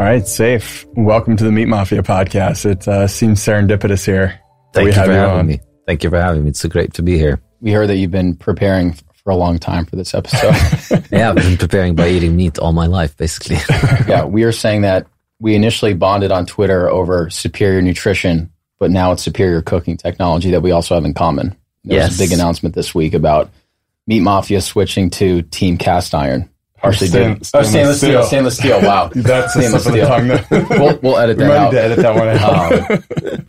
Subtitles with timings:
[0.00, 0.86] All right, Saif.
[0.96, 2.64] Welcome to the Meat Mafia podcast.
[2.64, 4.40] It uh, seems serendipitous here.
[4.72, 5.60] Thank you for having me.
[5.86, 6.48] Thank you for having me.
[6.48, 7.42] It's so great to be here.
[7.60, 10.54] We heard that you've been preparing for a long time for this episode.
[11.12, 13.56] yeah, I've been preparing by eating meat all my life, basically.
[14.08, 15.06] yeah, we are saying that
[15.38, 20.62] we initially bonded on Twitter over superior nutrition, but now it's superior cooking technology that
[20.62, 21.54] we also have in common.
[21.84, 22.12] There yes.
[22.12, 23.50] was a big announcement this week about
[24.06, 26.48] Meat Mafia switching to Team Cast Iron.
[26.80, 28.10] Partially Stain, stainless, oh, stainless steel.
[28.10, 28.22] steel.
[28.24, 28.80] Stainless steel.
[28.80, 29.10] Wow.
[29.14, 30.06] That's stainless steel.
[30.06, 30.28] Tongue,
[30.70, 31.70] we'll, we'll edit we that out.
[31.72, 33.40] To edit that one out.
[33.40, 33.46] Um,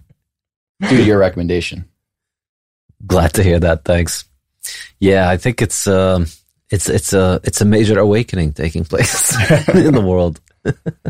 [0.90, 1.86] do your recommendation.
[3.08, 3.86] Glad to hear that.
[3.86, 4.26] Thanks.
[5.00, 6.26] Yeah, I think it's uh,
[6.70, 9.34] it's it's a it's a major awakening taking place
[9.70, 10.42] in the world.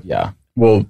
[0.04, 0.31] yeah.
[0.56, 0.86] Well,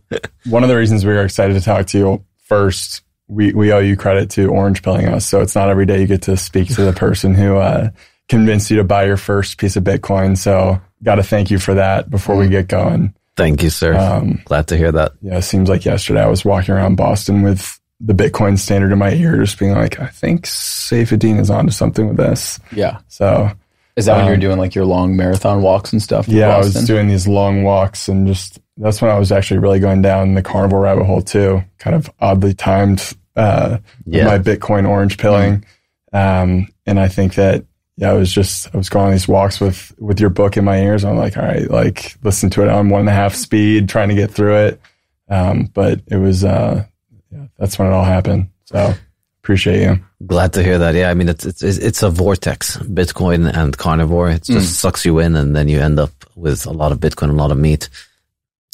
[0.45, 3.79] one of the reasons we are excited to talk to you first, we we owe
[3.79, 5.25] you credit to orange pilling us.
[5.25, 7.89] So it's not every day you get to speak to the person who uh,
[8.31, 10.37] convinced you to buy your first piece of Bitcoin.
[10.37, 13.13] So got to thank you for that before we get going.
[13.35, 13.93] Thank you, sir.
[13.93, 15.11] Um, Glad to hear that.
[15.21, 18.99] Yeah, it seems like yesterday I was walking around Boston with the Bitcoin standard in
[18.99, 22.59] my ear, just being like, I think Saifedean is onto something with this.
[22.71, 22.99] Yeah.
[23.09, 23.51] So
[23.97, 26.27] is that um, when you're doing like your long marathon walks and stuff?
[26.27, 26.77] Yeah, Boston?
[26.77, 30.01] I was doing these long walks and just that's when I was actually really going
[30.01, 31.63] down the carnivore rabbit hole too.
[31.79, 34.25] Kind of oddly timed uh, yeah.
[34.25, 35.65] my Bitcoin orange pilling.
[36.13, 36.51] Mm-hmm.
[36.53, 37.65] Um, and I think that
[38.01, 40.65] yeah, I was just I was going on these walks with with your book in
[40.65, 41.05] my ears.
[41.05, 44.09] I'm like, all right, like listen to it on one and a half speed, trying
[44.09, 44.81] to get through it.
[45.29, 46.83] Um, but it was uh,
[47.31, 48.49] yeah, that's when it all happened.
[48.65, 48.95] So
[49.43, 49.99] appreciate you.
[50.25, 50.95] Glad to hear that.
[50.95, 54.31] Yeah, I mean it's it's it's a vortex, Bitcoin and carnivore.
[54.31, 54.81] It just mm.
[54.81, 57.51] sucks you in, and then you end up with a lot of Bitcoin, a lot
[57.51, 57.87] of meat.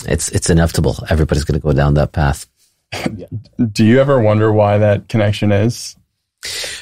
[0.07, 0.95] It's it's inevitable.
[1.09, 2.45] Everybody's going to go down that path.
[3.73, 5.97] Do you ever wonder why that connection is?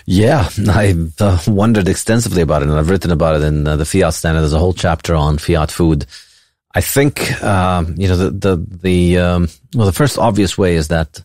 [0.05, 3.85] Yeah, I've uh, wondered extensively about it, and I've written about it in uh, the
[3.85, 4.41] Fiat Standard.
[4.41, 6.05] There's a whole chapter on Fiat food.
[6.73, 10.89] I think um, you know the the the um, well, the first obvious way is
[10.89, 11.21] that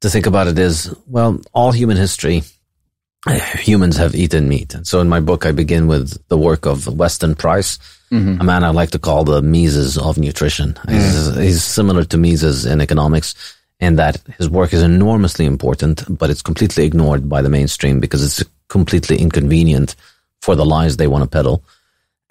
[0.00, 2.42] to think about it is well, all human history,
[3.58, 6.86] humans have eaten meat, and so in my book I begin with the work of
[6.88, 7.78] Weston Price,
[8.10, 8.40] mm-hmm.
[8.40, 10.72] a man I like to call the Mises of nutrition.
[10.72, 10.92] Mm.
[10.92, 13.34] He's, he's similar to Mises in economics
[13.82, 18.22] and that his work is enormously important, but it's completely ignored by the mainstream because
[18.24, 19.96] it's completely inconvenient
[20.40, 21.64] for the lies they want to peddle.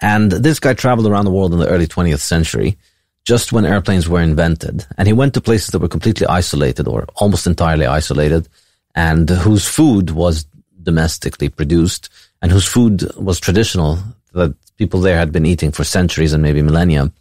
[0.00, 2.78] And this guy traveled around the world in the early 20th century,
[3.26, 4.86] just when airplanes were invented.
[4.96, 8.48] And he went to places that were completely isolated or almost entirely isolated
[8.94, 10.46] and whose food was
[10.82, 12.08] domestically produced
[12.40, 13.98] and whose food was traditional
[14.32, 17.12] that people there had been eating for centuries and maybe millennia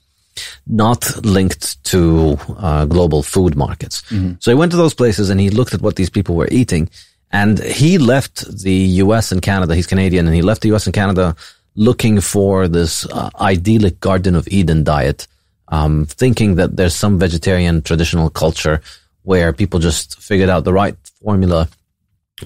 [0.68, 4.02] not linked to uh, global food markets.
[4.04, 4.34] Mm-hmm.
[4.40, 6.90] So he went to those places and he looked at what these people were eating.
[7.32, 9.76] And he left the US and Canada.
[9.76, 11.36] He's Canadian and he left the US and Canada
[11.76, 15.28] looking for this uh, idyllic Garden of Eden diet,
[15.70, 18.82] um, thinking that there's some vegetarian traditional culture
[19.24, 21.70] where people just figured out the right formula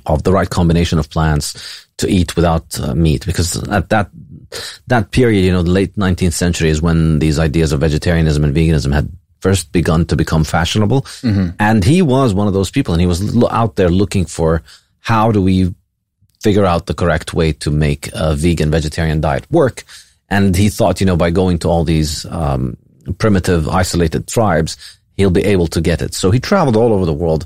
[0.05, 3.25] of the right combination of plants to eat without uh, meat.
[3.25, 4.09] Because at that
[4.87, 8.55] that period, you know, the late 19th century is when these ideas of vegetarianism and
[8.55, 9.09] veganism had
[9.41, 11.01] first begun to become fashionable.
[11.21, 11.49] Mm-hmm.
[11.59, 14.63] And he was one of those people and he was out there looking for
[15.01, 15.73] how do we
[16.41, 19.83] figure out the correct way to make a vegan vegetarian diet work.
[20.29, 22.77] And he thought, you know, by going to all these um,
[23.17, 24.77] primitive, isolated tribes,
[25.17, 26.13] he'll be able to get it.
[26.13, 27.45] So he traveled all over the world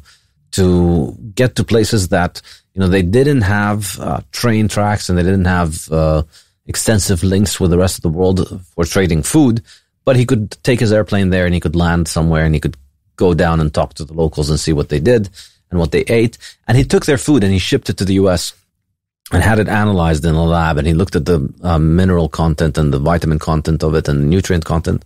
[0.51, 2.41] to get to places that,
[2.73, 6.23] you know, they didn't have uh, train tracks and they didn't have uh,
[6.69, 9.61] extensive links with the rest of the world for trading food,
[10.05, 12.77] but he could take his airplane there and he could land somewhere and he could
[13.15, 15.29] go down and talk to the locals and see what they did
[15.71, 16.37] and what they ate.
[16.67, 18.53] And he took their food and he shipped it to the US
[19.31, 22.77] and had it analyzed in a lab and he looked at the um, mineral content
[22.77, 25.03] and the vitamin content of it and the nutrient content.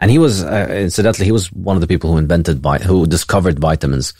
[0.00, 3.58] And he was, uh, incidentally, he was one of the people who invented, who discovered
[3.58, 4.12] vitamins.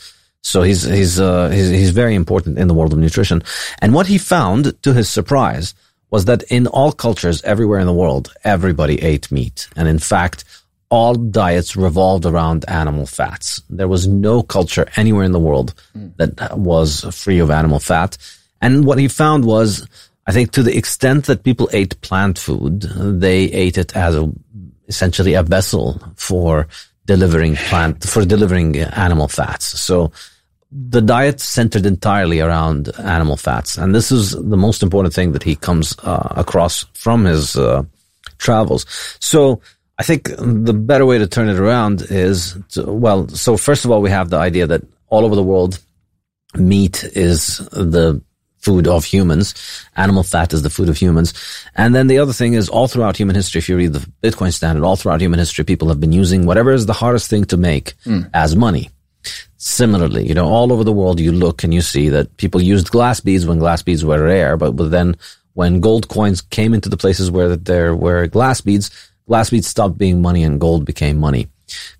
[0.42, 3.42] So he's, he's, uh, he's, he's very important in the world of nutrition.
[3.80, 5.74] And what he found, to his surprise,
[6.10, 9.68] was that in all cultures everywhere in the world, everybody ate meat.
[9.76, 10.44] And in fact,
[10.90, 13.62] all diets revolved around animal fats.
[13.68, 16.16] There was no culture anywhere in the world mm.
[16.16, 18.16] that was free of animal fat.
[18.62, 19.86] And what he found was,
[20.26, 24.32] I think to the extent that people ate plant food, they ate it as a,
[24.88, 26.68] essentially a vessel for
[27.04, 29.66] delivering plant, for delivering animal fats.
[29.78, 30.10] So
[30.70, 33.78] the diet centered entirely around animal fats.
[33.78, 37.84] And this is the most important thing that he comes uh, across from his uh,
[38.38, 38.84] travels.
[39.20, 39.60] So
[39.98, 43.90] I think the better way to turn it around is, to, well, so first of
[43.90, 45.78] all, we have the idea that all over the world,
[46.54, 48.20] meat is the
[48.58, 49.54] food of humans.
[49.96, 51.32] Animal fat is the food of humans.
[51.74, 54.52] And then the other thing is all throughout human history, if you read the Bitcoin
[54.52, 57.56] standard, all throughout human history, people have been using whatever is the hardest thing to
[57.56, 58.28] make mm.
[58.34, 58.90] as money.
[59.56, 62.90] Similarly, you know, all over the world, you look and you see that people used
[62.90, 65.16] glass beads when glass beads were rare, but, but then
[65.54, 68.90] when gold coins came into the places where there were glass beads,
[69.26, 71.48] glass beads stopped being money and gold became money.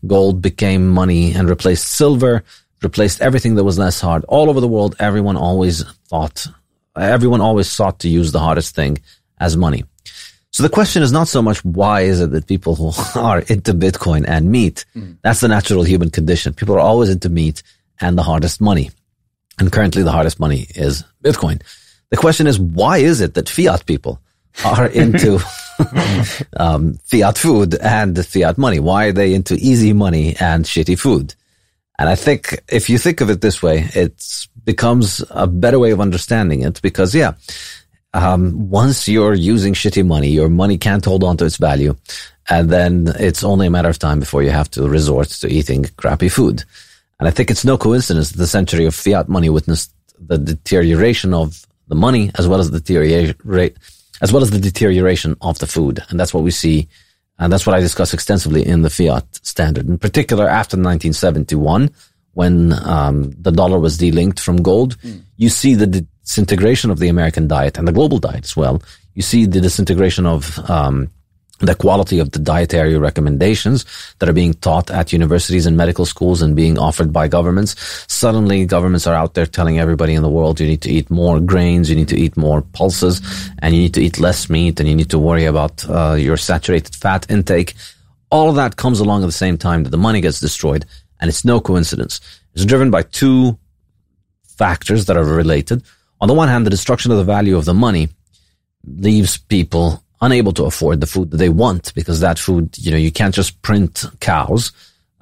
[0.07, 2.45] Gold became money and replaced silver,
[2.83, 4.25] replaced everything that was less hard.
[4.27, 6.47] All over the world, everyone always thought,
[6.97, 8.99] everyone always sought to use the hardest thing
[9.41, 9.85] as money.
[10.59, 13.73] So the question is not so much why is it that people who are into
[13.73, 15.17] Bitcoin and meat, mm.
[15.23, 16.53] that's the natural human condition.
[16.53, 17.63] People are always into meat
[18.01, 18.91] and the hardest money.
[19.61, 21.63] And currently the hardest money is Bitcoin.
[22.11, 24.21] The question is why is it that fiat people
[24.65, 25.39] are into
[26.57, 28.81] um, fiat food and fiat money?
[28.81, 31.37] Why are they into easy money and shitty food?
[32.01, 35.93] And I think if you think of it this way, it becomes a better way
[35.93, 37.35] of understanding it because yeah,
[38.15, 41.95] um, once you're using shitty money, your money can't hold on to its value.
[42.49, 45.85] And then it's only a matter of time before you have to resort to eating
[45.97, 46.65] crappy food.
[47.19, 51.35] And I think it's no coincidence that the century of fiat money witnessed the deterioration
[51.35, 53.37] of the money as well as the deterioration,
[54.23, 56.01] as well as the deterioration of the food.
[56.09, 56.89] And that's what we see.
[57.39, 61.91] And that's what I discuss extensively in the fiat standard, in particular after 1971,
[62.33, 64.99] when um, the dollar was delinked from gold.
[64.99, 65.23] Mm.
[65.37, 68.83] You see the disintegration of the American diet and the global diet as well.
[69.15, 71.11] You see the disintegration of um,
[71.61, 73.87] the quality of the dietary recommendations
[74.19, 77.75] that are being taught at universities and medical schools and being offered by governments.
[78.09, 81.41] Suddenly, governments are out there telling everybody in the world you need to eat more
[81.41, 83.23] grains, you need to eat more pulses,
[83.61, 86.37] and you need to eat less meat, and you need to worry about uh, your
[86.37, 87.75] saturated fat intake.
[88.31, 90.85] All of that comes along at the same time that the money gets destroyed
[91.21, 92.21] And it's no coincidence.
[92.55, 93.59] It's driven by two
[94.47, 95.83] factors that are related.
[96.21, 98.09] On the one hand, the destruction of the value of the money
[98.85, 102.97] leaves people unable to afford the food that they want because that food, you know,
[102.97, 104.73] you can't just print cows.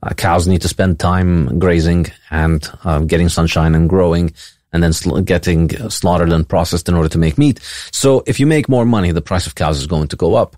[0.02, 4.32] Uh, cows need to spend time grazing and uh, getting sunshine and growing
[4.72, 7.60] and then sl- getting slaughtered and processed in order to make meat.
[7.92, 10.56] So if you make more money, the price of cows is going to go up.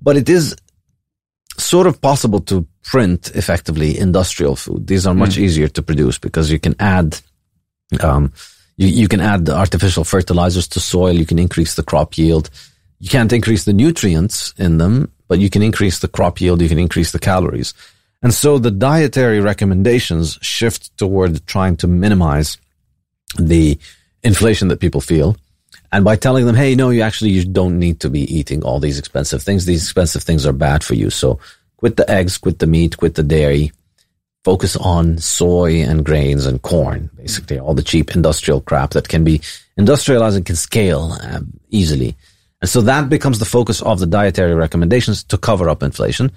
[0.00, 0.54] But it is
[1.56, 4.86] sort of possible to print effectively industrial food.
[4.86, 5.38] These are much mm.
[5.38, 7.18] easier to produce because you can add,
[8.00, 8.32] um,
[8.76, 11.12] you, you can add artificial fertilizers to soil.
[11.12, 12.50] You can increase the crop yield.
[13.00, 16.60] You can't increase the nutrients in them, but you can increase the crop yield.
[16.60, 17.74] You can increase the calories.
[18.22, 22.56] And so the dietary recommendations shift toward trying to minimize
[23.38, 23.78] the
[24.22, 25.36] inflation that people feel.
[25.92, 28.80] And by telling them, hey, no, you actually you don't need to be eating all
[28.80, 29.66] these expensive things.
[29.66, 31.10] These expensive things are bad for you.
[31.10, 31.38] So
[31.76, 33.72] quit the eggs, quit the meat, quit the dairy.
[34.44, 39.24] Focus on soy and grains and corn, basically all the cheap industrial crap that can
[39.24, 39.40] be
[39.76, 42.14] industrialized and can scale um, easily.
[42.60, 46.30] And so that becomes the focus of the dietary recommendations to cover up inflation.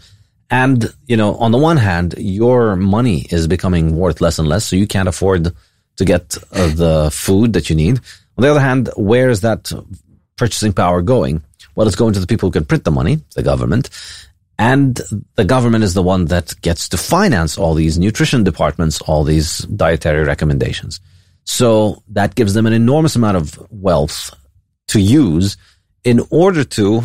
[0.49, 4.65] And, you know, on the one hand, your money is becoming worth less and less,
[4.65, 5.51] so you can't afford
[5.97, 7.99] to get uh, the food that you need.
[8.37, 9.71] On the other hand, where is that
[10.37, 11.43] purchasing power going?
[11.75, 13.89] Well, it's going to the people who can print the money, the government.
[14.59, 14.99] And
[15.35, 19.59] the government is the one that gets to finance all these nutrition departments, all these
[19.59, 20.99] dietary recommendations.
[21.43, 24.33] So that gives them an enormous amount of wealth
[24.89, 25.57] to use
[26.03, 27.03] in order to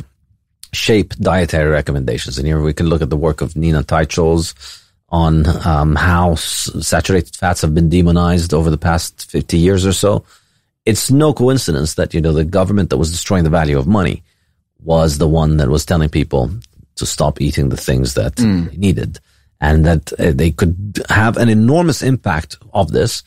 [0.73, 2.39] shape dietary recommendations.
[2.39, 4.55] And here we can look at the work of Nina Teicholz
[5.11, 10.25] on um, how saturated fats have been demonized over the past 50 years or so.
[10.87, 14.23] It's no coincidence that, you know, the government that was destroying the value of money
[14.83, 16.51] was the one that was telling people
[16.97, 18.71] to stop eating the things that mm.
[18.71, 19.21] they needed
[19.61, 23.23] and that uh, they could have an enormous impact of this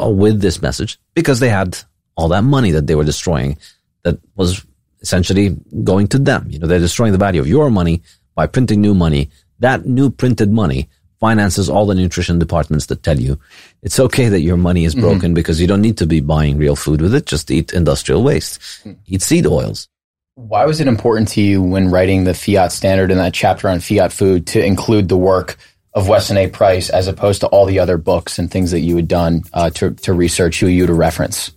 [0.00, 1.78] uh, with this message because they had
[2.16, 3.56] all that money that they were destroying
[4.02, 4.64] that was
[5.00, 6.46] essentially going to them.
[6.48, 8.02] You know, they're destroying the value of your money
[8.34, 9.30] by printing new money.
[9.58, 10.88] That new printed money
[11.20, 13.38] finances all the nutrition departments that tell you
[13.82, 15.02] it's okay that your money is mm-hmm.
[15.02, 15.34] broken mm-hmm.
[15.34, 17.26] because you don't need to be buying real food with it.
[17.26, 18.96] Just eat industrial waste, mm.
[19.06, 19.88] eat seed oils.
[20.36, 23.78] Why was it important to you when writing the fiat standard in that chapter on
[23.78, 25.56] fiat food to include the work
[25.92, 26.48] of Weston A.
[26.48, 29.70] Price as opposed to all the other books and things that you had done uh,
[29.70, 31.52] to, to research who you to reference?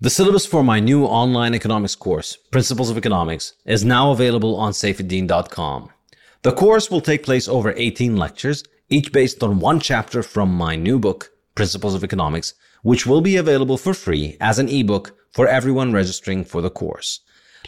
[0.00, 4.72] The syllabus for my new online economics course, Principles of Economics, is now available on
[4.72, 5.90] saifedean.com.
[6.40, 10.74] The course will take place over 18 lectures, each based on one chapter from my
[10.74, 15.48] new book, Principles of Economics, which will be available for free as an ebook for
[15.48, 17.20] everyone registering for the course.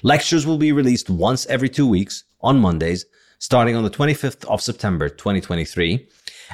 [0.03, 3.07] Lectures will be released once every two weeks on Mondays,
[3.39, 6.07] starting on the 25th of September 2023,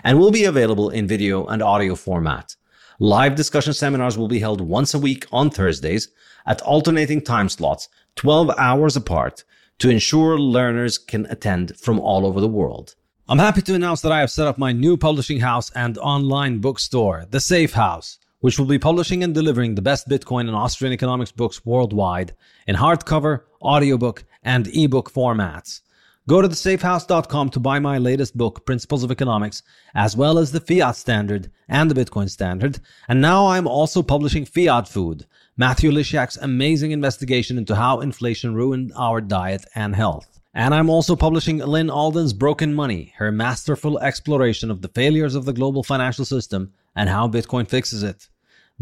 [0.05, 2.55] and will be available in video and audio format.
[2.99, 6.09] Live discussion seminars will be held once a week on Thursdays
[6.47, 9.45] at alternating time slots, 12 hours apart,
[9.79, 12.95] to ensure learners can attend from all over the world.
[13.27, 16.59] I'm happy to announce that I have set up my new publishing house and online
[16.59, 20.93] bookstore, The Safe House, which will be publishing and delivering the best Bitcoin and Austrian
[20.93, 22.35] economics books worldwide
[22.67, 25.81] in hardcover, audiobook, and ebook formats.
[26.29, 29.63] Go to thesafehouse.com to buy my latest book, Principles of Economics,
[29.95, 32.79] as well as the Fiat Standard and the Bitcoin Standard.
[33.09, 38.93] And now I'm also publishing Fiat Food, Matthew Lysiak's amazing investigation into how inflation ruined
[38.97, 40.41] our diet and health.
[40.55, 45.45] And I'm also publishing Lyn Alden's Broken Money, her masterful exploration of the failures of
[45.45, 48.29] the global financial system and how Bitcoin fixes it.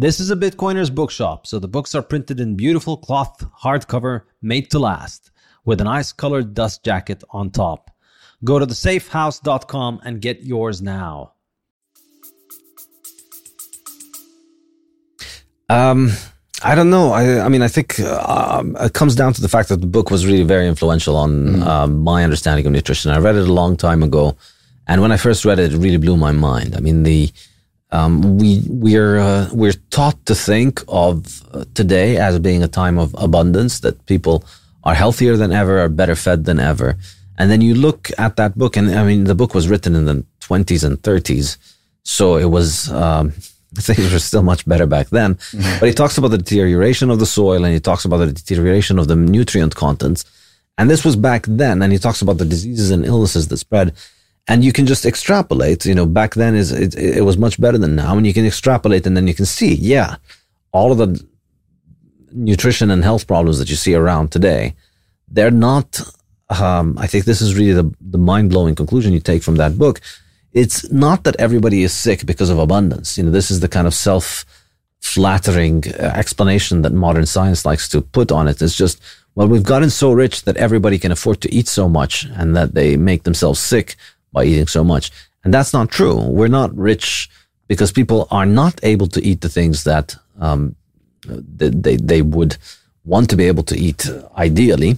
[0.00, 4.70] This is a Bitcoiner's bookshop, so the books are printed in beautiful cloth hardcover made
[4.70, 5.32] to last
[5.64, 7.90] with an ice colored dust jacket on top.
[8.44, 11.32] Go to thesafehouse.com and get yours now.
[15.68, 16.12] Um,
[16.62, 17.10] I don't know.
[17.10, 20.12] I, I mean, I think uh, it comes down to the fact that the book
[20.12, 21.66] was really very influential on mm.
[21.66, 23.10] uh, my understanding of nutrition.
[23.10, 24.36] I read it a long time ago,
[24.86, 26.76] and when I first read it, it really blew my mind.
[26.76, 27.32] I mean, the
[27.90, 32.98] um, we we're uh, we're taught to think of uh, today as being a time
[32.98, 34.44] of abundance that people
[34.84, 36.96] are healthier than ever, are better fed than ever.
[37.38, 40.06] And then you look at that book, and I mean, the book was written in
[40.06, 41.56] the 20s and 30s.
[42.02, 43.30] So it was, um,
[43.74, 45.36] things were still much better back then.
[45.36, 45.80] Mm-hmm.
[45.80, 48.98] But he talks about the deterioration of the soil and he talks about the deterioration
[48.98, 50.24] of the nutrient contents.
[50.78, 51.82] And this was back then.
[51.82, 53.94] And he talks about the diseases and illnesses that spread.
[54.48, 57.78] And you can just extrapolate, you know, back then is it, it was much better
[57.78, 58.16] than now.
[58.16, 60.16] And you can extrapolate and then you can see, yeah,
[60.72, 61.22] all of the
[62.32, 64.74] nutrition and health problems that you see around today,
[65.28, 66.00] they're not
[66.50, 69.76] um, I think this is really the, the mind blowing conclusion you take from that
[69.78, 70.00] book.
[70.52, 73.18] It's not that everybody is sick because of abundance.
[73.18, 74.46] You know, this is the kind of self
[75.00, 78.60] flattering uh, explanation that modern science likes to put on it.
[78.60, 79.00] It's just,
[79.34, 82.74] well, we've gotten so rich that everybody can afford to eat so much and that
[82.74, 83.96] they make themselves sick
[84.32, 85.10] by eating so much.
[85.44, 86.20] And that's not true.
[86.20, 87.30] We're not rich
[87.68, 90.74] because people are not able to eat the things that um,
[91.26, 92.56] they, they, would
[93.04, 94.96] want to be able to eat ideally.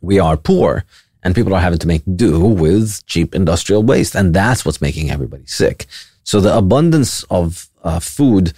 [0.00, 0.84] We are poor
[1.22, 4.14] and people are having to make do with cheap industrial waste.
[4.14, 5.86] And that's what's making everybody sick.
[6.22, 8.52] So the abundance of uh, food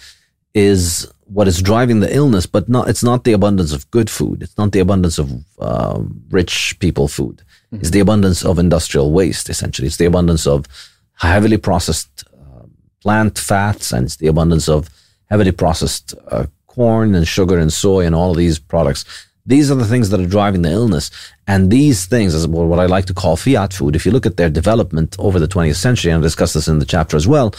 [0.54, 4.42] is what is driving the illness, but not, it's not the abundance of good food.
[4.42, 7.42] It's not the abundance of uh, rich people food.
[7.72, 7.80] Mm-hmm.
[7.80, 9.86] It's the abundance of industrial waste, essentially.
[9.86, 10.66] It's the abundance of
[11.14, 12.66] heavily processed uh,
[13.00, 14.88] plant fats and it's the abundance of
[15.28, 19.04] heavily processed uh, corn and sugar and soy and all these products.
[19.46, 21.10] These are the things that are driving the illness.
[21.46, 23.96] And these things is what I like to call fiat food.
[23.96, 26.78] If you look at their development over the 20th century, and I discuss this in
[26.78, 27.54] the chapter as well,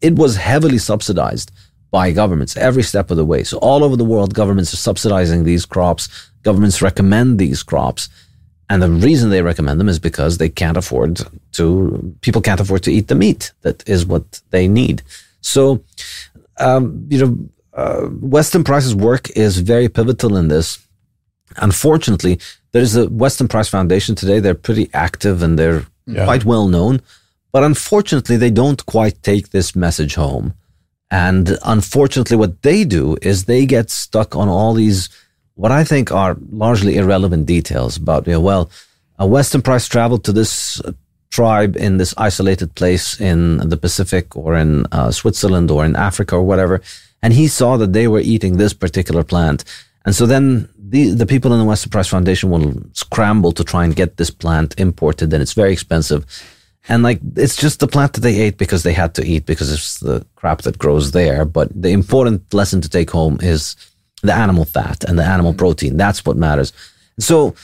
[0.00, 1.50] it was heavily subsidized
[1.90, 3.44] by governments every step of the way.
[3.44, 6.08] So all over the world, governments are subsidizing these crops.
[6.42, 8.08] Governments recommend these crops.
[8.70, 11.20] And the reason they recommend them is because they can't afford
[11.52, 13.52] to, people can't afford to eat the meat.
[13.62, 15.02] That is what they need.
[15.40, 15.84] So,
[16.58, 17.38] um, you know,
[17.74, 20.78] uh, Weston Price's work is very pivotal in this.
[21.56, 22.40] Unfortunately,
[22.72, 24.40] there is a Weston Price Foundation today.
[24.40, 26.24] They're pretty active and they're yeah.
[26.24, 27.02] quite well known.
[27.52, 30.54] But unfortunately, they don't quite take this message home.
[31.10, 35.08] And unfortunately, what they do is they get stuck on all these,
[35.54, 38.70] what I think are largely irrelevant details about, you know, well,
[39.18, 40.82] a Weston Price traveled to this
[41.30, 46.36] tribe in this isolated place in the Pacific or in uh, Switzerland or in Africa
[46.36, 46.80] or whatever.
[47.22, 49.64] And he saw that they were eating this particular plant.
[50.04, 53.84] And so then the, the people in the Weston Price Foundation will scramble to try
[53.84, 56.26] and get this plant imported and it's very expensive.
[56.88, 59.72] And like, it's just the plant that they ate because they had to eat because
[59.72, 61.44] it's the crap that grows there.
[61.44, 63.74] But the important lesson to take home is
[64.24, 65.96] the animal fat and the animal protein.
[65.96, 66.72] That's what matters.
[67.18, 67.54] So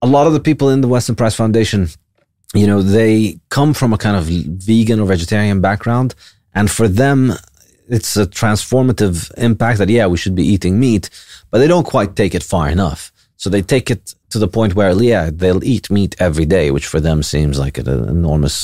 [0.00, 1.88] a lot of the people in the Weston Price Foundation,
[2.54, 6.14] you know, they come from a kind of vegan or vegetarian background.
[6.54, 7.32] And for them,
[7.88, 11.08] it's a transformative impact that, yeah, we should be eating meat,
[11.50, 13.10] but they don't quite take it far enough.
[13.36, 16.86] So they take it to the point where, yeah, they'll eat meat every day, which
[16.86, 18.54] for them seems like an enormous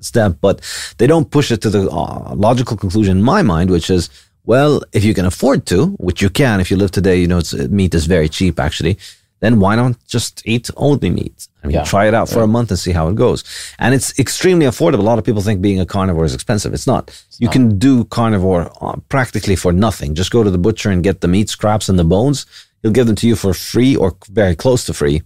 [0.00, 0.60] step, but
[0.98, 4.10] they don't push it to the uh, logical conclusion in my mind, which is,
[4.46, 7.40] well, if you can afford to, which you can, if you live today, you know,
[7.70, 8.98] meat is very cheap actually
[9.44, 11.48] then why not just eat only meat?
[11.62, 11.84] I mean, yeah.
[11.84, 12.44] try it out for yeah.
[12.44, 13.44] a month and see how it goes.
[13.78, 15.00] And it's extremely affordable.
[15.00, 16.72] A lot of people think being a carnivore is expensive.
[16.72, 17.08] It's not.
[17.08, 17.52] It's you not.
[17.52, 20.14] can do carnivore uh, practically for nothing.
[20.14, 22.46] Just go to the butcher and get the meat scraps and the bones.
[22.82, 25.22] He'll give them to you for free or very close to free.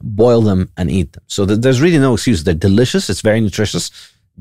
[0.00, 1.22] Boil them and eat them.
[1.26, 2.44] So there's really no excuse.
[2.44, 3.10] They're delicious.
[3.10, 3.90] It's very nutritious.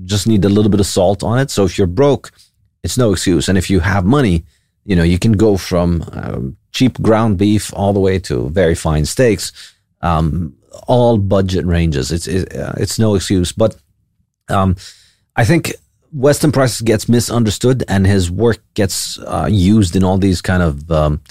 [0.05, 1.49] Just need a little bit of salt on it.
[1.49, 2.31] So if you're broke,
[2.87, 3.49] it's no excuse.
[3.49, 4.45] And if you have money,
[4.85, 8.75] you know, you can go from um, cheap ground beef all the way to very
[8.75, 9.51] fine steaks,
[9.99, 10.55] um,
[10.87, 12.13] all budget ranges.
[12.13, 13.51] It's it, uh, it's no excuse.
[13.51, 13.75] But
[14.47, 14.77] um,
[15.35, 15.73] I think
[16.13, 20.89] Weston Price gets misunderstood, and his work gets uh, used in all these kind of
[20.89, 21.21] um,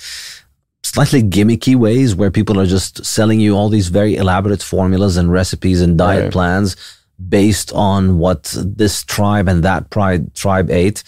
[0.83, 5.33] slightly gimmicky ways, where people are just selling you all these very elaborate formulas and
[5.33, 6.33] recipes and diet right.
[6.33, 6.77] plans
[7.17, 11.03] based on what this tribe and that tribe tribe ate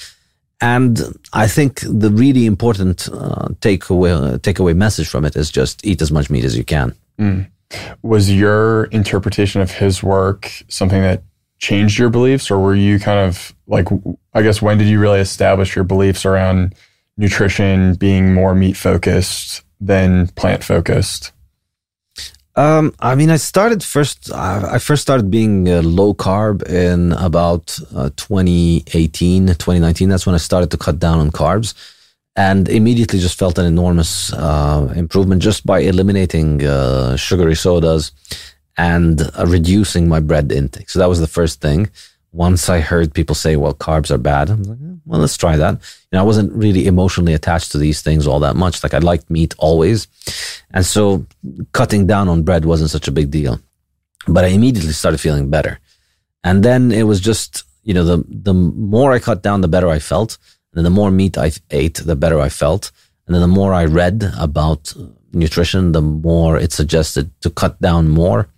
[0.61, 1.01] and
[1.33, 6.03] I think the really important uh, takeaway uh, takeaway message from it is just eat
[6.03, 6.95] as much meat as you can.
[7.19, 7.49] Mm.
[8.03, 11.23] Was your interpretation of his work something that
[11.59, 13.89] changed your beliefs, or were you kind of like,
[14.33, 16.75] I guess, when did you really establish your beliefs around
[17.17, 21.33] nutrition being more meat focused than plant focused?
[22.59, 24.33] Um, I mean, I started first.
[24.33, 30.09] I first started being uh, low carb in about uh, 2018, 2019.
[30.09, 31.75] That's when I started to cut down on carbs,
[32.35, 38.11] and immediately just felt an enormous uh, improvement just by eliminating uh, sugary sodas
[38.77, 40.91] and uh, reducing my bread intake.
[40.91, 41.91] So that was the first thing.
[42.47, 45.75] Once I heard people say, "Well, carbs are bad," I'm like, "Well, let's try that."
[45.75, 48.83] You know, I wasn't really emotionally attached to these things all that much.
[48.83, 49.99] Like I liked meat always,
[50.75, 51.27] and so
[51.73, 53.55] cutting down on bread wasn't such a big deal.
[54.35, 55.75] But I immediately started feeling better.
[56.45, 59.89] And then it was just, you know, the, the more I cut down, the better
[59.89, 60.39] I felt.
[60.75, 62.93] And the more meat I ate, the better I felt.
[63.27, 64.95] And then the more I read about
[65.33, 68.49] nutrition, the more it suggested to cut down more.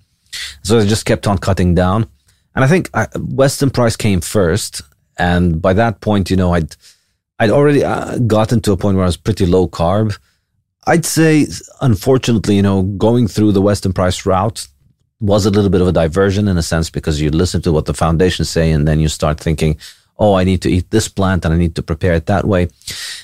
[0.62, 2.00] So I just kept on cutting down.
[2.54, 4.82] And I think I, Weston Price came first.
[5.18, 6.74] And by that point, you know, I'd,
[7.38, 10.18] I'd already uh, gotten to a point where I was pretty low carb.
[10.86, 11.46] I'd say,
[11.80, 14.66] unfortunately, you know, going through the Weston Price route
[15.20, 17.84] was a little bit of a diversion in a sense because you listen to what
[17.84, 19.76] the foundations say and then you start thinking,
[20.18, 22.68] oh, I need to eat this plant and I need to prepare it that way.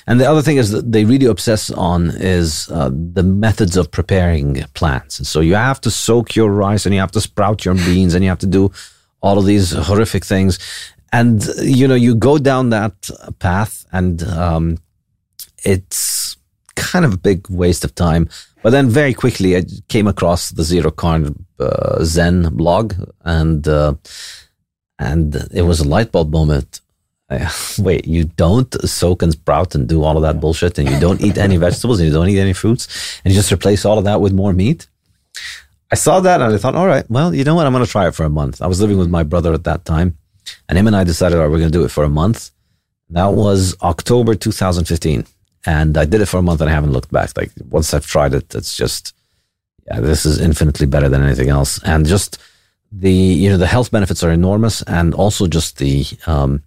[0.07, 3.91] And the other thing is that they really obsess on is uh, the methods of
[3.91, 5.19] preparing plants.
[5.19, 8.13] And So you have to soak your rice and you have to sprout your beans
[8.13, 8.71] and you have to do
[9.21, 10.59] all of these horrific things.
[11.11, 14.77] And, you know, you go down that path and um,
[15.63, 16.37] it's
[16.75, 18.29] kind of a big waste of time.
[18.63, 23.93] But then very quickly, I came across the Zero Carb uh, Zen blog, and uh,
[24.99, 26.81] and it was a light bulb moment.
[27.79, 31.21] wait, you don't soak and sprout and do all of that bullshit, and you don't
[31.21, 32.87] eat any vegetables, and you don't eat any fruits,
[33.23, 34.87] and you just replace all of that with more meat.
[35.91, 37.65] I saw that and I thought, all right, well, you know what?
[37.65, 38.61] I'm going to try it for a month.
[38.61, 40.17] I was living with my brother at that time,
[40.67, 42.51] and him and I decided, all right, we're going to do it for a month.
[43.09, 45.25] That was October 2015
[45.67, 47.35] and I did it for a month and I haven't looked back.
[47.35, 49.13] Like once I've tried it, it's just
[49.85, 51.81] yeah, this is infinitely better than anything else.
[51.83, 52.39] And just
[52.91, 56.63] the you know the health benefits are enormous, and also just the um,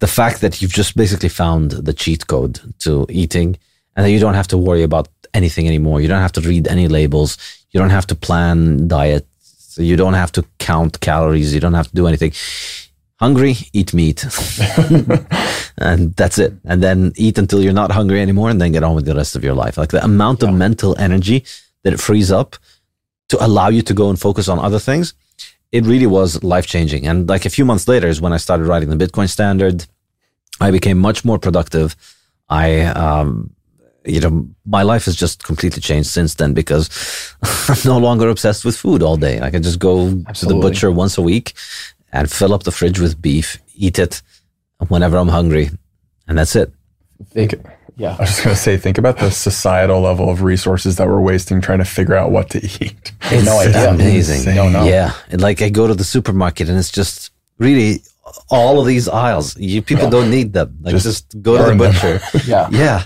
[0.00, 3.56] the fact that you've just basically found the cheat code to eating,
[3.94, 6.00] and that you don't have to worry about anything anymore.
[6.00, 7.38] You don't have to read any labels.
[7.76, 9.26] You don't have to plan diet.
[9.42, 11.52] So you don't have to count calories.
[11.52, 12.32] You don't have to do anything
[13.16, 14.24] hungry, eat meat.
[15.76, 16.54] and that's it.
[16.64, 19.36] And then eat until you're not hungry anymore and then get on with the rest
[19.36, 19.76] of your life.
[19.76, 21.44] Like the amount of mental energy
[21.82, 22.56] that it frees up
[23.28, 25.12] to allow you to go and focus on other things,
[25.70, 27.06] it really was life changing.
[27.06, 29.84] And like a few months later is when I started writing the Bitcoin standard.
[30.62, 31.94] I became much more productive.
[32.48, 33.54] I, um,
[34.06, 37.34] you know, my life has just completely changed since then because
[37.68, 39.40] I'm no longer obsessed with food all day.
[39.40, 40.36] I can just go Absolutely.
[40.36, 41.54] to the butcher once a week
[42.12, 44.22] and fill up the fridge with beef, eat it
[44.88, 45.70] whenever I'm hungry,
[46.28, 46.72] and that's it.
[47.30, 47.54] Think,
[47.96, 48.16] yeah.
[48.18, 51.20] I was just going to say, think about the societal level of resources that we're
[51.20, 53.12] wasting trying to figure out what to eat.
[53.28, 53.90] It's no idea.
[53.90, 54.54] amazing.
[54.54, 54.84] No, no.
[54.84, 55.12] Yeah.
[55.30, 58.02] And like I go to the supermarket and it's just really
[58.50, 59.56] all of these aisles.
[59.56, 60.10] You people yeah.
[60.10, 60.78] don't need them.
[60.80, 62.20] Like just, just go to the butcher.
[62.46, 62.68] yeah.
[62.70, 63.02] Yeah.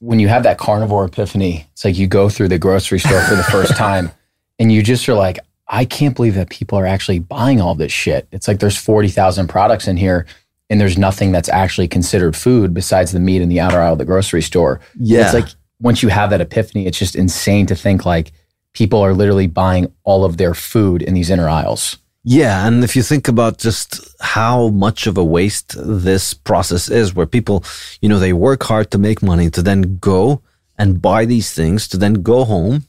[0.00, 3.34] When you have that carnivore epiphany, it's like you go through the grocery store for
[3.34, 4.10] the first time
[4.58, 7.92] and you just are like, I can't believe that people are actually buying all this
[7.92, 8.28] shit.
[8.30, 10.26] It's like there's 40,000 products in here
[10.70, 13.98] and there's nothing that's actually considered food besides the meat in the outer aisle of
[13.98, 14.80] the grocery store.
[14.98, 15.24] Yeah.
[15.24, 15.48] It's like
[15.80, 18.32] once you have that epiphany, it's just insane to think like
[18.72, 21.98] people are literally buying all of their food in these inner aisles.
[22.28, 22.66] Yeah.
[22.66, 27.24] And if you think about just how much of a waste this process is, where
[27.24, 27.62] people,
[28.00, 30.42] you know, they work hard to make money to then go
[30.76, 32.82] and buy these things, to then go home,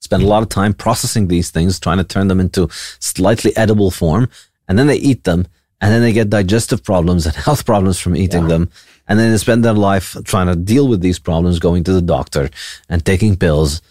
[0.00, 3.92] spend a lot of time processing these things, trying to turn them into slightly edible
[3.92, 4.28] form,
[4.66, 5.46] and then they eat them,
[5.80, 8.48] and then they get digestive problems and health problems from eating yeah.
[8.48, 8.70] them.
[9.06, 12.02] And then they spend their life trying to deal with these problems, going to the
[12.02, 12.50] doctor
[12.88, 13.82] and taking pills.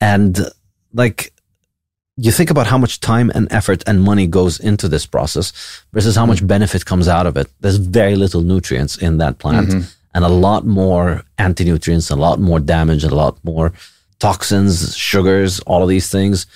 [0.00, 0.36] And
[0.92, 1.33] like,
[2.16, 5.52] you think about how much time and effort and money goes into this process
[5.92, 6.46] versus how much mm-hmm.
[6.46, 7.48] benefit comes out of it.
[7.60, 9.88] There's very little nutrients in that plant mm-hmm.
[10.14, 13.72] and a lot more anti nutrients, a lot more damage, a lot more
[14.20, 16.46] toxins, sugars, all of these things.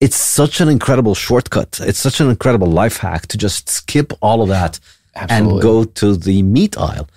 [0.00, 1.78] It's such an incredible shortcut.
[1.80, 4.80] It's such an incredible life hack to just skip all of that
[5.14, 5.52] Absolutely.
[5.52, 7.08] and go to the meat aisle.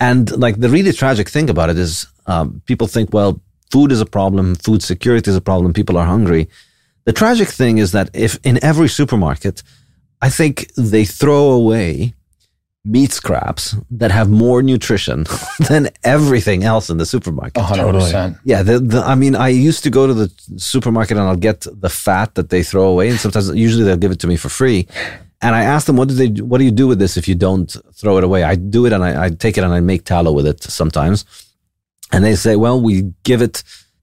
[0.00, 4.00] And like the really tragic thing about it is, um, people think, well, food is
[4.00, 6.48] a problem, food security is a problem, people are hungry.
[7.04, 9.62] The tragic thing is that if in every supermarket,
[10.20, 12.14] I think they throw away
[12.84, 15.24] meat scraps that have more nutrition
[15.68, 17.62] than everything else in the supermarket.
[17.62, 18.40] 100%.
[18.44, 18.62] Yeah.
[18.62, 21.88] The, the, I mean, I used to go to the supermarket and I'll get the
[21.88, 23.08] fat that they throw away.
[23.08, 24.88] And sometimes, usually they'll give it to me for free.
[25.40, 27.34] And I ask them, what do they, what do you do with this if you
[27.34, 28.44] don't throw it away?
[28.44, 31.24] I do it and I, I take it and I make tallow with it sometimes.
[32.12, 33.62] And they say, well, we give it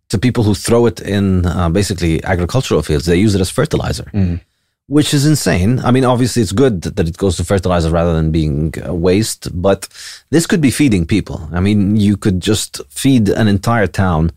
[0.10, 3.06] to people who throw it in uh, basically agricultural fields.
[3.06, 4.10] They use it as fertilizer.
[4.13, 4.41] Mm
[4.89, 5.80] which is insane.
[5.82, 9.88] I mean, obviously, it's good that it goes to fertilizer rather than being waste, but
[10.32, 11.48] this could be feeding people.
[11.54, 14.32] I mean, you could just feed an entire town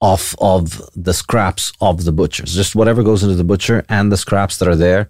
[0.00, 2.52] off of the scraps of the butchers.
[2.52, 5.08] Just whatever goes into the butcher and the scraps that are there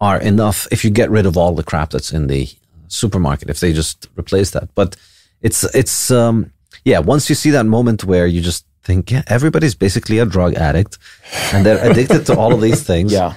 [0.00, 2.48] are enough if you get rid of all the crap that's in the
[2.88, 4.74] supermarket, if they just replace that.
[4.74, 4.96] But
[5.42, 6.50] it's, it's, um,
[6.86, 10.54] yeah, once you see that moment where you just think, yeah, everybody's basically a drug
[10.54, 10.98] addict
[11.52, 13.12] and they're addicted to all of these things.
[13.12, 13.34] Yeah.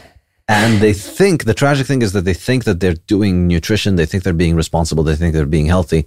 [0.47, 4.05] And they think the tragic thing is that they think that they're doing nutrition they
[4.05, 6.05] think they're being responsible they think they're being healthy.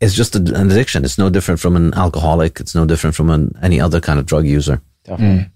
[0.00, 1.04] It's just an addiction.
[1.04, 2.58] It's no different from an alcoholic.
[2.58, 4.80] It's no different from an, any other kind of drug user.
[5.06, 5.50] Mm.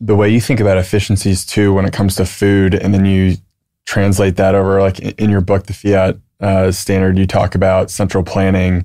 [0.00, 3.36] the way you think about efficiencies too when it comes to food and then you
[3.84, 8.24] translate that over like in your book the fiat uh, standard you talk about central
[8.24, 8.84] planning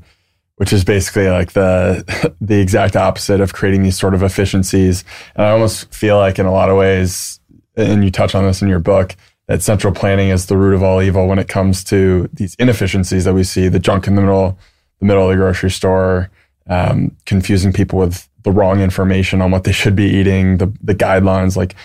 [0.58, 5.04] which is basically like the the exact opposite of creating these sort of efficiencies
[5.36, 7.40] and i almost feel like in a lot of ways
[7.78, 9.16] and you touch on this in your book,
[9.48, 13.24] that central planning is the root of all evil when it comes to these inefficiencies
[13.24, 14.60] that we see, the junk in the middle,
[15.00, 16.30] the middle of the grocery store,
[16.68, 20.96] um, confusing people with the wrong information on what they should be eating, the the
[20.96, 21.76] guidelines, like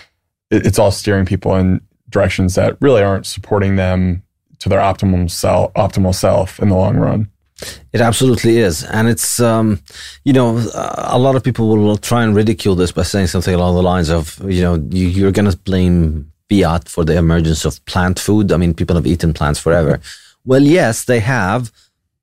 [0.49, 4.23] it, it's all steering people in directions that really aren't supporting them
[4.59, 7.29] to their optimum self, optimal self in the long run.
[7.91, 9.79] It absolutely is, and it's um,
[10.23, 13.75] you know a lot of people will try and ridicule this by saying something along
[13.75, 17.83] the lines of you know you, you're going to blame fiat for the emergence of
[17.85, 18.51] plant food.
[18.51, 19.99] I mean, people have eaten plants forever.
[20.45, 21.71] Well, yes, they have,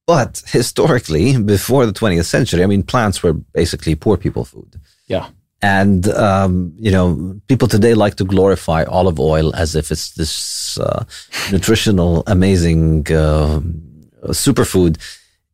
[0.06, 4.76] but historically, before the 20th century, I mean, plants were basically poor people food.
[5.06, 5.28] Yeah.
[5.62, 10.78] And, um, you know, people today like to glorify olive oil as if it's this
[10.78, 11.04] uh,
[11.52, 13.60] nutritional, amazing uh,
[14.28, 14.96] superfood.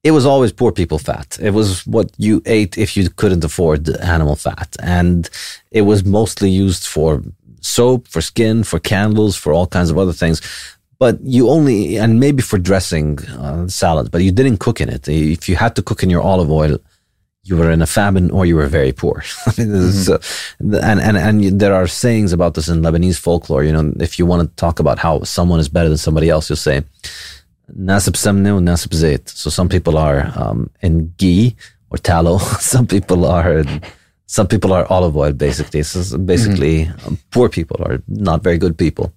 [0.06, 1.36] It was always poor people fat.
[1.42, 3.80] It was what you ate if you couldn't afford
[4.16, 4.76] animal fat.
[4.80, 5.28] And
[5.72, 7.22] it was mostly used for
[7.60, 10.40] soap, for skin, for candles, for all kinds of other things.
[10.98, 15.08] But you only, and maybe for dressing uh, salad, but you didn't cook in it.
[15.08, 16.78] If you had to cook in your olive oil,
[17.42, 19.16] you were in a famine or you were very poor.
[19.24, 20.12] mm-hmm.
[20.12, 23.64] uh, and, and, and there are sayings about this in Lebanese folklore.
[23.64, 26.48] You know, if you want to talk about how someone is better than somebody else,
[26.48, 26.84] you'll say,
[27.74, 29.28] nasib samne or nasib zait.
[29.28, 31.56] So some people are um, in ghee
[31.90, 32.38] or tallow.
[32.60, 33.64] some people are,
[34.26, 35.82] some people are olive oil, basically.
[35.82, 37.06] So basically, mm-hmm.
[37.06, 39.12] um, poor people are not very good people.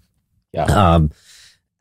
[0.54, 0.64] Yeah.
[0.66, 1.12] Um,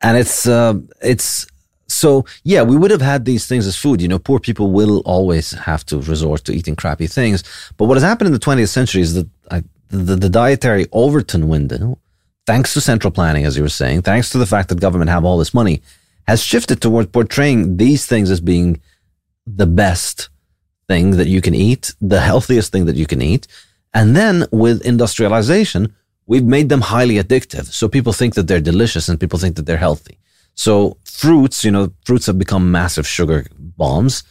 [0.01, 1.47] and it's, uh, it's,
[1.87, 4.01] so yeah, we would have had these things as food.
[4.01, 7.43] You know, poor people will always have to resort to eating crappy things.
[7.77, 11.47] But what has happened in the 20th century is that I, the, the dietary Overton
[11.47, 11.97] window,
[12.45, 15.25] thanks to central planning, as you were saying, thanks to the fact that government have
[15.25, 15.81] all this money,
[16.29, 18.79] has shifted towards portraying these things as being
[19.61, 20.29] the best
[20.87, 23.47] thing that you can eat, the healthiest thing that you can eat.
[23.95, 25.95] And then with industrialization,
[26.27, 27.65] we've made them highly addictive.
[27.79, 30.19] So people think that they're delicious and people think that they're healthy.
[30.53, 34.21] So fruits, you know, fruits have become massive sugar bombs.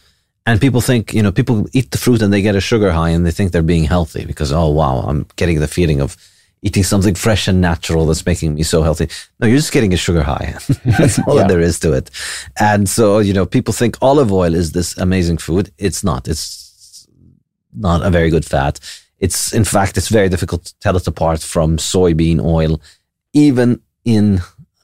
[0.45, 3.09] And people think, you know, people eat the fruit and they get a sugar high
[3.09, 6.15] and they think they're being healthy because, oh, wow, I'm getting the feeling of
[6.61, 9.07] eating something fresh and natural that's making me so healthy.
[9.39, 10.55] No, you're just getting a sugar high.
[10.85, 11.47] that's all yeah.
[11.47, 12.09] there is to it.
[12.59, 15.71] And so, you know, people think olive oil is this amazing food.
[15.77, 16.27] It's not.
[16.27, 17.07] It's
[17.73, 18.79] not a very good fat.
[19.19, 22.81] It's, in fact, it's very difficult to tell it apart from soybean oil,
[23.33, 24.41] even in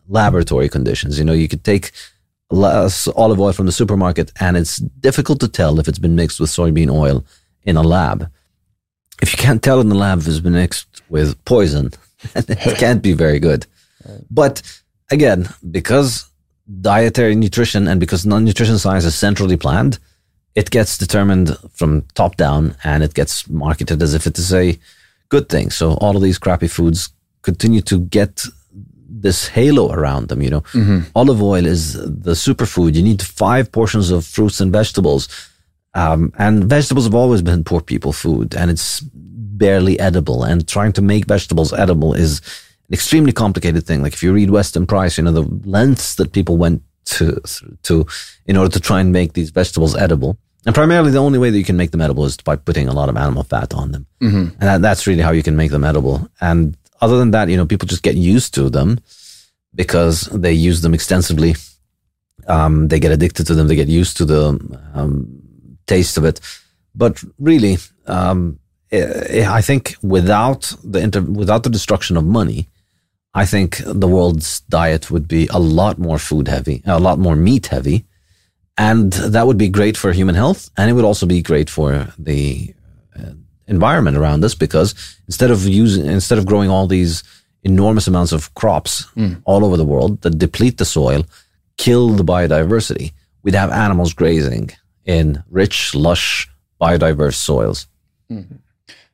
[0.07, 1.19] laboratory conditions.
[1.19, 1.91] You know, you could take
[2.51, 6.49] olive oil from the supermarket and it's difficult to tell if it's been mixed with
[6.49, 7.25] soybean oil
[7.63, 8.29] in a lab.
[9.25, 11.91] If you can't tell in the lab if it's been mixed with poison,
[12.35, 13.65] it can't be very good.
[14.29, 14.61] But
[15.09, 16.29] again, because
[16.81, 19.97] dietary nutrition and because non-nutrition science is centrally planned,
[20.53, 24.77] it gets determined from top down and it gets marketed as if it is a
[25.29, 25.71] good thing.
[25.71, 27.09] So all of these crappy foods
[27.41, 28.45] continue to get
[29.07, 30.43] this halo around them.
[30.43, 30.99] You know, mm-hmm.
[31.15, 32.93] olive oil is the superfood.
[32.93, 35.27] You need five portions of fruits and vegetables.
[35.95, 40.43] Um, and vegetables have always been poor people food and it's barely edible.
[40.43, 42.41] And trying to make vegetables edible is
[42.89, 44.01] an extremely complicated thing.
[44.01, 47.41] Like if you read Weston Price, you know, the lengths that people went to,
[47.83, 48.05] to,
[48.45, 50.37] in order to try and make these vegetables edible.
[50.65, 52.93] And primarily, the only way that you can make them edible is by putting a
[52.93, 54.07] lot of animal fat on them.
[54.21, 54.37] Mm-hmm.
[54.37, 56.27] And that, that's really how you can make them edible.
[56.41, 58.99] And other than that, you know, people just get used to them
[59.75, 61.55] because they use them extensively.
[62.47, 63.67] Um, they get addicted to them.
[63.67, 64.59] They get used to the
[64.95, 65.44] um,
[65.87, 66.39] taste of it.
[66.93, 68.59] But really, um,
[68.91, 72.67] I think without the inter- without the destruction of money,
[73.33, 77.35] I think the world's diet would be a lot more food heavy, a lot more
[77.35, 78.05] meat heavy,
[78.77, 82.07] and that would be great for human health, and it would also be great for
[82.17, 82.73] the
[83.17, 83.31] uh,
[83.67, 84.95] environment around us because
[85.27, 87.23] instead of using instead of growing all these
[87.63, 89.41] enormous amounts of crops mm.
[89.43, 91.25] all over the world that deplete the soil,
[91.77, 93.11] kill the biodiversity,
[93.43, 94.69] we'd have animals grazing
[95.05, 96.49] in rich, lush,
[96.81, 97.87] biodiverse soils.
[98.29, 98.55] Mm-hmm.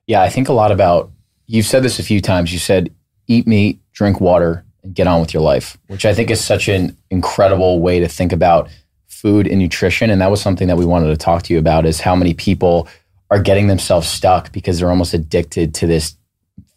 [0.07, 1.11] Yeah, I think a lot about.
[1.47, 2.53] You've said this a few times.
[2.53, 2.93] You said
[3.27, 6.67] eat meat, drink water, and get on with your life, which I think is such
[6.67, 8.69] an incredible way to think about
[9.07, 10.09] food and nutrition.
[10.09, 12.33] And that was something that we wanted to talk to you about: is how many
[12.33, 12.87] people
[13.29, 16.15] are getting themselves stuck because they're almost addicted to this.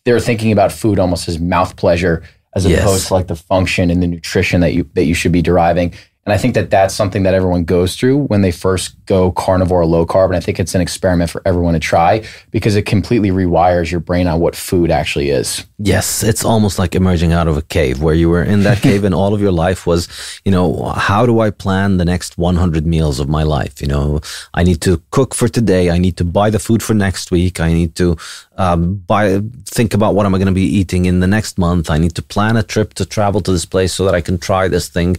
[0.05, 2.23] They're thinking about food almost as mouth pleasure
[2.55, 2.81] as yes.
[2.81, 5.95] opposed to like the function and the nutrition that you that you should be deriving.
[6.27, 9.83] And I think that that's something that everyone goes through when they first go carnivore
[9.83, 10.27] or low carb.
[10.27, 14.01] And I think it's an experiment for everyone to try because it completely rewires your
[14.01, 15.67] brain on what food actually is.
[15.79, 19.05] Yes, it's almost like emerging out of a cave where you were in that cave
[19.05, 20.09] and all of your life was,
[20.47, 23.83] you know, how do I plan the next 100 meals of my life?
[23.83, 24.21] You know,
[24.55, 25.91] I need to cook for today.
[25.91, 27.61] I need to buy the food for next week.
[27.61, 28.17] I need to
[28.57, 31.91] um, buy, think about what am I going to be eating in the next month.
[31.91, 34.39] I need to plan a trip to travel to this place so that I can
[34.39, 35.17] try this thing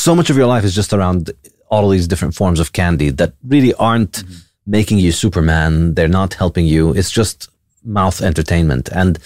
[0.00, 1.30] so much of your life is just around
[1.70, 4.34] all of these different forms of candy that really aren't mm-hmm.
[4.66, 5.94] making you Superman.
[5.94, 6.92] They're not helping you.
[6.94, 7.48] It's just
[7.84, 8.88] mouth entertainment.
[8.88, 9.18] And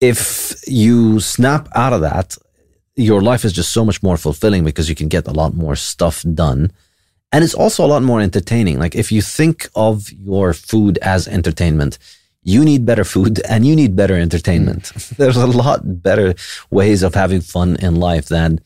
[0.00, 2.36] if you snap out of that,
[2.96, 5.76] your life is just so much more fulfilling because you can get a lot more
[5.76, 6.72] stuff done.
[7.32, 8.78] And it's also a lot more entertaining.
[8.78, 11.98] Like if you think of your food as entertainment,
[12.42, 14.84] you need better food and you need better entertainment.
[14.84, 15.16] Mm.
[15.16, 16.34] There's a lot better
[16.70, 18.60] ways of having fun in life than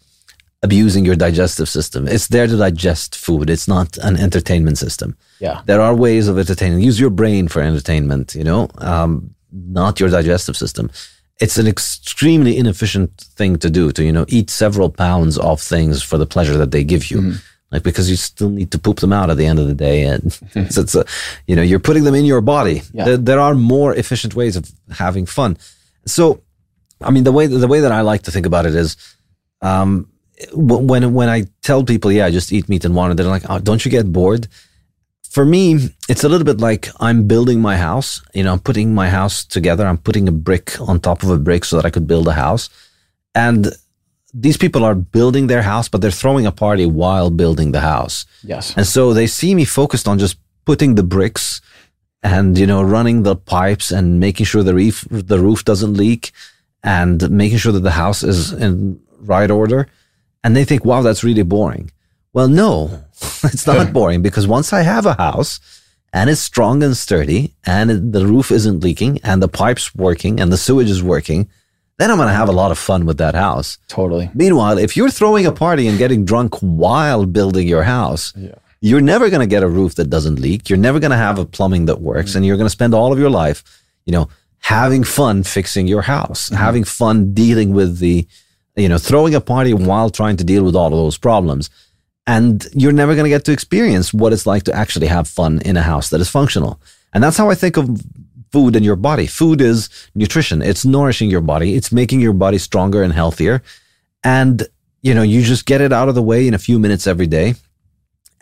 [0.62, 2.07] abusing your digestive system.
[2.07, 3.49] It's there to digest food.
[3.49, 5.16] It's not an entertainment system.
[5.38, 5.62] Yeah.
[5.64, 6.81] There are ways of entertaining.
[6.81, 10.90] Use your brain for entertainment, you know, um, not your digestive system.
[11.40, 16.03] It's an extremely inefficient thing to do to, you know, eat several pounds of things
[16.03, 17.18] for the pleasure that they give you.
[17.18, 17.37] Mm-hmm.
[17.73, 20.03] Like, because you still need to poop them out at the end of the day.
[20.03, 20.33] And
[20.70, 21.05] so it's a,
[21.46, 22.83] you know, you're putting them in your body.
[22.92, 23.05] Yeah.
[23.05, 25.57] There, there are more efficient ways of having fun.
[26.05, 26.42] So,
[27.01, 28.96] I mean, the way, the way that I like to think about it is,
[29.62, 30.11] um,
[30.53, 33.59] when when I tell people, yeah, I just eat meat and water, they're like, oh,
[33.59, 34.48] don't you get bored?
[35.31, 38.20] For me, it's a little bit like I'm building my house.
[38.35, 39.87] You know, I'm putting my house together.
[39.87, 42.33] I'm putting a brick on top of a brick so that I could build a
[42.33, 42.68] house.
[43.35, 43.68] And
[44.35, 48.26] these people are building their house, but they're throwing a party while building the house.
[48.42, 48.76] Yes.
[48.76, 51.61] And so they see me focused on just putting the bricks
[52.22, 56.33] and, you know, running the pipes and making sure the roof, the roof doesn't leak
[56.83, 59.87] and making sure that the house is in right order
[60.42, 61.90] and they think, wow, that's really boring.
[62.33, 63.05] Well, no,
[63.44, 65.61] it's not boring because once I have a house
[66.12, 70.53] and it's strong and sturdy and the roof isn't leaking and the pipe's working and
[70.53, 71.48] the sewage is working,
[71.98, 73.79] then I'm going to have a lot of fun with that house.
[73.88, 74.31] Totally.
[74.33, 78.55] Meanwhile, if you're throwing a party and getting drunk while building your house, yeah.
[78.81, 80.70] you're never going to get a roof that doesn't leak.
[80.70, 82.31] You're never going to have a plumbing that works.
[82.31, 82.37] Mm-hmm.
[82.38, 83.62] And you're going to spend all of your life,
[84.07, 86.57] you know, having fun fixing your house, mm-hmm.
[86.57, 88.26] having fun dealing with the,
[88.80, 91.70] you know, throwing a party while trying to deal with all of those problems.
[92.26, 95.60] And you're never going to get to experience what it's like to actually have fun
[95.64, 96.80] in a house that is functional.
[97.12, 98.00] And that's how I think of
[98.52, 99.26] food and your body.
[99.26, 100.62] Food is nutrition.
[100.62, 101.74] It's nourishing your body.
[101.74, 103.62] It's making your body stronger and healthier.
[104.22, 104.66] And,
[105.02, 107.26] you know, you just get it out of the way in a few minutes every
[107.26, 107.54] day.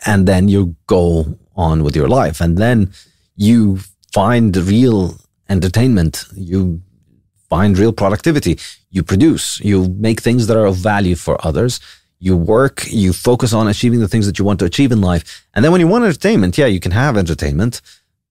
[0.05, 2.41] And then you go on with your life.
[2.41, 2.91] And then
[3.35, 3.79] you
[4.13, 5.15] find real
[5.47, 6.25] entertainment.
[6.35, 6.81] You
[7.49, 8.59] find real productivity.
[8.91, 11.79] You produce, you make things that are of value for others.
[12.19, 15.45] You work, you focus on achieving the things that you want to achieve in life.
[15.53, 17.81] And then when you want entertainment, yeah, you can have entertainment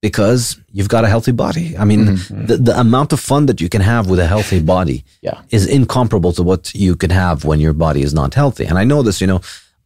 [0.01, 1.77] because you've got a healthy body.
[1.77, 2.47] I mean, mm-hmm.
[2.47, 5.41] the, the amount of fun that you can have with a healthy body yeah.
[5.51, 8.65] is incomparable to what you can have when your body is not healthy.
[8.65, 9.41] And I know this, you know,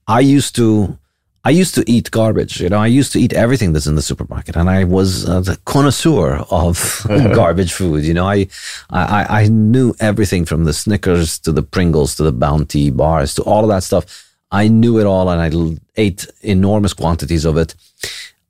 [0.06, 0.98] I used to
[1.44, 2.61] I used to eat garbage.
[2.61, 5.40] You know, I used to eat everything that's in the supermarket, and I was uh,
[5.40, 8.05] the connoisseur of garbage food.
[8.05, 8.46] You know, I,
[8.90, 13.42] I I knew everything from the Snickers to the Pringles to the Bounty bars to
[13.42, 14.05] all of that stuff.
[14.52, 15.50] I knew it all, and I
[15.96, 17.74] ate enormous quantities of it.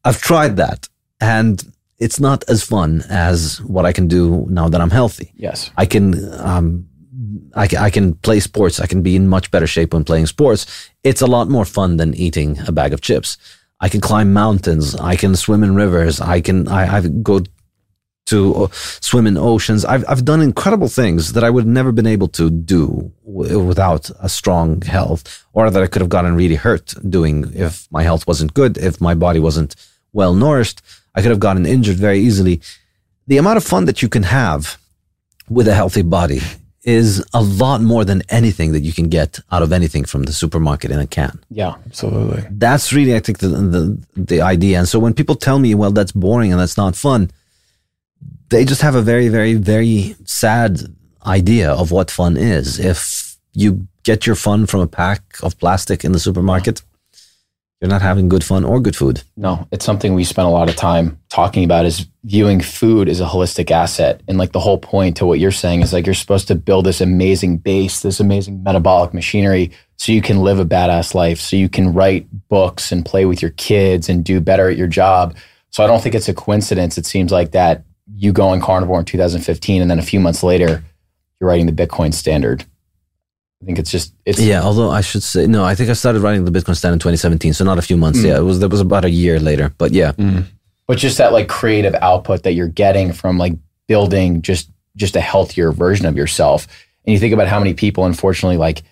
[0.05, 0.88] I've tried that,
[1.20, 5.33] and it's not as fun as what I can do now that I'm healthy.
[5.37, 6.88] Yes, I can um,
[7.54, 8.80] I, I can play sports.
[8.80, 10.90] I can be in much better shape when playing sports.
[11.04, 13.37] It's a lot more fun than eating a bag of chips.
[13.80, 14.94] I can climb mountains.
[14.96, 16.20] I can swim in rivers.
[16.20, 17.40] I can, I, I go
[18.26, 19.85] to uh, swim in oceans.
[19.85, 23.58] I've, I've done incredible things that I would have never been able to do w-
[23.61, 28.04] without a strong health or that I could have gotten really hurt doing if my
[28.04, 29.74] health wasn't good, if my body wasn't
[30.12, 30.80] well nourished.
[31.14, 32.61] I could have gotten injured very easily.
[33.26, 34.78] The amount of fun that you can have
[35.48, 36.40] with a healthy body
[36.85, 40.33] is a lot more than anything that you can get out of anything from the
[40.33, 41.38] supermarket in a can.
[41.51, 42.45] Yeah, absolutely.
[42.51, 44.79] That's really, I think, the, the, the idea.
[44.79, 47.31] And so when people tell me, well, that's boring and that's not fun,
[48.49, 50.81] they just have a very, very, very sad
[51.25, 52.79] idea of what fun is.
[52.79, 56.83] If you get your fun from a pack of plastic in the supermarket,
[57.83, 59.25] you're not having good fun or good food.
[59.37, 63.21] No, it's something we spend a lot of time talking about is viewing food as
[63.21, 64.23] a holistic asset.
[64.29, 66.87] And like the whole point to what you're saying is like you're supposed to build
[66.87, 71.56] this amazing base, this amazing metabolic machinery so you can live a badass life, so
[71.56, 75.37] you can write books and play with your kids and do better at your job.
[75.71, 76.96] So I don't think it's a coincidence.
[76.98, 77.85] It seems like that
[78.15, 80.85] you go on carnivore in 2015 and then a few months later
[81.40, 82.65] you're writing the Bitcoin standard
[83.63, 84.63] I think it's just it's yeah.
[84.63, 87.52] Although I should say no, I think I started writing the Bitcoin stand in 2017,
[87.52, 88.19] so not a few months.
[88.19, 88.25] Mm.
[88.25, 89.73] Yeah, it was that was about a year later.
[89.79, 90.46] But yeah, mm.
[90.87, 93.52] but just that like creative output that you're getting from like
[93.87, 96.67] building just just a healthier version of yourself.
[97.04, 98.83] And you think about how many people, unfortunately, like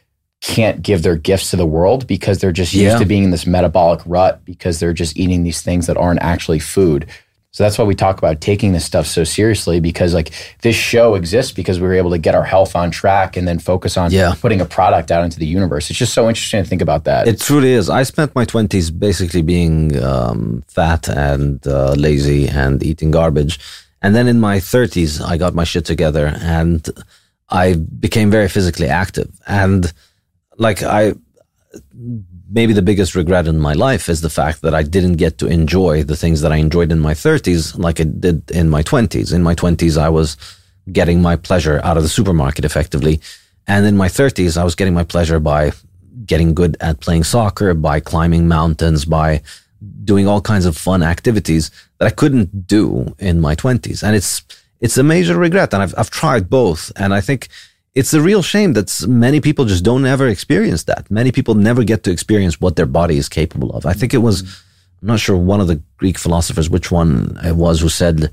[0.40, 2.98] can't give their gifts to the world because they're just used yeah.
[2.98, 6.58] to being in this metabolic rut because they're just eating these things that aren't actually
[6.58, 7.06] food.
[7.52, 10.32] So that's why we talk about taking this stuff so seriously because like
[10.62, 13.58] this show exists because we were able to get our health on track and then
[13.58, 14.34] focus on yeah.
[14.40, 15.90] putting a product out into the universe.
[15.90, 17.26] It's just so interesting to think about that.
[17.26, 17.90] It truly is.
[17.90, 23.58] I spent my 20s basically being um, fat and uh, lazy and eating garbage.
[24.00, 26.88] And then in my 30s, I got my shit together and
[27.48, 29.28] I became very physically active.
[29.48, 29.92] And
[30.56, 31.14] like I
[32.50, 35.46] maybe the biggest regret in my life is the fact that I didn't get to
[35.46, 39.32] enjoy the things that I enjoyed in my 30s like I did in my 20s.
[39.32, 40.36] In my 20s, I was
[40.90, 43.20] getting my pleasure out of the supermarket effectively.
[43.68, 45.72] And in my 30s, I was getting my pleasure by
[46.26, 49.42] getting good at playing soccer, by climbing mountains, by
[50.04, 54.02] doing all kinds of fun activities that I couldn't do in my 20s.
[54.02, 54.42] And it's,
[54.80, 55.72] it's a major regret.
[55.72, 56.90] And I've, I've tried both.
[56.96, 57.48] And I think
[57.94, 61.10] it's a real shame that many people just don't ever experience that.
[61.10, 63.84] Many people never get to experience what their body is capable of.
[63.84, 64.42] I think it was,
[65.02, 68.32] I'm not sure one of the Greek philosophers, which one it was, who said,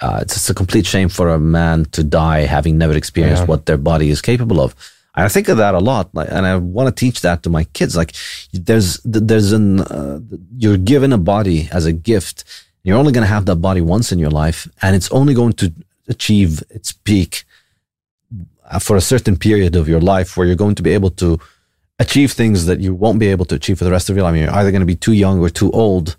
[0.00, 3.46] uh, it's, it's, a complete shame for a man to die having never experienced yeah.
[3.46, 4.74] what their body is capable of.
[5.14, 7.64] And I think of that a lot, and I want to teach that to my
[7.64, 7.96] kids.
[7.96, 8.14] Like,
[8.52, 10.20] there's there's an uh,
[10.56, 12.44] you're given a body as a gift.
[12.84, 15.54] You're only going to have that body once in your life, and it's only going
[15.54, 15.72] to
[16.08, 17.44] achieve its peak
[18.70, 21.40] Uh, for a certain period of your life where you're going to be able to
[21.98, 24.30] achieve things that you won't be able to achieve for the rest of your life.
[24.30, 26.16] I mean, you're either going to be too young or too old.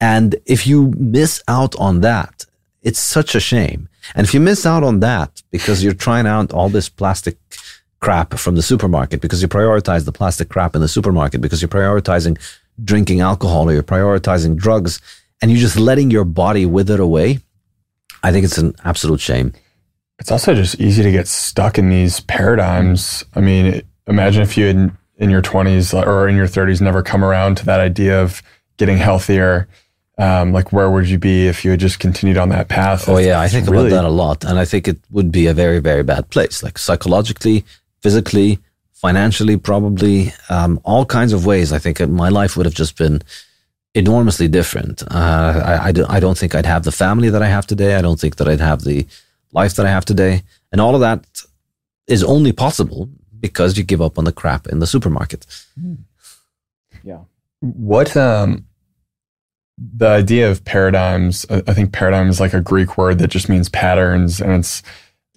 [0.00, 2.46] And if you miss out on that,
[2.82, 3.88] it's such a shame.
[4.14, 7.36] And if you miss out on that because you're trying out all this plastic
[7.98, 11.68] crap from the supermarket, because you prioritize the plastic crap in the supermarket, because you're
[11.68, 12.38] prioritizing
[12.82, 15.00] drinking alcohol or you're prioritizing drugs,
[15.40, 17.40] and you're just letting your body wither away,
[18.22, 19.52] I think it's an absolute shame.
[20.22, 23.24] It's also just easy to get stuck in these paradigms.
[23.34, 27.24] I mean, imagine if you had in your 20s or in your 30s never come
[27.24, 28.40] around to that idea of
[28.76, 29.66] getting healthier.
[30.18, 33.08] Um, like, where would you be if you had just continued on that path?
[33.08, 33.88] Oh, yeah, I think really...
[33.88, 34.44] about that a lot.
[34.44, 37.64] And I think it would be a very, very bad place, like psychologically,
[38.00, 38.60] physically,
[38.92, 41.72] financially, probably, um, all kinds of ways.
[41.72, 43.22] I think my life would have just been
[43.92, 45.02] enormously different.
[45.02, 47.96] Uh, I, I, I don't think I'd have the family that I have today.
[47.96, 49.04] I don't think that I'd have the
[49.52, 50.42] life that I have today.
[50.70, 51.26] And all of that
[52.06, 55.46] is only possible because you give up on the crap in the supermarket.
[55.80, 55.94] Hmm.
[57.02, 57.20] Yeah.
[57.60, 58.66] What, um,
[59.78, 63.68] the idea of paradigms, I think paradigm is like a Greek word that just means
[63.68, 64.40] patterns.
[64.40, 64.82] And it's,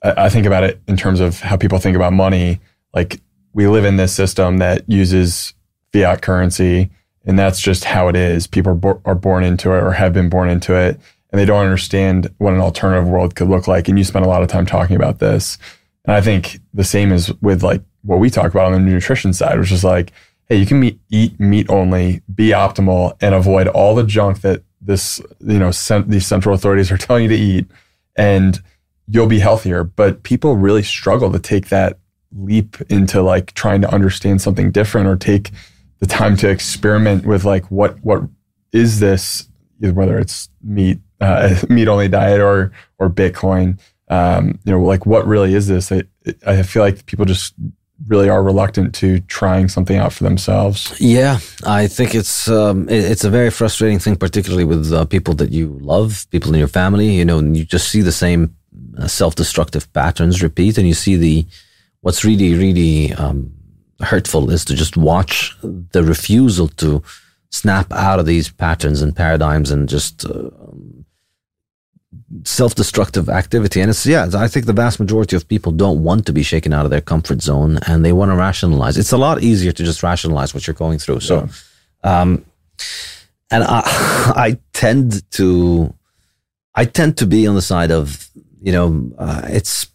[0.03, 2.59] I think about it in terms of how people think about money.
[2.93, 3.21] Like
[3.53, 5.53] we live in this system that uses
[5.93, 6.91] fiat currency,
[7.25, 8.45] and that's just how it is.
[8.45, 10.99] People are, bo- are born into it or have been born into it
[11.31, 13.87] and they don't understand what an alternative world could look like.
[13.87, 15.57] And you spend a lot of time talking about this.
[16.05, 19.33] And I think the same is with like what we talk about on the nutrition
[19.33, 20.11] side, which is like,
[20.47, 24.63] hey, you can meet, eat meat only, be optimal, and avoid all the junk that
[24.79, 27.65] this, you know, cent- these central authorities are telling you to eat,
[28.15, 28.61] and
[29.07, 29.83] you'll be healthier.
[29.83, 31.97] But people really struggle to take that
[32.37, 35.51] leap into like trying to understand something different or take
[35.99, 38.23] the time to experiment with like what what
[38.71, 39.47] is this
[39.79, 43.79] whether it's meat uh, meat only diet or or Bitcoin.
[44.07, 45.91] Um, you know, like what really is this?
[45.91, 46.03] I,
[46.45, 47.53] I feel like people just
[48.07, 50.93] really are reluctant to trying something out for themselves.
[50.99, 55.33] Yeah, I think it's um, it, it's a very frustrating thing, particularly with uh, people
[55.35, 57.09] that you love, people in your family.
[57.09, 58.55] You know, you just see the same
[58.97, 61.45] uh, self-destructive patterns repeat, and you see the
[62.01, 63.51] what's really really um,
[64.01, 67.01] hurtful is to just watch the refusal to
[67.49, 70.49] snap out of these patterns and paradigms and just uh,
[72.43, 73.81] self-destructive activity.
[73.81, 76.73] And it's yeah i think the vast majority of people don't want to be shaken
[76.73, 78.97] out of their comfort zone and they want to rationalize.
[78.97, 81.21] It's a lot easier to just rationalize what you're going through.
[81.21, 81.35] So
[82.03, 82.21] yeah.
[82.21, 82.45] um
[83.51, 83.81] and i
[84.35, 85.93] i tend to
[86.75, 88.29] i tend to be on the side of
[88.61, 89.87] you know uh, it's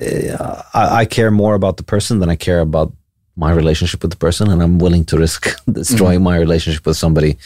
[0.00, 2.92] uh, I, I care more about the person than i care about
[3.36, 6.24] my relationship with the person and I'm willing to risk destroying mm-hmm.
[6.24, 7.36] my relationship with somebody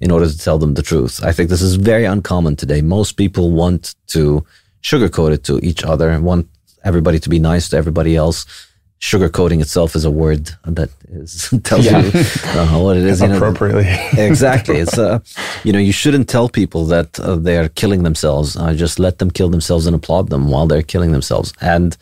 [0.00, 1.22] in order to tell them the truth.
[1.22, 2.82] I think this is very uncommon today.
[2.82, 4.44] Most people want to
[4.82, 6.48] sugarcoat it to each other, want
[6.84, 8.46] everybody to be nice to everybody else.
[9.00, 12.00] Sugarcoating itself is a word that is, tells yeah.
[12.00, 12.10] you
[12.58, 13.20] uh, what it is.
[13.20, 13.84] Appropriately.
[13.84, 14.78] You know, exactly.
[14.84, 15.18] It's, uh,
[15.64, 18.56] you know, you shouldn't tell people that uh, they are killing themselves.
[18.56, 21.52] Uh, just let them kill themselves and applaud them while they're killing themselves.
[21.60, 21.96] And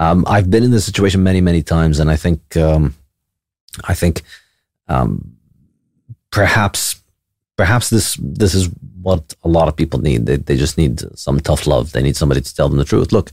[0.00, 2.94] Um, I've been in this situation many, many times, and I think, um,
[3.84, 4.22] I think,
[4.88, 5.36] um,
[6.30, 6.82] perhaps,
[7.56, 8.70] perhaps this this is
[9.02, 10.24] what a lot of people need.
[10.24, 11.92] They they just need some tough love.
[11.92, 13.12] They need somebody to tell them the truth.
[13.12, 13.30] Look,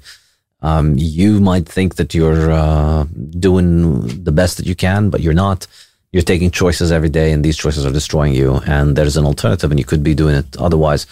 [0.61, 3.05] um, you might think that you're uh,
[3.47, 5.67] doing the best that you can, but you're not.
[6.11, 8.55] You're taking choices every day, and these choices are destroying you.
[8.67, 11.07] And there's an alternative, and you could be doing it otherwise.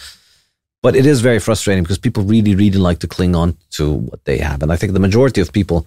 [0.82, 4.24] But it is very frustrating because people really, really like to cling on to what
[4.24, 4.62] they have.
[4.62, 5.86] And I think the majority of people,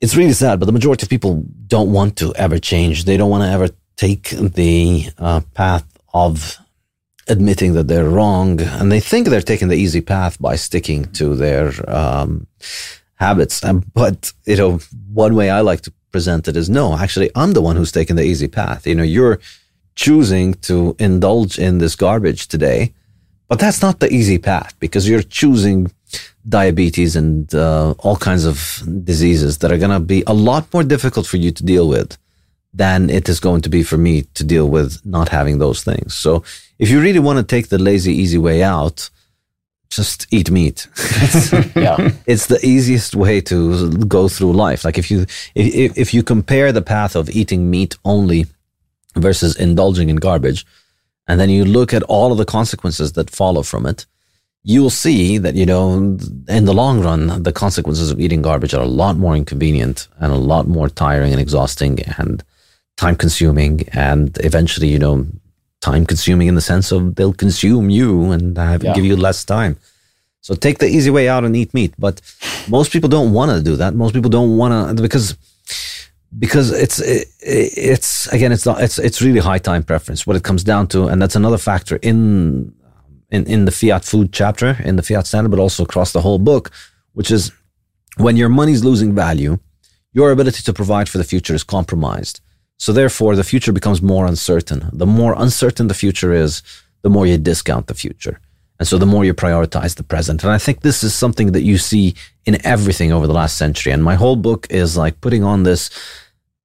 [0.00, 3.04] it's really sad, but the majority of people don't want to ever change.
[3.04, 6.58] They don't want to ever take the uh, path of
[7.28, 11.36] admitting that they're wrong, and they think they're taking the easy path by sticking to
[11.36, 12.46] their um,
[13.14, 13.62] habits.
[13.94, 14.80] But you know,
[15.12, 18.16] one way I like to present it is no, actually, I'm the one who's taking
[18.16, 18.86] the easy path.
[18.86, 19.38] You know, you're
[19.94, 22.94] choosing to indulge in this garbage today,
[23.50, 25.90] but that's not the easy path because you're choosing
[26.48, 30.84] diabetes and uh, all kinds of diseases that are going to be a lot more
[30.84, 32.16] difficult for you to deal with
[32.72, 36.14] than it is going to be for me to deal with not having those things.
[36.14, 36.44] So
[36.78, 39.10] if you really want to take the lazy, easy way out,
[39.88, 40.86] just eat meat.
[40.96, 44.84] it's, yeah, it's the easiest way to go through life.
[44.84, 45.26] Like if you
[45.56, 48.46] if if you compare the path of eating meat only
[49.16, 50.64] versus indulging in garbage,
[51.30, 54.06] and then you look at all of the consequences that follow from it,
[54.62, 55.94] you will see that you know
[56.58, 60.32] in the long run the consequences of eating garbage are a lot more inconvenient and
[60.32, 62.44] a lot more tiring and exhausting and
[62.96, 65.26] time consuming and eventually you know
[65.80, 68.94] time consuming in the sense of they'll consume you and have, yeah.
[68.94, 69.76] give you less time.
[70.42, 71.94] So take the easy way out and eat meat.
[71.98, 72.20] But
[72.68, 73.94] most people don't want to do that.
[73.94, 75.36] Most people don't want to because
[76.38, 80.44] because it's it, it's again it's not it's it's really high time preference what it
[80.44, 82.72] comes down to, and that's another factor in
[83.30, 86.38] in in the fiat food chapter in the fiat standard, but also across the whole
[86.38, 86.70] book,
[87.14, 87.52] which is
[88.16, 89.58] when your money's losing value,
[90.12, 92.40] your ability to provide for the future is compromised.
[92.76, 94.88] So therefore, the future becomes more uncertain.
[94.92, 96.62] The more uncertain the future is,
[97.02, 98.40] the more you discount the future.
[98.78, 100.42] And so the more you prioritize the present.
[100.42, 102.14] And I think this is something that you see
[102.46, 103.92] in everything over the last century.
[103.92, 105.90] And my whole book is like putting on this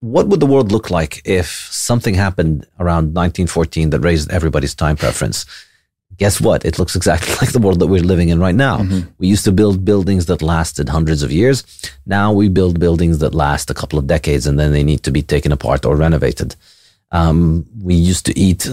[0.01, 4.95] what would the world look like if something happened around 1914 that raised everybody's time
[4.95, 5.45] preference?
[6.17, 6.65] guess what?
[6.65, 8.79] It looks exactly like the world that we're living in right now.
[8.79, 9.09] Mm-hmm.
[9.17, 11.63] We used to build buildings that lasted hundreds of years.
[12.05, 15.11] Now we build buildings that last a couple of decades and then they need to
[15.11, 16.55] be taken apart or renovated.
[17.11, 18.69] Um, we used to eat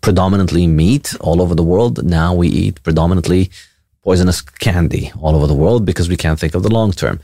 [0.00, 2.04] predominantly meat all over the world.
[2.04, 3.50] Now we eat predominantly
[4.04, 7.18] poisonous candy all over the world because we can't think of the long term.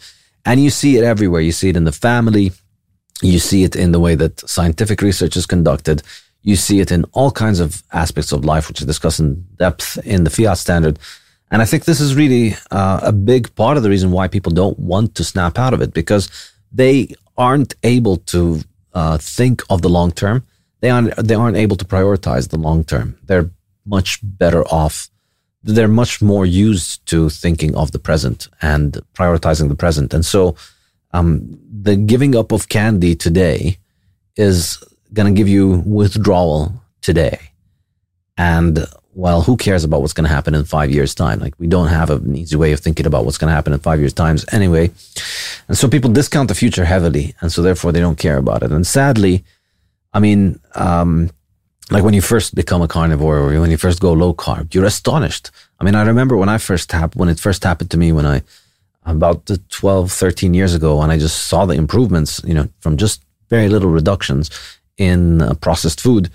[0.44, 1.42] And you see it everywhere.
[1.42, 2.52] You see it in the family.
[3.22, 6.02] You see it in the way that scientific research is conducted.
[6.42, 9.98] You see it in all kinds of aspects of life, which is discussed in depth
[10.06, 10.98] in the fiat standard.
[11.50, 14.52] And I think this is really uh, a big part of the reason why people
[14.52, 16.30] don't want to snap out of it because
[16.72, 18.60] they aren't able to
[18.94, 20.46] uh, think of the long term.
[20.80, 23.18] They aren't, they aren't able to prioritize the long term.
[23.24, 23.50] They're
[23.84, 25.10] much better off.
[25.62, 30.14] They're much more used to thinking of the present and prioritizing the present.
[30.14, 30.56] And so
[31.12, 33.78] um, the giving up of candy today
[34.36, 34.82] is
[35.12, 37.38] going to give you withdrawal today.
[38.36, 41.40] And well, who cares about what's going to happen in five years' time?
[41.40, 43.80] Like we don't have an easy way of thinking about what's going to happen in
[43.80, 44.90] five years' times anyway.
[45.68, 48.70] And so people discount the future heavily, and so therefore they don't care about it.
[48.70, 49.44] And sadly,
[50.12, 51.30] I mean, um,
[51.90, 54.84] like when you first become a carnivore or when you first go low carb, you're
[54.84, 55.50] astonished.
[55.78, 58.42] I mean, I remember when I first when it first happened to me when I
[59.04, 63.22] about 12, 13 years ago, and I just saw the improvements, you know, from just
[63.48, 64.50] very little reductions
[64.98, 66.30] in uh, processed food,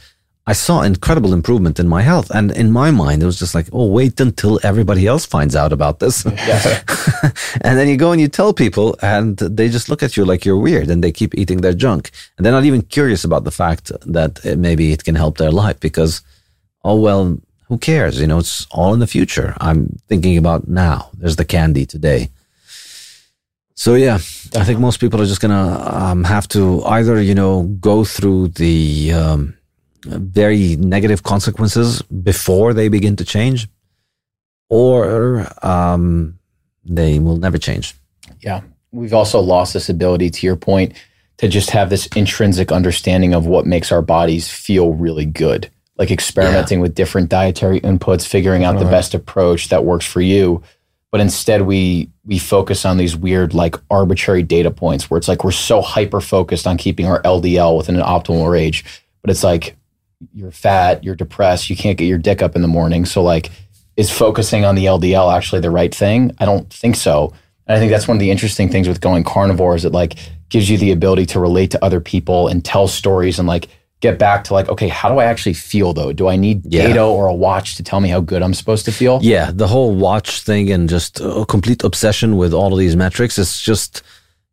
[0.48, 2.30] I saw incredible improvement in my health.
[2.30, 5.74] And in my mind, it was just like, oh, wait until everybody else finds out
[5.74, 6.24] about this.
[7.62, 10.46] and then you go and you tell people, and they just look at you like
[10.46, 12.12] you're weird and they keep eating their junk.
[12.38, 15.52] And they're not even curious about the fact that it, maybe it can help their
[15.52, 16.22] life because,
[16.84, 18.22] oh, well, who cares?
[18.22, 19.56] You know, it's all in the future.
[19.60, 21.10] I'm thinking about now.
[21.16, 22.30] There's the candy today.
[23.74, 27.64] So yeah, I think most people are just gonna um, have to either you know
[27.82, 29.55] go through the um,
[30.06, 33.68] very negative consequences before they begin to change,
[34.70, 36.40] or um,
[36.84, 37.96] they will never change.
[38.42, 40.94] Yeah, we've also lost this ability, to your point,
[41.38, 45.70] to just have this intrinsic understanding of what makes our bodies feel really good.
[45.98, 46.84] Like experimenting yeah.
[46.84, 50.62] with different dietary inputs, figuring out the best approach that works for you
[51.16, 55.46] but instead we we focus on these weird like arbitrary data points where it's like
[55.46, 58.84] we're so hyper focused on keeping our LDL within an optimal range
[59.22, 59.78] but it's like
[60.34, 63.52] you're fat you're depressed you can't get your dick up in the morning so like
[63.98, 67.34] is focusing on the LDL actually the right thing I don't think so
[67.68, 70.18] And I think that's one of the interesting things with going carnivore is it like
[70.50, 73.68] gives you the ability to relate to other people and tell stories and like
[74.02, 76.14] get back to like, okay, how do I actually feel though?
[76.14, 76.88] Do I need yeah.
[76.88, 79.20] data or a watch to tell me how good I'm supposed to feel?
[79.22, 83.38] Yeah, the whole watch thing and just a complete obsession with all of these metrics
[83.38, 84.04] is just,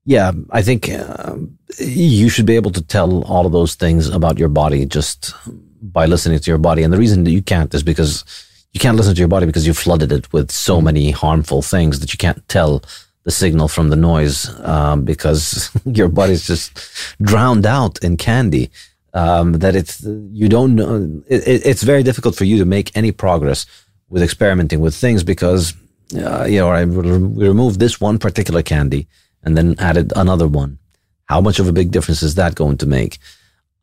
[0.05, 1.37] yeah, I think uh,
[1.79, 5.35] you should be able to tell all of those things about your body just
[5.81, 6.83] by listening to your body.
[6.83, 8.25] And the reason that you can't is because
[8.73, 10.85] you can't listen to your body because you flooded it with so mm.
[10.85, 12.83] many harmful things that you can't tell
[13.25, 16.81] the signal from the noise um, because your body's just
[17.21, 18.71] drowned out in candy.
[19.15, 21.23] Um, that it's you don't know.
[21.29, 23.67] It, it's very difficult for you to make any progress
[24.09, 25.75] with experimenting with things because
[26.17, 29.07] uh, you know I we removed this one particular candy
[29.43, 30.79] and then added another one.
[31.27, 33.19] How much of a big difference is that going to make?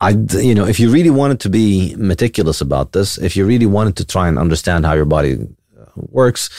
[0.01, 3.65] I, you know, if you really wanted to be meticulous about this, if you really
[3.65, 5.37] wanted to try and understand how your body
[5.77, 6.49] uh, works,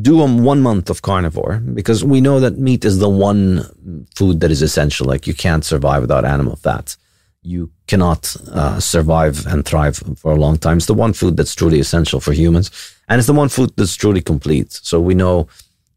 [0.00, 4.40] do a one month of carnivore because we know that meat is the one food
[4.40, 5.06] that is essential.
[5.06, 6.96] Like you can't survive without animal fats.
[7.42, 10.78] You cannot uh, survive and thrive for a long time.
[10.78, 12.70] It's the one food that's truly essential for humans,
[13.08, 14.72] and it's the one food that's truly complete.
[14.72, 15.48] So we know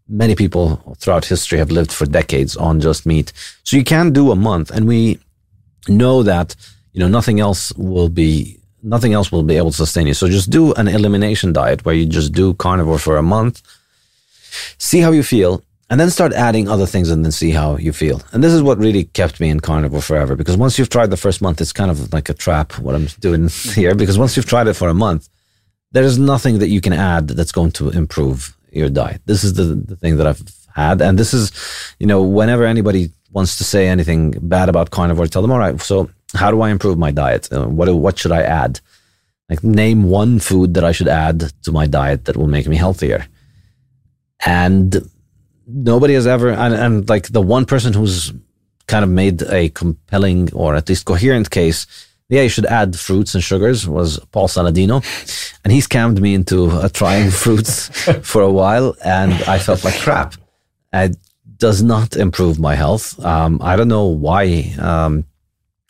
[0.10, 3.32] many people throughout history have lived for decades on just meat.
[3.64, 5.20] So you can do a month, and we
[5.88, 6.56] know that
[6.94, 10.14] you know, nothing else will be nothing else will be able to sustain you.
[10.14, 13.62] So just do an elimination diet where you just do carnivore for a month,
[14.78, 17.92] see how you feel, and then start adding other things and then see how you
[17.92, 18.22] feel.
[18.32, 21.18] And this is what really kept me in carnivore forever because once you've tried the
[21.18, 24.46] first month, it's kind of like a trap what I'm doing here because once you've
[24.46, 25.30] tried it for a month,
[25.92, 29.22] there is nothing that you can add that's going to improve your diet.
[29.26, 30.42] This is the, the thing that I've
[30.76, 31.02] had.
[31.02, 31.52] And this is,
[32.00, 35.80] you know, whenever anybody wants to say anything bad about carnivore, tell them, all right,
[35.82, 37.52] so how do I improve my diet?
[37.52, 38.80] Uh, what what should I add?
[39.50, 42.76] Like name one food that I should add to my diet that will make me
[42.76, 43.28] healthier.
[44.46, 45.10] And
[45.66, 48.32] nobody has ever and, and like the one person who's
[48.88, 51.86] kind of made a compelling or at least coherent case
[52.30, 55.04] yeah, you should add fruits and sugars was Paul Saladino.
[55.64, 57.90] And he scammed me into uh, trying fruits
[58.22, 60.36] for a while and I felt like crap.
[60.94, 61.18] It
[61.58, 63.20] does not improve my health.
[63.24, 64.74] Um, I don't know why.
[64.80, 65.26] Um,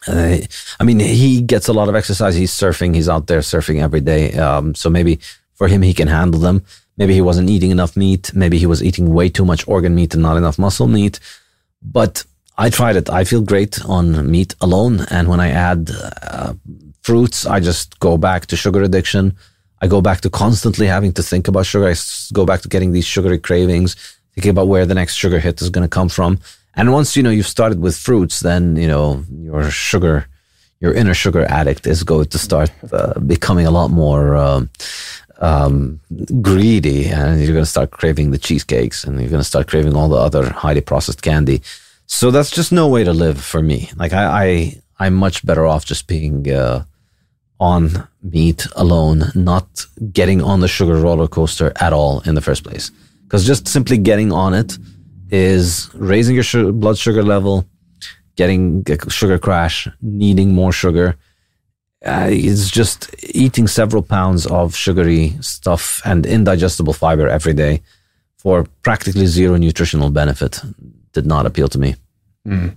[0.08, 0.38] uh,
[0.80, 2.36] I mean, he gets a lot of exercise.
[2.36, 2.96] He's surfing.
[2.96, 4.34] He's out there surfing every day.
[4.34, 5.20] Um, so maybe
[5.54, 6.64] for him, he can handle them.
[6.98, 8.34] Maybe he wasn't eating enough meat.
[8.34, 11.20] Maybe he was eating way too much organ meat and not enough muscle meat.
[11.82, 12.26] But
[12.60, 13.10] I tried it.
[13.10, 15.05] I feel great on meat alone.
[15.10, 15.91] And when I add
[16.22, 16.53] uh,
[17.03, 19.38] fruits, I just go back to sugar addiction.
[19.82, 21.88] I go back to constantly having to think about sugar.
[21.88, 21.95] I
[22.34, 23.95] go back to getting these sugary cravings,
[24.36, 26.38] thinking about where the next sugar hit is going to come from.
[26.76, 30.28] And once you know you've started with fruits, then you know your sugar,
[30.82, 34.70] your inner sugar addict is going to start uh, becoming a lot more um,
[35.39, 36.01] um,
[36.41, 39.95] greedy, and you're going to start craving the cheesecakes, and you're going to start craving
[39.95, 41.62] all the other highly processed candy.
[42.12, 43.91] So that's just no way to live for me.
[43.95, 46.84] Like I, I I'm much better off just being uh,
[47.60, 52.64] on meat alone, not getting on the sugar roller coaster at all in the first
[52.64, 52.91] place.
[53.24, 54.78] Because just simply getting on it
[55.30, 57.66] is raising your blood sugar level,
[58.36, 61.16] getting a sugar crash, needing more sugar.
[62.03, 67.84] Uh, it's just eating several pounds of sugary stuff and indigestible fiber every day
[68.36, 70.60] for practically zero nutritional benefit
[71.14, 71.95] did not appeal to me.
[72.47, 72.76] Mm.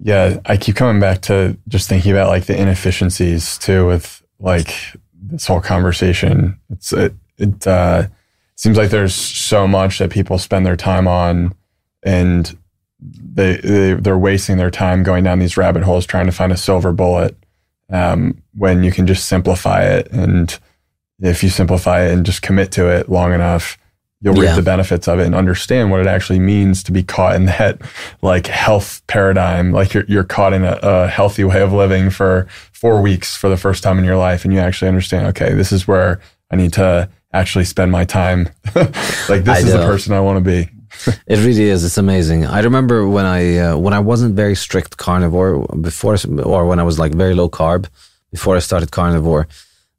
[0.00, 4.74] Yeah, I keep coming back to just thinking about like the inefficiencies too with like
[5.14, 6.58] this whole conversation.
[6.70, 8.08] It's it, it uh,
[8.56, 11.54] seems like there's so much that people spend their time on
[12.02, 12.56] and
[13.00, 16.56] they, they they're wasting their time going down these rabbit holes trying to find a
[16.56, 17.36] silver bullet
[17.90, 20.58] um, when you can just simplify it and
[21.20, 23.78] if you simplify it and just commit to it long enough
[24.24, 24.56] you'll reap yeah.
[24.56, 27.80] the benefits of it and understand what it actually means to be caught in that
[28.22, 32.48] like health paradigm like you're, you're caught in a, a healthy way of living for
[32.72, 35.70] four weeks for the first time in your life and you actually understand okay this
[35.70, 36.20] is where
[36.50, 39.80] i need to actually spend my time like this I is know.
[39.80, 40.70] the person i want to be
[41.26, 41.84] it really is.
[41.84, 42.46] It's amazing.
[42.46, 46.82] I remember when I uh, when I wasn't very strict carnivore before, or when I
[46.82, 47.88] was like very low carb
[48.30, 49.48] before I started carnivore.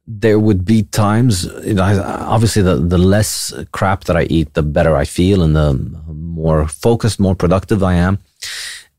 [0.08, 4.62] There would be times, you know, obviously, the, the less crap that I eat, the
[4.62, 5.74] better I feel, and the
[6.08, 8.20] more focused, more productive I am.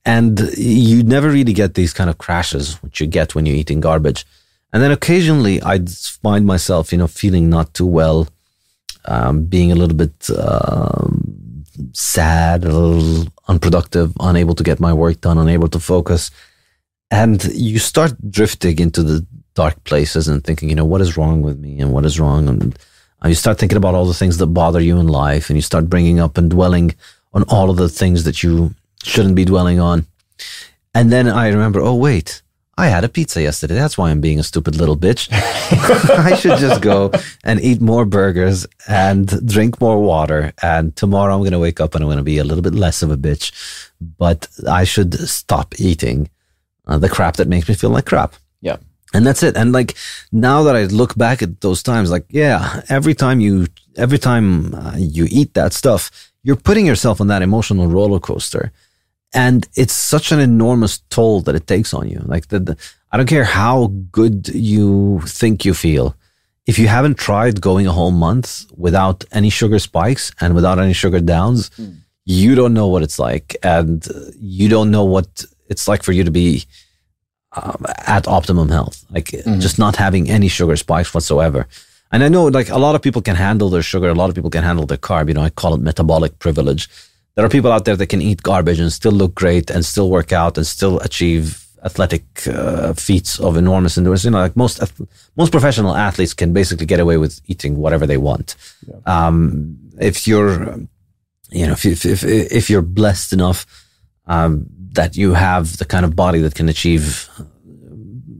[0.04, 3.80] And you never really get these kind of crashes, which you get when you're eating
[3.80, 4.24] garbage.
[4.72, 8.28] And then occasionally I'd find myself, you know, feeling not too well,
[9.06, 15.20] um, being a little bit um, sad, a little unproductive, unable to get my work
[15.20, 16.30] done, unable to focus.
[17.10, 21.42] And you start drifting into the dark places and thinking, you know, what is wrong
[21.42, 22.48] with me and what is wrong?
[22.48, 22.78] And
[23.24, 25.90] you start thinking about all the things that bother you in life and you start
[25.90, 26.94] bringing up and dwelling
[27.32, 30.06] on all of the things that you shouldn't be dwelling on.
[30.94, 32.42] And then I remember, oh, wait,
[32.78, 33.74] I had a pizza yesterday.
[33.74, 35.28] That's why I'm being a stupid little bitch.
[36.18, 37.10] I should just go
[37.42, 40.52] and eat more burgers and drink more water.
[40.62, 42.74] And tomorrow I'm going to wake up and I'm going to be a little bit
[42.74, 43.90] less of a bitch.
[44.00, 46.28] But I should stop eating
[46.86, 48.34] uh, the crap that makes me feel like crap.
[48.60, 48.76] Yeah.
[49.14, 49.56] And that's it.
[49.56, 49.96] And like
[50.32, 53.66] now that I look back at those times, like, yeah, every time you,
[53.96, 58.72] every time uh, you eat that stuff, you're putting yourself on that emotional roller coaster
[59.36, 62.20] and it's such an enormous toll that it takes on you.
[62.24, 62.76] Like the, the,
[63.12, 66.16] I don't care how good you think you feel.
[66.66, 70.94] If you haven't tried going a whole month without any sugar spikes and without any
[70.94, 71.96] sugar downs, mm.
[72.24, 74.06] you don't know what it's like, and
[74.40, 76.64] you don't know what it's like for you to be
[77.52, 79.04] um, at optimum health.
[79.10, 79.60] Like mm-hmm.
[79.60, 81.66] just not having any sugar spikes whatsoever.
[82.12, 84.34] And I know, like a lot of people can handle their sugar, a lot of
[84.34, 85.28] people can handle their carb.
[85.28, 86.88] You know, I call it metabolic privilege
[87.36, 90.10] there are people out there that can eat garbage and still look great and still
[90.10, 94.24] work out and still achieve athletic uh, feats of enormous endurance.
[94.24, 94.80] You know, like most
[95.36, 98.56] most professional athletes can basically get away with eating whatever they want.
[98.88, 98.96] Yeah.
[99.04, 100.78] Um, if you're,
[101.50, 103.66] you know, if, if if if you're blessed enough
[104.26, 104.66] um,
[104.96, 107.30] that you have the kind of body that can achieve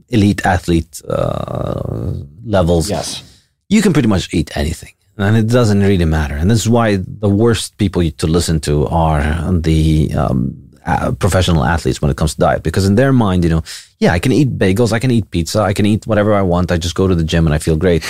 [0.09, 2.13] elite athlete uh,
[2.45, 3.23] levels, yes,
[3.69, 6.35] you can pretty much eat anything and it doesn't really matter.
[6.35, 11.63] And this is why the worst people to listen to are the um, uh, professional
[11.63, 13.63] athletes when it comes to diet, because in their mind, you know,
[13.99, 16.71] yeah, I can eat bagels, I can eat pizza, I can eat whatever I want.
[16.71, 18.05] I just go to the gym and I feel great.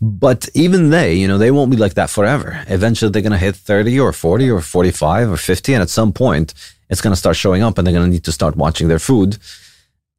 [0.00, 2.64] But even they, you know, they won't be like that forever.
[2.68, 5.74] Eventually, they're going to hit 30 or 40 or 45 or 50.
[5.74, 6.54] And at some point,
[6.88, 8.98] it's going to start showing up and they're going to need to start watching their
[8.98, 9.38] food.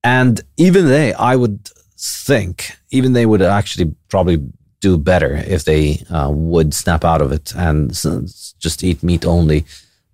[0.04, 4.44] And even they, I would think, even they would actually probably
[4.80, 9.66] do better if they uh, would snap out of it and just eat meat only.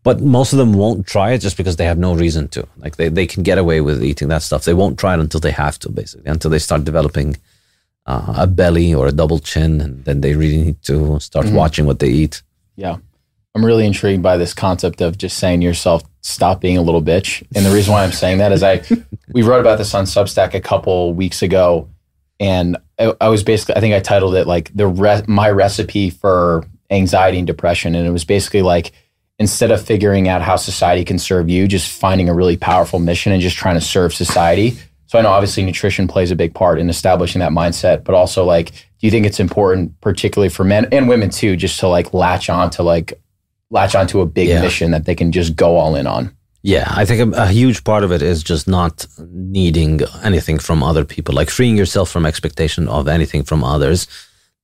[0.03, 2.67] But most of them won't try it just because they have no reason to.
[2.77, 4.65] Like they, they can get away with eating that stuff.
[4.65, 7.37] They won't try it until they have to, basically, until they start developing
[8.05, 9.79] uh, a belly or a double chin.
[9.79, 11.55] And then they really need to start mm-hmm.
[11.55, 12.41] watching what they eat.
[12.75, 12.97] Yeah.
[13.55, 17.03] I'm really intrigued by this concept of just saying to yourself, stop being a little
[17.03, 17.45] bitch.
[17.55, 18.81] And the reason why I'm saying that is I,
[19.31, 21.89] we wrote about this on Substack a couple weeks ago
[22.39, 26.09] and I, I, was basically I think I titled it like the re- my recipe
[26.09, 28.91] for anxiety and depression, and it was basically like
[29.39, 33.31] instead of figuring out how society can serve you, just finding a really powerful mission
[33.31, 34.77] and just trying to serve society.
[35.07, 38.43] So I know obviously nutrition plays a big part in establishing that mindset, but also
[38.43, 42.13] like, do you think it's important, particularly for men and women too, just to like
[42.13, 43.13] latch on to like
[43.73, 44.61] latch onto a big yeah.
[44.61, 46.31] mission that they can just go all in on?
[46.61, 50.81] Yeah, I think a, a, huge part of it is just not needing anything from
[50.81, 54.07] other people, like freeing yourself from expectation of anything from others.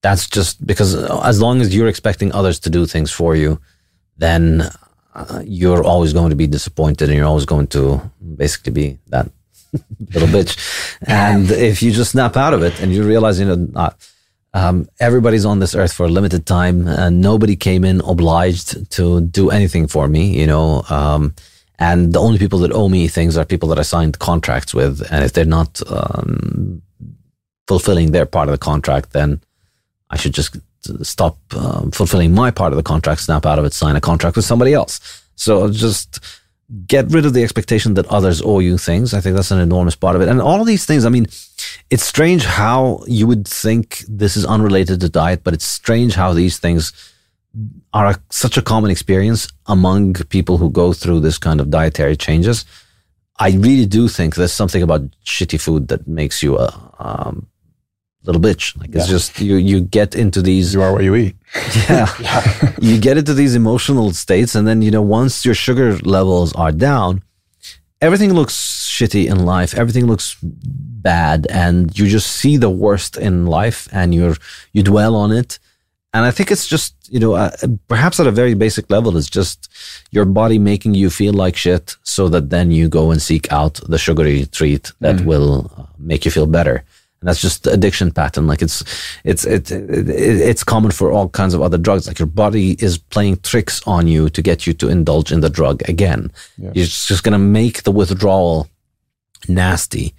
[0.02, 3.60] That's just because as long as you're expecting others to do things for you,
[4.18, 4.70] then
[5.14, 8.00] uh, you're always going to be disappointed and you're always going to
[8.38, 9.30] basically be that
[10.14, 10.56] little bitch.
[11.08, 13.90] And if you just snap out of it and you realize, you know, uh,
[14.54, 19.22] um, everybody's on this earth for a limited time and nobody came in obliged to
[19.22, 20.84] do anything for me, you know.
[20.90, 21.36] Um,
[21.78, 25.02] and the only people that owe me things are people that I signed contracts with.
[25.12, 26.82] And if they're not um,
[27.68, 29.40] fulfilling their part of the contract, then
[30.10, 30.58] I should just
[31.04, 34.36] stop um, fulfilling my part of the contract, snap out of it, sign a contract
[34.36, 35.24] with somebody else.
[35.36, 36.20] So just
[36.86, 39.14] get rid of the expectation that others owe you things.
[39.14, 40.28] I think that's an enormous part of it.
[40.28, 41.26] And all of these things, I mean,
[41.90, 46.34] it's strange how you would think this is unrelated to diet, but it's strange how
[46.34, 46.94] these things
[47.94, 52.16] are a, such a common experience among people who go through this kind of dietary
[52.16, 52.66] changes.
[53.40, 57.48] I really do think there's something about shitty food that makes you a um,
[58.32, 58.78] little bitch.
[58.80, 59.16] Like it's yeah.
[59.18, 60.74] just you you get into these.
[60.74, 61.36] You are what you eat.
[61.90, 62.76] Yeah, yeah.
[62.80, 66.72] you get into these emotional states, and then you know once your sugar levels are
[66.72, 67.24] down,
[68.02, 68.56] everything looks
[68.96, 69.74] shitty in life.
[69.74, 74.38] Everything looks bad, and you just see the worst in life, and you're
[74.74, 75.60] you dwell on it
[76.14, 77.52] and I think it's just, you know, uh,
[77.88, 79.70] perhaps at a very basic level, it's just
[80.10, 83.76] your body making you feel like shit so that then you go and seek out
[83.88, 85.26] the sugary treat that mm.
[85.26, 86.84] will uh, make you feel better.
[87.22, 88.48] And that's just the addiction pattern.
[88.48, 88.82] Like it's,
[89.24, 92.08] it's, it, it, it's common for all kinds of other drugs.
[92.08, 95.50] Like your body is playing tricks on you to get you to indulge in the
[95.50, 96.32] drug again.
[96.58, 96.72] Yeah.
[96.74, 98.70] You're just going to make the withdrawal
[99.48, 100.14] nasty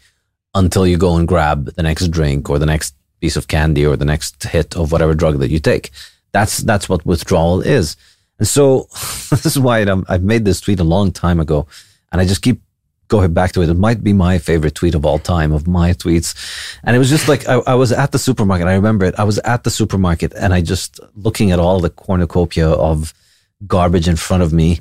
[0.55, 3.97] until you go and grab the next drink or the next piece of candy or
[3.97, 5.91] the next hit of whatever drug that you take.
[6.33, 7.97] That's that's what withdrawal is.
[8.39, 8.89] And so
[9.31, 11.67] this is why I've made this tweet a long time ago,
[12.13, 12.61] and I just keep
[13.11, 13.69] going back to it.
[13.69, 16.35] It might be my favorite tweet of all time of my tweets.
[16.85, 18.67] And it was just like I, I was at the supermarket.
[18.67, 19.15] I remember it.
[19.19, 23.13] I was at the supermarket and I just looking at all the cornucopia of
[23.67, 24.81] garbage in front of me.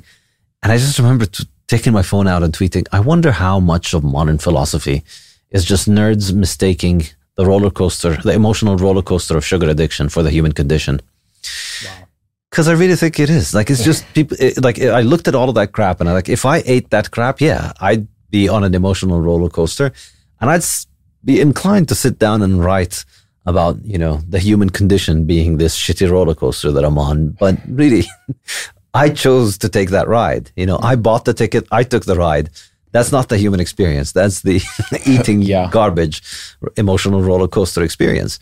[0.62, 3.92] And I just remember t- taking my phone out and tweeting, I wonder how much
[3.94, 5.04] of modern philosophy
[5.50, 7.06] is just nerds mistaking
[7.36, 11.00] the roller coaster, the emotional roller coaster of sugar addiction for the human condition.
[12.50, 13.54] Because I really think it is.
[13.54, 16.12] Like, it's just people, it, like, I looked at all of that crap and I
[16.12, 19.92] like, if I ate that crap, yeah, I'd be on an emotional roller coaster
[20.40, 20.64] and I'd
[21.24, 23.04] be inclined to sit down and write
[23.46, 27.30] about, you know, the human condition being this shitty roller coaster that I'm on.
[27.30, 28.04] But really,
[28.94, 30.50] I chose to take that ride.
[30.56, 32.50] You know, I bought the ticket, I took the ride.
[32.92, 34.12] That's not the human experience.
[34.12, 34.60] That's the
[35.06, 35.68] eating yeah.
[35.70, 36.22] garbage,
[36.76, 38.40] emotional roller coaster experience.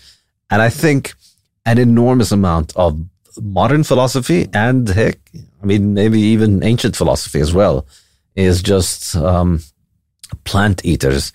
[0.50, 1.14] And I think
[1.66, 2.98] an enormous amount of
[3.42, 5.18] modern philosophy and heck,
[5.62, 7.86] I mean, maybe even ancient philosophy as well,
[8.34, 9.60] is just um,
[10.44, 11.32] plant eaters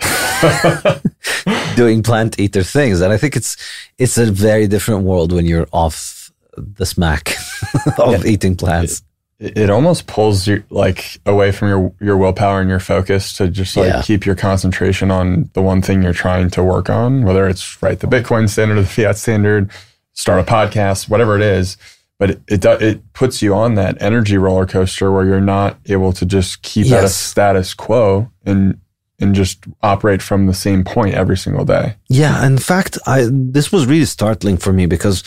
[1.76, 3.00] doing plant eater things.
[3.00, 3.56] And I think it's
[3.98, 7.34] it's a very different world when you're off the smack
[7.98, 8.30] of yeah.
[8.30, 9.02] eating plants.
[9.40, 13.48] It, it, almost pulls you like away from your your willpower and your focus to
[13.48, 14.02] just like yeah.
[14.02, 17.98] keep your concentration on the one thing you're trying to work on, whether it's right
[17.98, 19.70] the Bitcoin standard or the fiat standard,
[20.12, 21.76] start a podcast, whatever it is.
[22.24, 26.10] But it it, it puts you on that energy roller coaster where you're not able
[26.14, 26.98] to just keep yes.
[26.98, 28.80] at a status quo and
[29.20, 31.96] and just operate from the same point every single day.
[32.08, 35.22] Yeah, in fact, I this was really startling for me because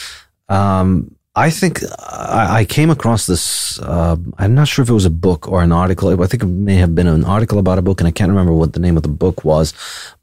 [0.49, 3.79] um, I think I, I, came across this.
[3.79, 6.09] Uh, I'm not sure if it was a book or an article.
[6.09, 8.53] I think it may have been an article about a book, and I can't remember
[8.53, 9.75] what the name of the book was.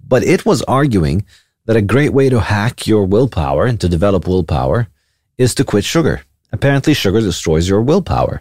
[0.05, 1.25] But it was arguing
[1.66, 4.89] that a great way to hack your willpower and to develop willpower
[5.39, 6.25] is to quit sugar.
[6.55, 8.41] Apparently, sugar destroys your willpower.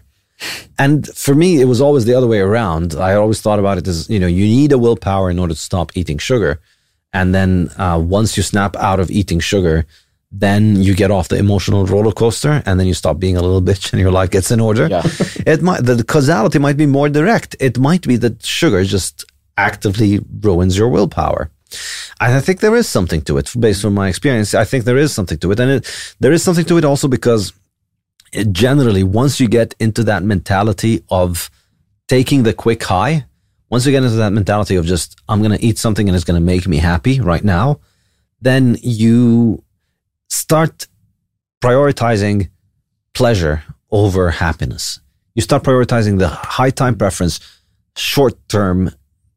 [0.77, 2.93] And for me, it was always the other way around.
[3.09, 5.59] I always thought about it as, you know, you need a willpower in order to
[5.59, 6.59] stop eating sugar.
[7.11, 9.85] And then uh, once you snap out of eating sugar,
[10.31, 13.61] then you get off the emotional roller coaster and then you stop being a little
[13.69, 14.87] bitch and your life gets in order.
[14.87, 15.03] Yeah.
[15.53, 17.55] it might, the causality might be more direct.
[17.59, 19.25] It might be that sugar just
[19.57, 21.49] actively ruins your willpower.
[22.21, 24.53] And I think there is something to it based on my experience.
[24.53, 25.59] I think there is something to it.
[25.59, 27.53] And it, there is something to it also because
[28.51, 31.49] generally, once you get into that mentality of
[32.07, 33.25] taking the quick high,
[33.69, 36.25] once you get into that mentality of just, I'm going to eat something and it's
[36.25, 37.79] going to make me happy right now,
[38.41, 39.63] then you
[40.29, 40.87] start
[41.63, 42.49] prioritizing
[43.13, 44.99] pleasure over happiness.
[45.35, 47.39] You start prioritizing the high time preference,
[47.95, 48.91] short term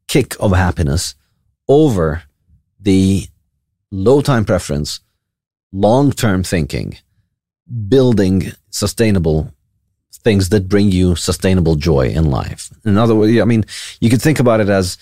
[0.09, 1.15] kick of happiness
[1.69, 2.23] over
[2.81, 3.27] the
[3.91, 5.01] low time preference,
[5.73, 6.99] long term thinking,
[7.89, 9.53] building sustainable
[10.13, 12.71] things that bring you sustainable joy in life.
[12.85, 13.65] In other words, I mean,
[14.01, 14.99] you could think about it as,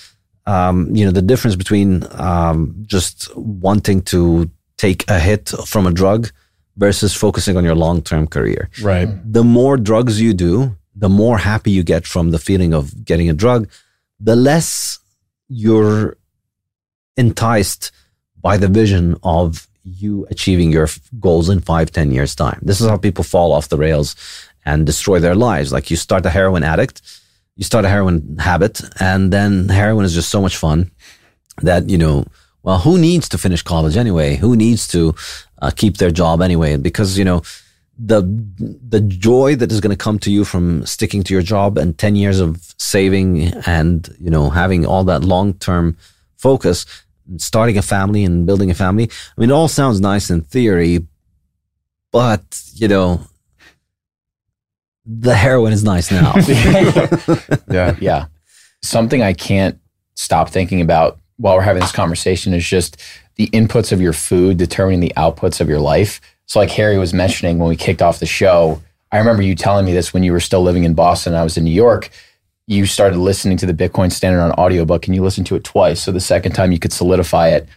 [0.47, 5.93] um, you know, the difference between um, just wanting to take a hit from a
[5.93, 6.31] drug
[6.77, 8.69] versus focusing on your long term career.
[8.83, 9.09] Right.
[9.25, 13.29] The more drugs you do, the more happy you get from the feeling of getting
[13.31, 13.69] a drug,
[14.21, 14.99] the less
[15.49, 16.17] you're
[17.17, 17.93] enticed
[18.41, 20.89] by the vision of you achieving your
[21.21, 22.59] goals in five, ten years' time.
[22.63, 24.17] This is how people fall off the rails
[24.65, 25.73] and destroy their lives.
[25.73, 27.03] Like you start a heroin addict,
[27.57, 30.91] you start a heroin habit, and then heroin is just so much fun
[31.63, 32.25] that, you know,
[32.63, 34.37] well, who needs to finish college anyway?
[34.37, 35.15] Who needs to
[35.61, 36.79] uh, keep their job anyway?
[36.79, 37.43] Because, you know,
[37.99, 38.23] the
[38.89, 41.97] the joy that is going to come to you from sticking to your job and
[41.97, 45.97] 10 years of saving and you know having all that long term
[46.37, 46.87] focus
[47.39, 49.05] starting a family and building a family.
[49.05, 51.07] I mean, it all sounds nice in theory,
[52.13, 53.21] but you know,
[55.07, 56.35] the heroin is nice now.
[57.71, 57.97] yeah.
[58.01, 58.27] Yeah.
[58.83, 59.79] Something I can't
[60.15, 63.03] stop thinking about while we're having this conversation is just
[63.37, 66.21] the inputs of your food determining the outputs of your life.
[66.47, 69.87] So, like Harry was mentioning when we kicked off the show, I remember you telling
[69.87, 71.35] me this when you were still living in Boston.
[71.35, 72.11] I was in New York
[72.67, 76.03] you started listening to the Bitcoin Standard on audiobook and you listened to it twice.
[76.03, 77.69] So the second time you could solidify it.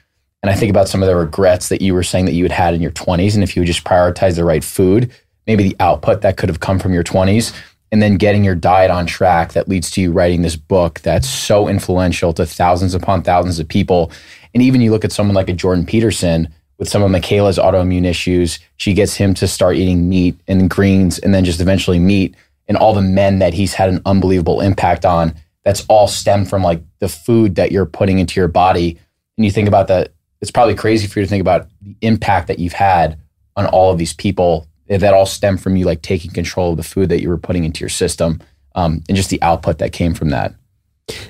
[0.43, 2.51] And I think about some of the regrets that you were saying that you had
[2.51, 3.33] had in your 20s.
[3.33, 5.11] And if you would just prioritize the right food,
[5.45, 7.53] maybe the output that could have come from your 20s,
[7.91, 11.27] and then getting your diet on track that leads to you writing this book that's
[11.27, 14.11] so influential to thousands upon thousands of people.
[14.53, 18.05] And even you look at someone like a Jordan Peterson with some of Mikhaila's autoimmune
[18.05, 22.35] issues, she gets him to start eating meat and greens and then just eventually meat
[22.67, 26.63] and all the men that he's had an unbelievable impact on that's all stemmed from
[26.63, 28.97] like the food that you're putting into your body.
[29.37, 32.47] And you think about that it's probably crazy for you to think about the impact
[32.47, 33.19] that you've had
[33.55, 34.67] on all of these people.
[34.87, 37.65] That all stem from you like taking control of the food that you were putting
[37.65, 38.39] into your system
[38.75, 40.53] um, and just the output that came from that.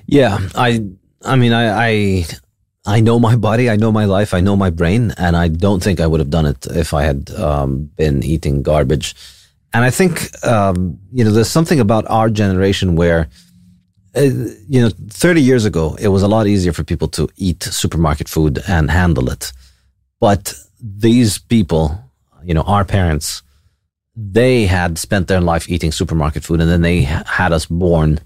[0.06, 0.84] Yeah i
[1.24, 2.26] i mean i i
[2.90, 5.84] I know my body, I know my life, I know my brain, and I don't
[5.84, 9.14] think I would have done it if I had um, been eating garbage
[9.74, 13.28] And I think, um, you know, there's something about our generation where,
[14.16, 17.64] uh, you know, 30 years ago, it was a lot easier for people to eat
[17.64, 19.52] supermarket food and handle it.
[20.20, 22.00] But these people,
[22.44, 23.44] you know, our parents,
[24.16, 28.20] they had spent their life eating supermarket food and then they had us born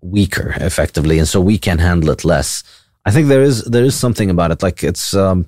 [0.00, 1.18] weaker effectively.
[1.18, 2.62] And so we can handle it less.
[3.04, 4.62] I think there is, there is something about it.
[4.62, 5.46] Like it's, um,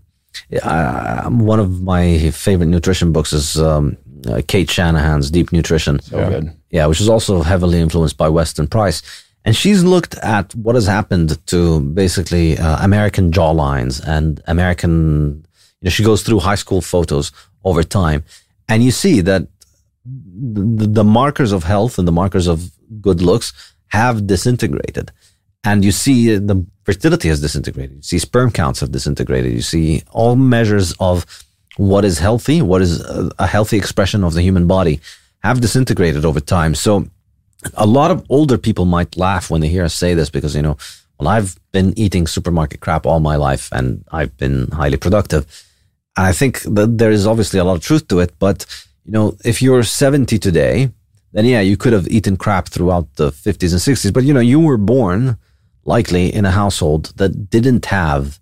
[0.62, 3.96] uh, one of my favorite nutrition books is, um,
[4.28, 6.00] uh, Cate Shanahan's Deep Nutrition.
[6.00, 6.28] So yeah.
[6.28, 6.52] good.
[6.70, 9.02] Yeah, which is also heavily influenced by Weston Price.
[9.44, 15.46] And she's looked at what has happened to basically uh, American jawlines and American,
[15.80, 17.30] you know, she goes through high school photos
[17.64, 18.24] over time.
[18.68, 19.46] And you see that
[20.04, 23.52] the, the markers of health and the markers of good looks
[23.88, 25.12] have disintegrated.
[25.62, 27.96] And you see the fertility has disintegrated.
[27.96, 29.52] You see sperm counts have disintegrated.
[29.52, 31.24] You see all measures of
[31.76, 33.00] what is healthy, what is
[33.38, 35.00] a healthy expression of the human body
[35.42, 36.74] have disintegrated over time.
[36.74, 37.06] So
[37.74, 40.62] a lot of older people might laugh when they hear us say this because, you
[40.62, 40.76] know,
[41.18, 45.46] well, I've been eating supermarket crap all my life and I've been highly productive.
[46.16, 48.38] And I think that there is obviously a lot of truth to it.
[48.38, 48.66] But,
[49.04, 50.90] you know, if you're 70 today,
[51.32, 54.12] then yeah, you could have eaten crap throughout the 50s and 60s.
[54.12, 55.36] But, you know, you were born
[55.84, 58.40] likely in a household that didn't have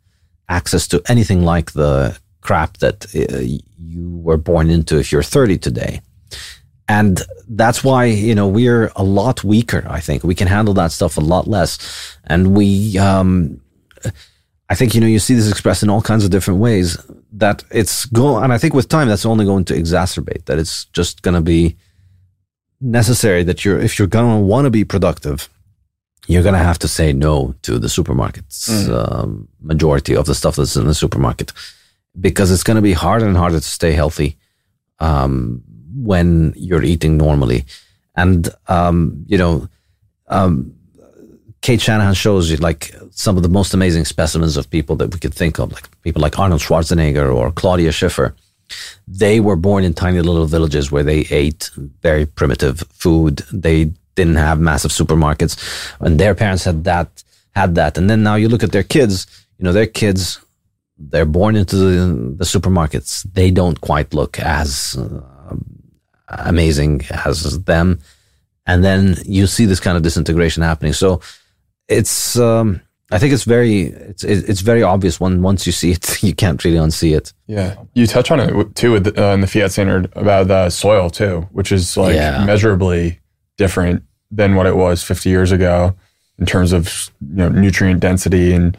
[0.49, 3.41] access to anything like the crap that uh,
[3.79, 6.01] you were born into if you're 30 today.
[6.87, 9.85] And that's why, you know, we're a lot weaker.
[9.89, 11.79] I think we can handle that stuff a lot less.
[12.25, 13.61] And we, um,
[14.69, 16.99] I think, you know, you see this expressed in all kinds of different ways
[17.33, 20.85] that it's going, and I think with time, that's only going to exacerbate that it's
[20.87, 21.77] just going to be
[22.81, 25.49] necessary that you're, if you're going to want to be productive,
[26.27, 28.89] you're going to have to say no to the supermarkets, mm.
[28.93, 31.53] um, majority of the stuff that's in the supermarket
[32.21, 34.37] because it's going to be harder and harder to stay healthy
[35.01, 35.62] um,
[35.95, 37.65] when you're eating normally.
[38.17, 39.69] And, um, you know,
[40.29, 40.75] um,
[41.62, 45.19] Cate Shanahan shows you like some of the most amazing specimens of people that we
[45.19, 48.35] could think of, like people like Arnold Schwarzenegger or Claudia Schiffer.
[49.09, 51.71] They were born in tiny little villages where they ate
[52.03, 53.39] very primitive food.
[53.53, 55.57] They didn't have massive supermarkets,
[56.01, 57.23] and their parents had that.
[57.55, 59.27] Had that, and then now you look at their kids.
[59.59, 60.44] You know, their kids
[60.99, 63.23] they're born into the, the supermarkets.
[63.33, 65.57] They don't quite look as uh,
[66.29, 68.01] amazing as them.
[68.67, 70.93] And then you see this kind of disintegration happening.
[70.93, 71.21] So
[71.89, 72.81] it's, um,
[73.11, 76.63] I think it's very, it's, it's very obvious when once you see it, you can't
[76.65, 77.33] really unsee it.
[77.47, 77.77] Yeah.
[77.95, 81.49] You touch on it too with, uh, in the fiat standard about the soil too,
[81.53, 82.45] which is like yeah.
[82.45, 83.21] measurably
[83.59, 85.95] different than what it was 50 years ago
[86.39, 88.77] in terms of, you know, nutrient density and,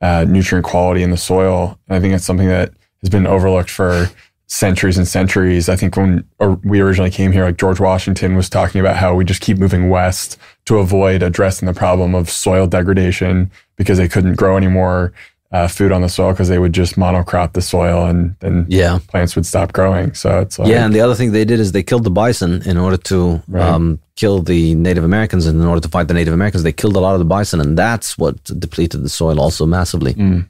[0.00, 1.78] uh, nutrient quality in the soil.
[1.88, 2.72] And I think that's something that
[3.02, 4.08] has been overlooked for
[4.46, 5.68] centuries and centuries.
[5.68, 6.24] I think when
[6.64, 9.90] we originally came here, like George Washington was talking about how we just keep moving
[9.90, 15.12] west to avoid addressing the problem of soil degradation because they couldn't grow any more
[15.50, 18.98] uh, food on the soil because they would just monocrop the soil and then yeah.
[19.08, 20.12] plants would stop growing.
[20.12, 20.84] So it's like, yeah.
[20.84, 23.62] And the other thing they did is they killed the bison in order to right.
[23.62, 25.46] um, kill the Native Americans.
[25.46, 27.60] And in order to fight the Native Americans, they killed a lot of the bison,
[27.60, 30.14] and that's what depleted the soil also massively.
[30.14, 30.48] Mm.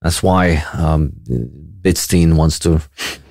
[0.00, 1.12] That's why um,
[1.80, 2.82] Bitstein wants to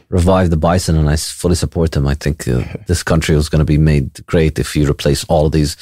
[0.07, 2.07] revive the bison, and I fully support him.
[2.07, 5.49] I think uh, this country was going to be made great if you replace all
[5.49, 5.75] these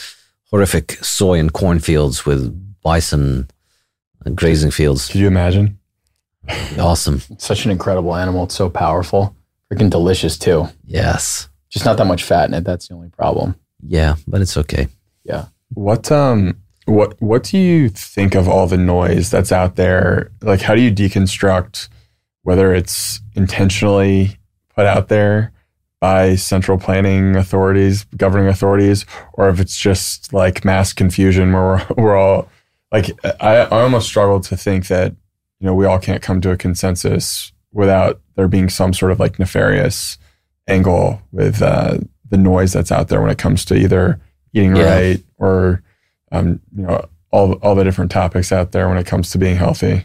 [0.49, 3.47] horrific soy and corn fields with bison
[4.35, 5.07] grazing fields.
[5.07, 5.79] Could you imagine?
[6.79, 7.21] Awesome.
[7.37, 8.45] Such an incredible animal.
[8.45, 9.35] It's so powerful.
[9.71, 10.67] Freaking delicious too.
[10.85, 11.49] Yes.
[11.69, 12.63] Just not that much fat in it.
[12.63, 13.55] That's the only problem.
[13.85, 14.87] Yeah, but it's okay.
[15.23, 15.45] Yeah.
[15.73, 20.31] What um what what do you think of all the noise that's out there?
[20.41, 21.89] Like how do you deconstruct
[22.43, 24.37] whether it's intentionally
[24.75, 25.51] put out there
[25.99, 31.85] by central planning authorities, governing authorities, or if it's just like mass confusion where we're,
[32.03, 32.49] we're all
[32.91, 33.11] like
[33.41, 35.11] I, I almost struggle to think that
[35.59, 39.19] you know we all can't come to a consensus without there being some sort of
[39.19, 40.17] like nefarious
[40.67, 41.97] angle with uh,
[42.29, 44.19] the noise that's out there when it comes to either
[44.53, 44.95] eating yeah.
[44.95, 45.83] right or
[46.31, 49.55] um, you know all all the different topics out there when it comes to being
[49.55, 50.03] healthy.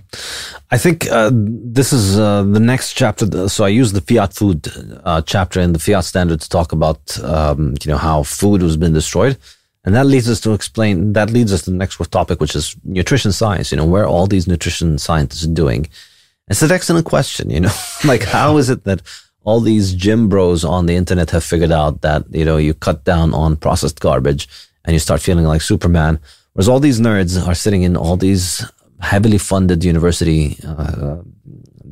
[0.71, 3.49] I think uh, this is uh, the next chapter.
[3.49, 4.69] So I use the fiat food
[5.05, 8.77] uh, chapter in the fiat standard to talk about um, you know how food has
[8.77, 9.39] been destroyed.
[9.85, 12.75] And that leads us to explain, that leads us to the next topic, which is
[12.85, 15.89] nutrition science, you know, where all these nutrition scientists doing.
[16.49, 17.73] It's an excellent question, you know,
[18.05, 19.03] like how is it that
[19.45, 23.05] all these gym bros on the internet have figured out that, you know, you cut
[23.05, 24.49] down on processed garbage
[24.85, 26.19] and you start feeling like Superman,
[26.55, 28.65] whereas all these nerds are sitting in all these
[29.01, 31.17] heavily funded university uh,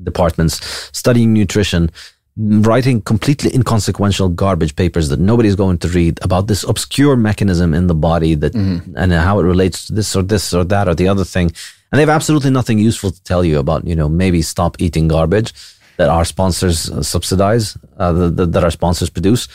[0.02, 0.60] departments
[0.96, 1.90] studying nutrition
[2.36, 7.86] writing completely inconsequential garbage papers that nobody's going to read about this obscure mechanism in
[7.88, 8.96] the body that mm-hmm.
[8.96, 11.98] and how it relates to this or this or that or the other thing and
[11.98, 15.52] they have absolutely nothing useful to tell you about you know maybe stop eating garbage
[15.98, 19.46] that our sponsors uh, subsidize uh, the, that our sponsors produce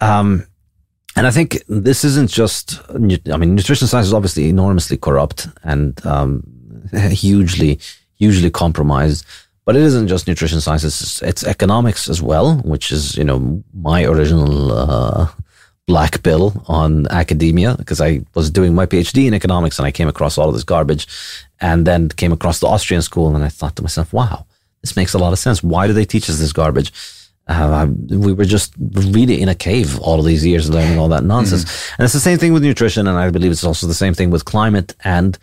[0.00, 0.44] um,
[1.16, 6.04] and I think this isn't just, I mean, nutrition science is obviously enormously corrupt and
[6.06, 6.44] um,
[7.10, 7.80] hugely,
[8.16, 9.24] hugely compromised.
[9.64, 13.62] But it isn't just nutrition science; it's, it's economics as well, which is you know
[13.74, 15.28] my original uh,
[15.86, 20.08] black bill on academia because I was doing my PhD in economics and I came
[20.08, 21.06] across all of this garbage,
[21.60, 24.46] and then came across the Austrian school and I thought to myself, wow,
[24.82, 25.62] this makes a lot of sense.
[25.62, 26.92] Why do they teach us this garbage?
[27.46, 31.24] Uh, we were just really in a cave all of these years learning all that
[31.24, 31.64] nonsense.
[31.64, 31.94] Mm-hmm.
[31.98, 33.08] And it's the same thing with nutrition.
[33.08, 34.94] And I believe it's also the same thing with climate.
[35.02, 35.36] And,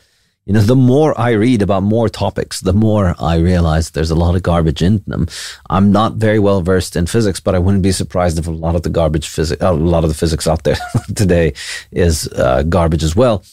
[0.48, 4.16] you know, the more I read about more topics, the more I realize there's a
[4.16, 5.28] lot of garbage in them.
[5.70, 8.74] I'm not very well versed in physics, but I wouldn't be surprised if a lot
[8.74, 10.78] of the garbage physics, a lot of the physics out there
[11.16, 11.54] today
[11.91, 13.43] is uh, garbage as well.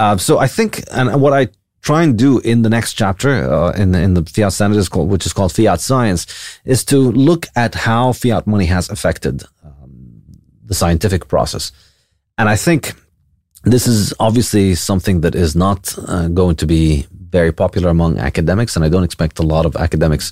[0.00, 1.46] Uh, so I think, and what I
[1.82, 5.08] try and do in the next chapter uh, in the, in the fiat standard called,
[5.08, 6.26] which is called fiat science
[6.64, 10.22] is to look at how fiat money has affected um,
[10.64, 11.70] the scientific process
[12.36, 12.92] and i think
[13.66, 18.76] this is obviously something that is not uh, going to be very popular among academics
[18.76, 20.26] and i don't expect a lot of academics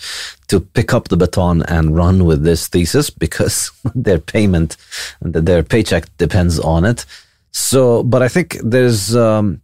[0.46, 4.76] to pick up the baton and run with this thesis because their payment
[5.20, 7.04] their paycheck depends on it.
[7.50, 9.60] So but i think there's um,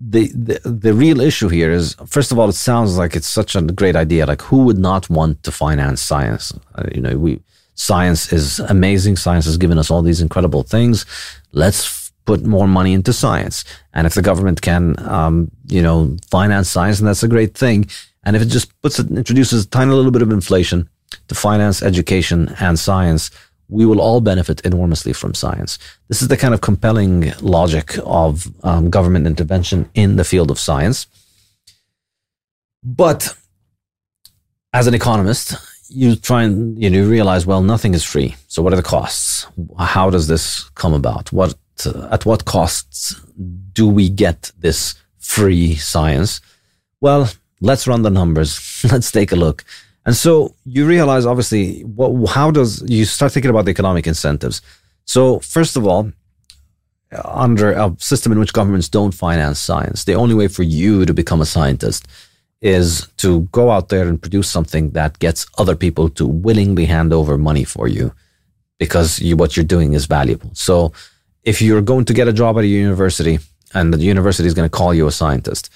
[0.00, 3.56] the, the the real issue here is first of all it sounds like it's such
[3.56, 4.26] a great idea.
[4.26, 6.52] Like who would not want to finance science?
[6.76, 7.40] Uh, you know we
[7.74, 9.16] science is amazing.
[9.16, 11.04] Science has given us all these incredible things.
[11.52, 13.56] Let's put more money into science
[13.94, 14.82] and if the government can
[15.16, 15.34] um,
[15.76, 15.98] you know
[16.30, 17.78] finance science and that's a great thing
[18.24, 20.78] and if it just puts it introduces a tiny little bit of inflation
[21.28, 23.30] to finance education and science
[23.68, 25.78] we will all benefit enormously from science.
[26.08, 30.58] This is the kind of compelling logic of um, government intervention in the field of
[30.58, 31.06] science.
[32.82, 33.34] But
[34.72, 35.54] as an economist,
[35.90, 38.36] you try and you know realize well nothing is free.
[38.48, 39.46] So what are the costs?
[39.78, 41.32] How does this come about?
[41.32, 41.54] What
[41.86, 43.20] uh, at what costs
[43.72, 46.40] do we get this free science?
[47.00, 48.84] Well, let's run the numbers.
[48.92, 49.64] let's take a look.
[50.06, 54.62] And so you realize, obviously, what, how does you start thinking about the economic incentives?
[55.04, 56.12] So, first of all,
[57.24, 61.14] under a system in which governments don't finance science, the only way for you to
[61.14, 62.06] become a scientist
[62.60, 67.12] is to go out there and produce something that gets other people to willingly hand
[67.12, 68.12] over money for you
[68.78, 70.50] because you, what you're doing is valuable.
[70.54, 70.92] So,
[71.48, 73.38] if you're going to get a job at a university
[73.72, 75.70] and the university is going to call you a scientist,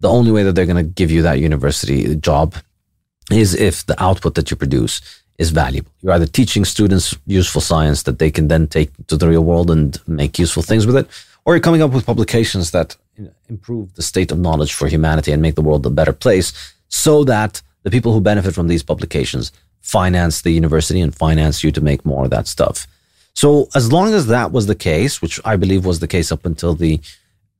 [0.00, 2.54] the only way that they're going to give you that university job
[3.30, 5.00] is if the output that you produce
[5.38, 5.90] is valuable.
[6.02, 9.70] You're either teaching students useful science that they can then take to the real world
[9.70, 11.08] and make useful things with it,
[11.46, 12.96] or you're coming up with publications that
[13.48, 16.52] improve the state of knowledge for humanity and make the world a better place
[16.88, 19.50] so that the people who benefit from these publications
[19.80, 22.86] finance the university and finance you to make more of that stuff.
[23.36, 26.46] So as long as that was the case, which I believe was the case up
[26.46, 27.00] until the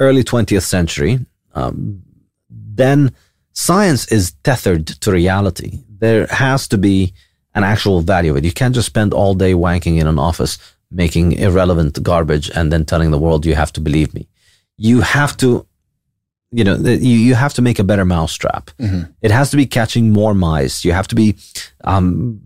[0.01, 1.21] early 20th century,
[1.55, 2.03] um,
[2.49, 3.13] then
[3.53, 5.85] science is tethered to reality.
[5.99, 7.13] There has to be
[7.55, 8.45] an actual value of it.
[8.45, 10.59] You can't just spend all day wanking in an office
[10.91, 14.29] making irrelevant garbage and then telling the world you have to believe me.
[14.79, 15.67] You have to,
[16.53, 18.71] you know, you, you have to make a better mousetrap.
[18.79, 19.11] Mm-hmm.
[19.21, 20.87] It has to be catching more mice.
[20.87, 21.37] You have to be
[21.85, 22.46] um,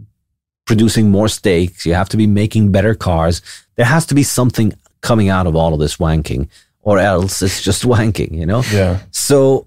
[0.71, 1.85] producing more steaks.
[1.85, 3.43] You have to be making better cars.
[3.75, 6.49] There has to be something coming out of all of this wanking
[6.83, 8.63] or else it's just wanking, you know?
[8.73, 9.01] Yeah.
[9.11, 9.67] So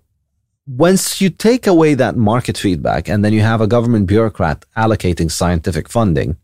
[0.65, 5.29] once you take away that market feedback and then you have a government bureaucrat allocating
[5.29, 6.37] scientific funding,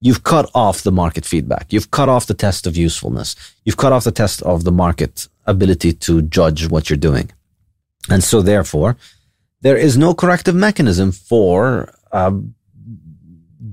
[0.00, 1.72] you've cut off the market feedback.
[1.72, 3.36] You've cut off the test of usefulness.
[3.64, 7.30] You've cut off the test of the market ability to judge what you're doing.
[8.10, 8.96] And so, therefore,
[9.60, 12.54] there is no corrective mechanism for um,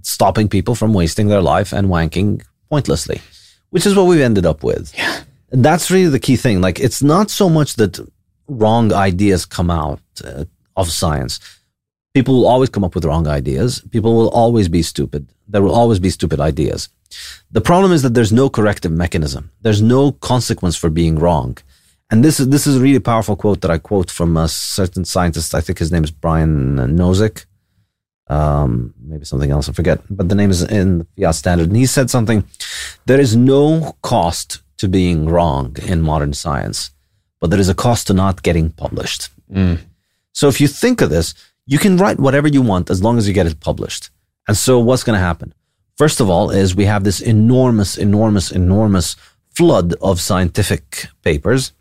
[0.04, 3.22] stopping people from wasting their life and wanking pointlessly,
[3.70, 4.94] which is what we've ended up with.
[4.98, 5.22] Yeah.
[5.52, 6.62] That's really the key thing.
[6.62, 8.00] Like, it's not so much that
[8.48, 10.46] wrong ideas come out uh,
[10.76, 11.40] of science.
[12.14, 13.82] People will always come up with wrong ideas.
[13.92, 15.28] People will always be stupid.
[15.48, 16.90] There will always be stupid ideas.
[17.52, 19.52] The problem is that there's no corrective mechanism.
[19.62, 21.58] There's no consequence for being wrong.
[22.10, 25.06] And this is this is a really powerful quote that I quote from a certain
[25.06, 25.56] scientist.
[25.56, 27.46] I think his name is Brian Nosek.
[28.32, 30.00] Um, maybe something else, I forget.
[30.10, 31.68] But the name is in the Fiat Standard.
[31.68, 32.46] And he said something
[33.06, 36.92] there is no cost to being wrong in modern science
[37.42, 39.30] but there is a cost to not getting published.
[39.52, 39.80] Mm.
[40.32, 41.34] So if you think of this,
[41.66, 44.12] you can write whatever you want as long as you get it published.
[44.48, 45.54] And so what's going to happen?
[45.98, 49.16] First of all, is we have this enormous, enormous, enormous
[49.50, 51.74] flood of scientific papers,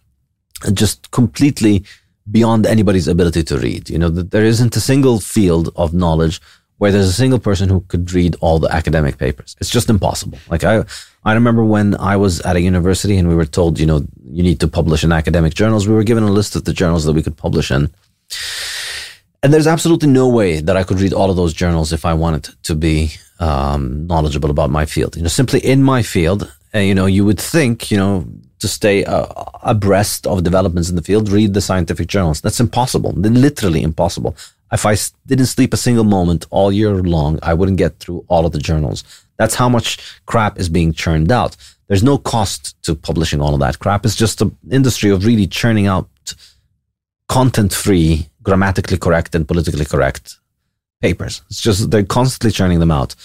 [0.72, 1.84] just completely
[2.30, 3.90] beyond anybody's ability to read.
[3.90, 6.40] You know, that there isn't a single field of knowledge
[6.78, 9.54] where there's a single person who could read all the academic papers.
[9.60, 10.38] It's just impossible.
[10.48, 10.84] Like I,
[11.24, 14.42] I remember when I was at a university and we were told, you know, you
[14.42, 15.86] need to publish in academic journals.
[15.86, 17.90] We were given a list of the journals that we could publish in.
[19.42, 22.14] And there's absolutely no way that I could read all of those journals if I
[22.14, 25.16] wanted to be um, knowledgeable about my field.
[25.16, 28.26] You know, simply in my field, uh, you know, you would think, you know,
[28.60, 29.26] to stay uh,
[29.62, 32.40] abreast of developments in the field, read the scientific journals.
[32.40, 34.36] That's impossible, literally impossible.
[34.72, 34.96] If I
[35.26, 38.58] didn't sleep a single moment all year long, I wouldn't get through all of the
[38.58, 39.02] journals.
[39.36, 41.56] That's how much crap is being churned out.
[41.88, 44.04] There's no cost to publishing all of that crap.
[44.04, 46.08] It's just an industry of really churning out
[47.28, 50.38] content free, grammatically correct, and politically correct
[51.00, 51.42] papers.
[51.48, 53.16] It's just they're constantly churning them out.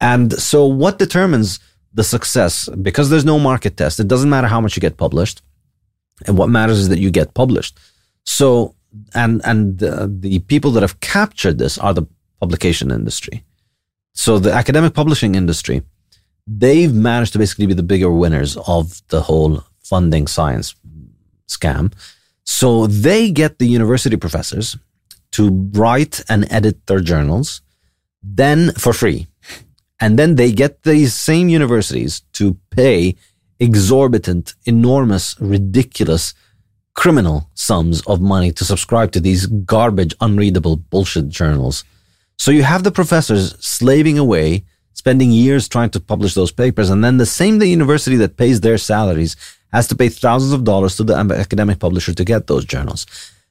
[0.00, 1.58] And so, what determines
[1.94, 2.68] the success?
[2.82, 5.42] Because there's no market test, it doesn't matter how much you get published.
[6.26, 7.78] And what matters is that you get published.
[8.24, 8.74] So,
[9.14, 12.06] and and uh, the people that have captured this are the
[12.40, 13.44] publication industry.
[14.14, 15.82] So the academic publishing industry,
[16.46, 20.74] they've managed to basically be the bigger winners of the whole funding science
[21.46, 21.92] scam.
[22.44, 24.76] So they get the university professors
[25.32, 27.60] to write and edit their journals,
[28.22, 29.26] then for free.
[30.00, 33.16] And then they get these same universities to pay
[33.58, 36.34] exorbitant, enormous, ridiculous
[36.94, 41.84] criminal sums of money to subscribe to these garbage, unreadable bullshit journals.
[42.38, 44.64] So you have the professors slaving away,
[44.94, 48.60] spending years trying to publish those papers, and then the same the university that pays
[48.60, 49.36] their salaries
[49.72, 53.06] has to pay thousands of dollars to the academic publisher to get those journals.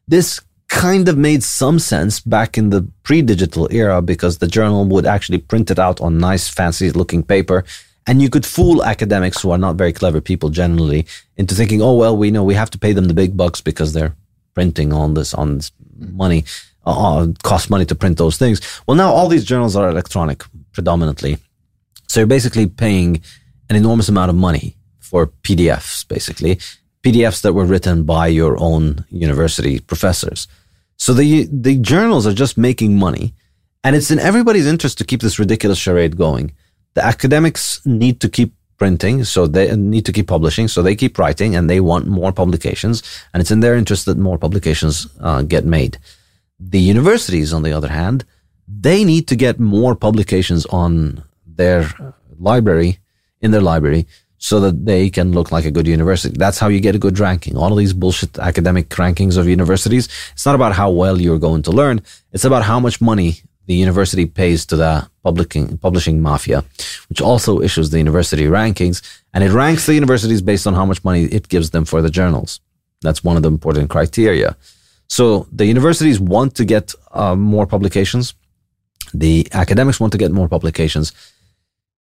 [0.08, 5.06] This kind of made some sense back in the pre-digital era because the journal would
[5.06, 7.64] actually print it out on nice, fancy looking paper
[8.08, 11.94] and you could fool academics who are not very clever people generally into thinking, oh,
[11.94, 14.16] well, we know we have to pay them the big bucks because they're
[14.54, 16.46] printing on this, on this money,
[16.86, 18.62] uh, cost money to print those things.
[18.88, 21.38] Well, now all these journals are electronic predominantly.
[22.08, 23.22] So you're basically paying
[23.70, 26.60] an enormous amount of money for PDFs, basically.
[27.08, 30.48] PDFs that were written by your own university professors.
[30.98, 33.34] So the, the journals are just making money.
[33.84, 36.52] And it's in everybody's interest to keep this ridiculous charade going
[36.98, 41.20] the academics need to keep printing, so they need to keep publishing, so they keep
[41.20, 45.44] writing, and they want more publications, and it's in their interest that more publications uh,
[45.44, 46.00] get made.
[46.60, 48.26] The universities, on the other hand,
[48.68, 51.88] they need to get more publications on their
[52.40, 52.98] library,
[53.42, 54.08] in their library,
[54.38, 56.36] so that they can look like a good university.
[56.38, 57.58] That's how you get a good ranking.
[57.58, 61.64] All of these bullshit academic rankings of universities, it's not about how well you're going
[61.64, 62.02] to learn.
[62.32, 66.64] It's about how much money the university pays to the publishing, publishing mafia,
[67.10, 69.02] which also issues the university rankings,
[69.34, 72.10] and it ranks the universities based on how much money it gives them for the
[72.10, 72.62] journals.
[73.02, 74.56] That's one of the important criteria.
[75.08, 78.36] So the universities want to get uh, more publications.
[79.14, 81.14] The academics want to get more publications.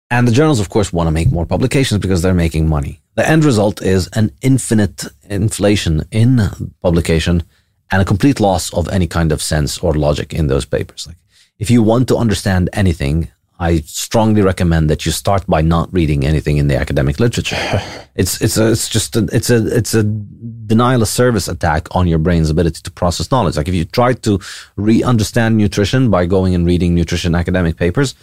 [0.09, 3.01] And the journals, of course, want to make more publications because they're making money.
[3.15, 6.39] The end result is an infinite inflation in
[6.81, 7.43] publication
[7.91, 11.07] and a complete loss of any kind of sense or logic in those papers.
[11.07, 11.17] Like
[11.59, 13.29] if you want to understand anything,
[13.59, 17.57] I strongly recommend that you start by not reading anything in the academic literature.
[18.15, 22.07] It's it's a, it's just a, it's a it's a denial of service attack on
[22.07, 23.57] your brain's ability to process knowledge.
[23.57, 24.39] Like if you try to
[24.75, 28.15] re-understand nutrition by going and reading nutrition academic papers,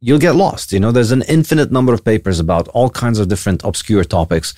[0.00, 0.72] you'll get lost.
[0.72, 4.54] You know, there's an infinite number of papers about all kinds of different obscure topics,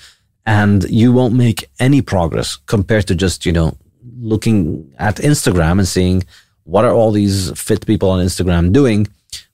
[0.46, 3.76] and you won't make any progress compared to just you know
[4.20, 6.24] looking at Instagram and seeing
[6.68, 9.08] what are all these fit people on Instagram doing?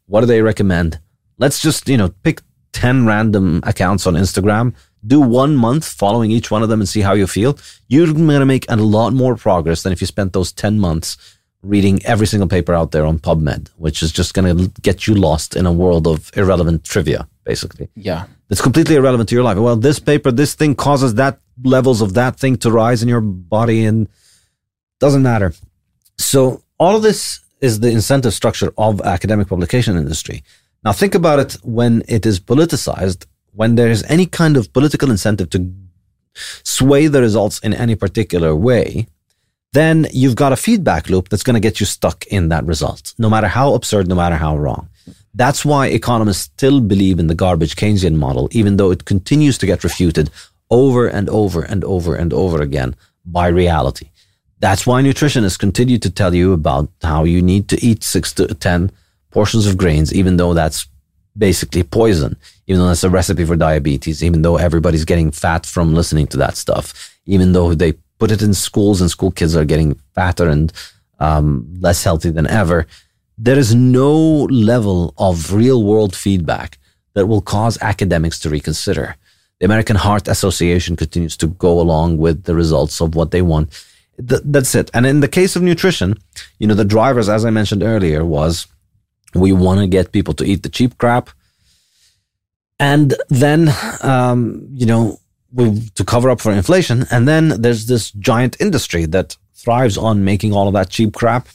[0.07, 0.99] What do they recommend?
[1.39, 2.41] Let's just, you know, pick
[2.73, 4.75] 10 random accounts on Instagram,
[5.07, 7.57] do one month following each one of them and see how you feel.
[7.87, 11.34] You're going to make a lot more progress than if you spent those 10 months
[11.65, 15.15] reading every single paper out there on PubMed, which is just going to get you
[15.15, 17.89] lost in a world of irrelevant trivia, basically.
[17.97, 18.27] Yeah.
[18.51, 19.57] It's completely irrelevant to your life.
[19.57, 23.21] Well, this paper, this thing causes that levels of that thing to rise in your
[23.21, 24.09] body and
[25.01, 25.53] doesn't matter.
[26.19, 30.43] So all of this is the incentive structure of academic publication industry.
[30.85, 35.11] Now think about it when it is politicized, when there is any kind of political
[35.11, 35.73] incentive to
[36.63, 39.07] sway the results in any particular way,
[39.75, 43.13] then you've got a feedback loop that's going to get you stuck in that result,
[43.19, 44.89] no matter how absurd, no matter how wrong.
[45.35, 49.67] That's why economists still believe in the garbage Keynesian model, even though it continues to
[49.67, 50.31] get refuted
[50.71, 52.95] over and over and over and over again
[53.27, 54.11] by reality.
[54.61, 58.47] That's why nutritionists continue to tell you about how you need to eat six to
[58.47, 58.93] 10
[59.31, 60.87] portions of grains, even though that's
[61.37, 62.37] basically poison,
[62.69, 66.37] even though that's a recipe for diabetes, even though everybody's getting fat from listening to
[66.37, 70.49] that stuff, even though they put it in schools and school kids are getting fatter
[70.49, 70.73] and
[71.19, 72.87] um, less healthy than ever.
[73.37, 76.79] There is no level of real world feedback
[77.15, 79.17] that will cause academics to reconsider.
[79.61, 83.71] The American Heart Association continues to go along with the results of what they want.
[84.29, 84.91] Th- that's it.
[84.95, 86.19] And in the case of nutrition,
[86.59, 88.67] you know, the drivers, as I mentioned earlier, was
[89.35, 91.31] we want to get people to eat the cheap crap.
[92.79, 93.73] And then,
[94.03, 95.19] um, you know,
[95.57, 97.07] to cover up for inflation.
[97.11, 101.49] And then there's this giant industry that thrives on making all of that cheap crap.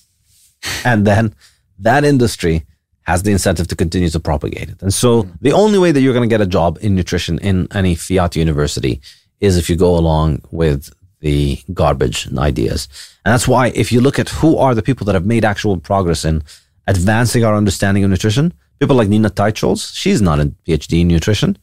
[0.83, 1.35] And then
[1.79, 2.65] that industry
[3.03, 4.81] has the incentive to continue to propagate it.
[4.81, 5.31] And so mm-hmm.
[5.41, 8.35] the only way that you're going to get a job in nutrition in any fiat
[8.35, 9.01] university
[9.39, 12.87] is if you go along with the garbage ideas.
[13.25, 15.77] And that's why if you look at who are the people that have made actual
[15.77, 16.43] progress in
[16.87, 21.57] advancing our understanding of nutrition, people like Nina Teicholz, she's not a PhD in nutrition.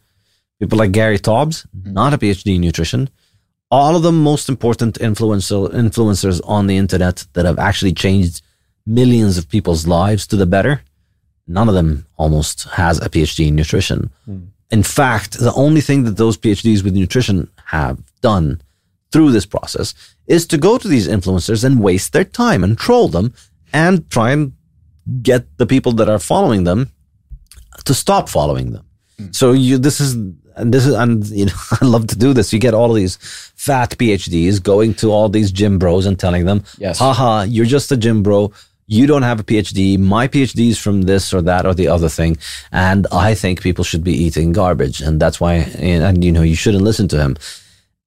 [0.60, 1.92] People like Gary Taubes, mm-hmm.
[1.92, 3.08] not a PhD in nutrition.
[3.70, 8.42] All of the most important influential influencers on the internet that have actually changed
[8.86, 10.82] millions of people's lives to the better,
[11.46, 14.10] none of them almost has a PhD in nutrition.
[14.28, 14.48] Mm.
[14.70, 18.60] In fact, the only thing that those PhDs with nutrition have done
[19.12, 19.94] through this process
[20.26, 23.32] is to go to these influencers and waste their time and troll them
[23.72, 24.52] and try and
[25.22, 26.90] get the people that are following them
[27.84, 28.86] to stop following them.
[29.20, 29.34] Mm.
[29.34, 30.16] So you, this is,
[30.56, 32.52] and this is, and you know, I love to do this.
[32.52, 33.16] You get all of these
[33.54, 36.98] fat PhDs going to all these gym bros and telling them, yes.
[36.98, 38.52] haha, you're just a gym bro.
[38.88, 39.98] You don't have a PhD.
[39.98, 42.38] My PhD is from this or that or the other thing.
[42.70, 45.00] And I think people should be eating garbage.
[45.00, 47.36] And that's why, and, and you know, you shouldn't listen to him.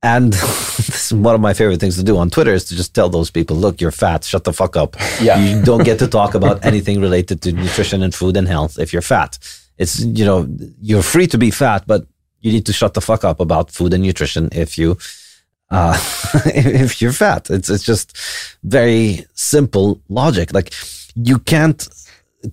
[0.01, 0.31] And
[0.77, 3.09] this is one of my favorite things to do on Twitter is to just tell
[3.09, 4.23] those people, look, you're fat.
[4.23, 4.95] Shut the fuck up.
[5.21, 5.37] Yeah.
[5.37, 8.93] You don't get to talk about anything related to nutrition and food and health if
[8.93, 9.37] you're fat.
[9.77, 10.47] It's, you know,
[10.81, 12.05] you're free to be fat, but
[12.41, 14.97] you need to shut the fuck up about food and nutrition if you,
[15.71, 15.97] uh,
[16.45, 17.49] if you're fat.
[17.49, 18.17] It's, it's just
[18.63, 20.53] very simple logic.
[20.53, 20.73] Like
[21.15, 21.87] you can't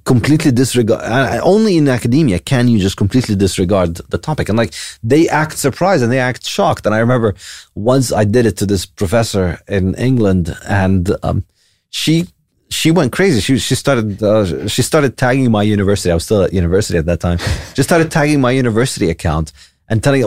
[0.05, 4.49] completely disregard uh, only in academia can you just completely disregard the topic.
[4.49, 6.87] And like they act surprised and they act shocked.
[6.87, 7.37] And i remember
[7.77, 11.45] once i did it to this professor in england and um,
[11.91, 12.27] she
[12.69, 13.41] she went crazy.
[13.41, 16.11] She she started uh, she started tagging my university.
[16.11, 17.39] I was still at university at that time.
[17.75, 19.53] Just started tagging my university account
[19.89, 20.23] and telling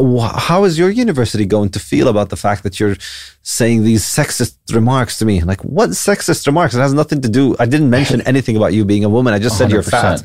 [0.50, 2.96] how is your university going to feel about the fact that you're
[3.42, 5.42] saying these sexist remarks to me?
[5.42, 6.76] Like what sexist remarks?
[6.76, 9.40] It has nothing to do i didn't mention anything about you being a woman i
[9.40, 10.22] just said you are fat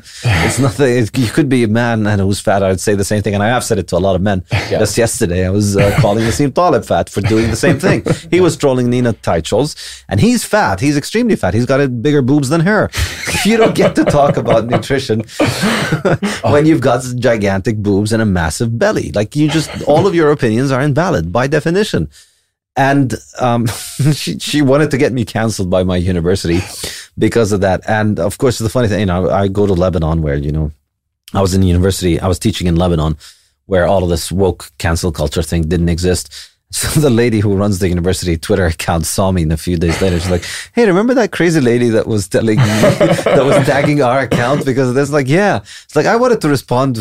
[0.47, 3.03] it's nothing it, you could be a man and who's fat i would say the
[3.03, 4.43] same thing and i have said it to a lot of men.
[4.51, 4.79] Yeah.
[4.79, 8.03] just yesterday i was uh, calling Nassim Taleb fat for doing the same thing.
[8.31, 9.69] He was trolling Nina Teicholz
[10.09, 12.89] and he's fat he's extremely fat he's got a bigger boobs than her.
[13.45, 15.19] You don't get to talk about nutrition
[16.53, 20.31] when you've got gigantic boobs and a massive belly like you just all of your
[20.31, 22.09] opinions are invalid by definition
[22.75, 23.67] and um,
[24.13, 26.59] she she wanted to get me canceled by my university
[27.17, 27.81] because of that.
[27.87, 30.71] And of course, the funny thing, you know, I go to Lebanon where you know
[31.33, 33.17] I was in university, I was teaching in Lebanon,
[33.65, 36.51] where all of this woke cancel culture thing didn't exist.
[36.71, 40.01] So the lady who runs the university Twitter account saw me and a few days
[40.01, 40.19] later.
[40.19, 40.43] She's like,
[40.73, 44.93] Hey, remember that crazy lady that was telling me that was tagging our account because
[44.93, 45.09] this?
[45.09, 45.57] Like, yeah.
[45.57, 46.97] It's like I wanted to respond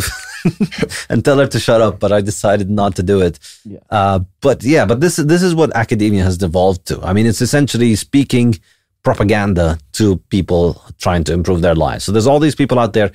[1.08, 3.38] and tell her to shut up, but I decided not to do it.
[3.64, 3.78] Yeah.
[3.90, 7.00] Uh, but yeah, but this this is what academia has devolved to.
[7.02, 8.58] I mean, it's essentially speaking
[9.02, 12.04] propaganda to people trying to improve their lives.
[12.04, 13.10] So there's all these people out there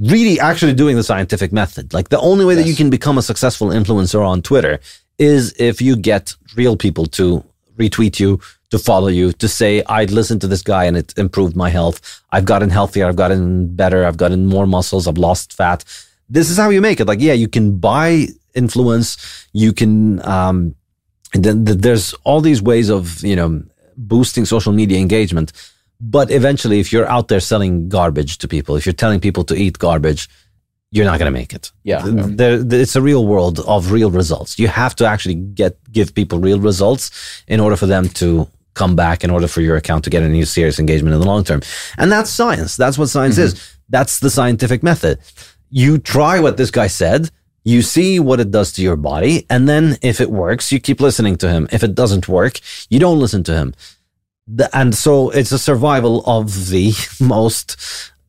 [0.00, 1.94] really actually doing the scientific method.
[1.94, 2.64] Like the only way yes.
[2.64, 4.80] that you can become a successful influencer on Twitter
[5.18, 7.44] is if you get real people to
[7.76, 11.54] retweet you, to follow you, to say, I'd listen to this guy and it improved
[11.56, 12.22] my health.
[12.30, 13.06] I've gotten healthier.
[13.06, 14.04] I've gotten better.
[14.04, 15.06] I've gotten more muscles.
[15.06, 15.84] I've lost fat
[16.28, 17.06] this is how you make it.
[17.06, 19.46] Like, yeah, you can buy influence.
[19.52, 20.74] You can, um,
[21.32, 23.62] then there's all these ways of, you know,
[23.96, 25.52] boosting social media engagement.
[26.00, 29.54] But eventually, if you're out there selling garbage to people, if you're telling people to
[29.54, 30.28] eat garbage,
[30.94, 31.72] you're not going to make it.
[31.82, 32.02] Yeah.
[32.04, 34.58] There, it's a real world of real results.
[34.58, 37.10] You have to actually get, give people real results
[37.48, 40.44] in order for them to come back in order for your account to get any
[40.44, 41.60] serious engagement in the long term.
[41.98, 42.76] And that's science.
[42.76, 43.56] That's what science mm-hmm.
[43.56, 43.76] is.
[43.88, 45.18] That's the scientific method
[45.74, 47.30] you try what this guy said,
[47.64, 51.00] you see what it does to your body, and then if it works, you keep
[51.00, 51.66] listening to him.
[51.72, 52.60] If it doesn't work,
[52.90, 53.74] you don't listen to him.
[54.46, 57.76] The, And so it's a survival of the most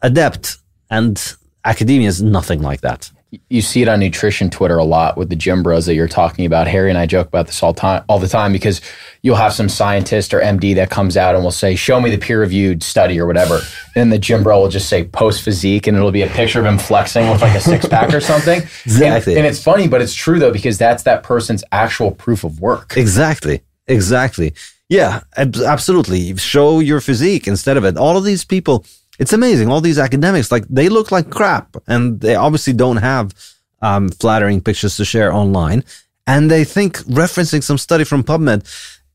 [0.02, 0.58] adept,
[0.90, 1.36] and
[1.66, 3.12] academia is nothing like that.
[3.50, 6.46] You see it on nutrition Twitter a lot with the gym bros that you're talking
[6.46, 6.68] about.
[6.68, 8.80] Harry and I joke about this all time, all the time, because
[9.24, 12.18] you'll have some scientist or MD that comes out and will say, "Show me the
[12.18, 13.60] peer-reviewed study or whatever,"
[13.94, 16.66] and the gym bro will just say "post physique," and it'll be a picture of
[16.66, 18.62] him flexing with like a six pack or something.
[18.86, 19.34] Exactly.
[19.34, 22.62] And, and it's funny, but it's true though because that's that person's actual proof of
[22.62, 22.94] work.
[22.96, 23.62] Exactly.
[23.88, 24.54] Exactly.
[24.88, 26.36] Yeah, absolutely.
[26.38, 27.98] Show your physique instead of it.
[27.98, 28.86] All of these people,
[29.20, 29.70] it's amazing.
[29.70, 33.34] All these academics, like they look like crap and they obviously don't have
[33.82, 35.84] um, flattering pictures to share online.
[36.28, 38.66] And they think referencing some study from PubMed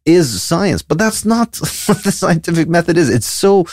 [0.07, 1.57] is science, but that's not
[1.87, 3.11] what the scientific method is.
[3.11, 3.67] It's so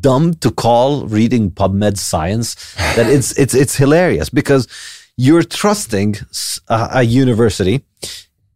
[0.00, 4.68] dumb to call reading PubMed science that it's, it's, it's hilarious because
[5.16, 6.16] you're trusting
[6.68, 7.84] a, a university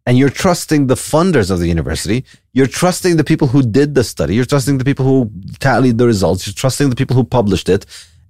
[0.06, 2.24] and you're trusting the funders of the university.
[2.52, 4.36] You're trusting the people who did the study.
[4.36, 6.46] You're trusting the people who tallied the results.
[6.46, 7.84] You're trusting the people who published it.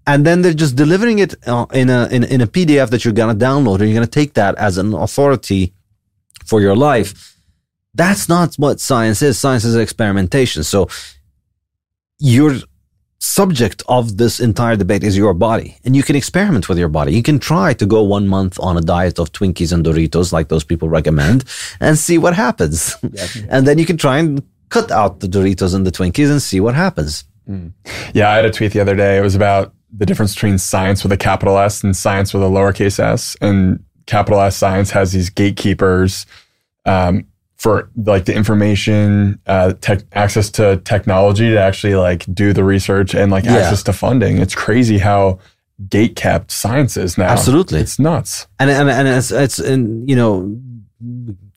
[0.07, 3.13] And then they're just delivering it uh, in a, in, in a PDF that you're
[3.13, 5.75] going to download and you're going to take that as an authority
[6.47, 7.37] for your life.
[7.93, 9.39] That's not what science is.
[9.39, 10.63] Science is experimentation.
[10.65, 10.89] So
[12.19, 12.57] you're
[13.19, 15.79] subject of this entire debate is your body.
[15.85, 17.15] And you can experiment with your body.
[17.15, 20.49] You can try to go one month on a diet of Twinkies and Doritos, like
[20.49, 21.45] those people recommend,
[21.81, 22.95] and see what happens.
[23.03, 23.27] Yeah.
[23.49, 26.61] and then you can try and cut out the Doritos and the Twinkies and see
[26.61, 27.25] what happens.
[27.49, 27.73] Mm.
[28.13, 29.19] Yeah, I had a tweet the other day.
[29.19, 32.47] It was about the difference between science with a capital S and science with a
[32.47, 33.37] lowercase s.
[33.41, 36.27] And capital S science has these gatekeepers
[36.85, 37.27] um,
[37.57, 43.15] for like the information, uh, tech, access to technology to actually like do the research
[43.15, 43.57] and like yeah.
[43.57, 44.39] access to funding.
[44.39, 45.39] It's crazy how
[45.89, 47.29] gate kept science is now.
[47.29, 48.47] Absolutely, it's nuts.
[48.59, 50.59] And and and it's it's and you know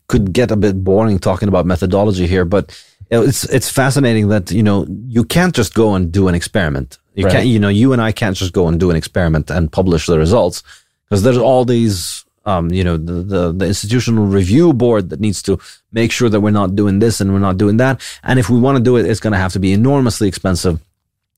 [0.08, 2.76] could get a bit boring talking about methodology here, but
[3.12, 6.98] it's it's fascinating that you know you can't just go and do an experiment.
[7.16, 7.34] You right.
[7.34, 10.06] can't you know you and I can't just go and do an experiment and publish
[10.06, 10.64] the results
[11.06, 15.42] because there's all these um, you know, the, the, the, institutional review board that needs
[15.44, 15.60] to
[15.92, 18.02] make sure that we're not doing this and we're not doing that.
[18.24, 20.80] And if we want to do it, it's going to have to be enormously expensive.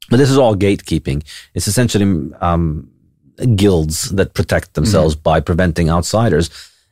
[0.09, 1.23] But this is all gatekeeping.
[1.53, 2.89] It's essentially um,
[3.55, 5.23] guilds that protect themselves mm-hmm.
[5.23, 6.49] by preventing outsiders.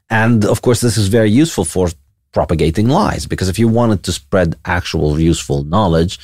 [0.10, 1.90] And of course, this is very useful for
[2.32, 6.20] propagating lies because if you wanted to spread actual useful knowledge,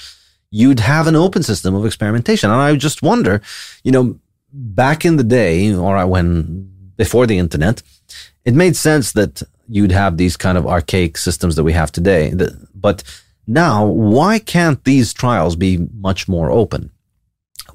[0.52, 2.50] you'd have an open system of experimentation.
[2.50, 3.42] And I just wonder,
[3.84, 4.20] you know,
[4.52, 7.82] back in the day, or when before the internet,
[8.44, 12.34] it made sense that you'd have these kind of archaic systems that we have today.
[12.74, 13.04] But
[13.48, 16.92] now, why can't these trials be much more open?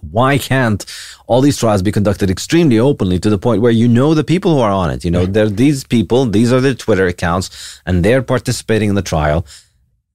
[0.01, 0.85] Why can't
[1.27, 4.55] all these trials be conducted extremely openly to the point where you know the people
[4.55, 5.05] who are on it?
[5.05, 9.03] You know, they're these people, these are their Twitter accounts, and they're participating in the
[9.03, 9.47] trial.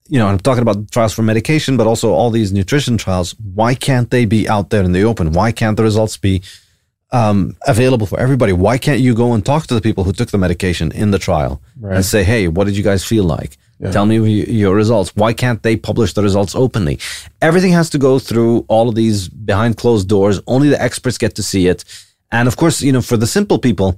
[0.07, 3.35] You know, I'm talking about trials for medication, but also all these nutrition trials.
[3.39, 5.33] Why can't they be out there in the open?
[5.33, 6.41] Why can't the results be
[7.15, 8.51] um, available for everybody.
[8.51, 11.19] Why can't you go and talk to the people who took the medication in the
[11.19, 11.95] trial right.
[11.95, 13.57] and say, "Hey, what did you guys feel like?
[13.79, 13.91] Yeah.
[13.91, 14.17] Tell me
[14.61, 16.99] your results." Why can't they publish the results openly?
[17.41, 20.41] Everything has to go through all of these behind closed doors.
[20.45, 21.85] Only the experts get to see it,
[22.31, 23.97] and of course, you know, for the simple people,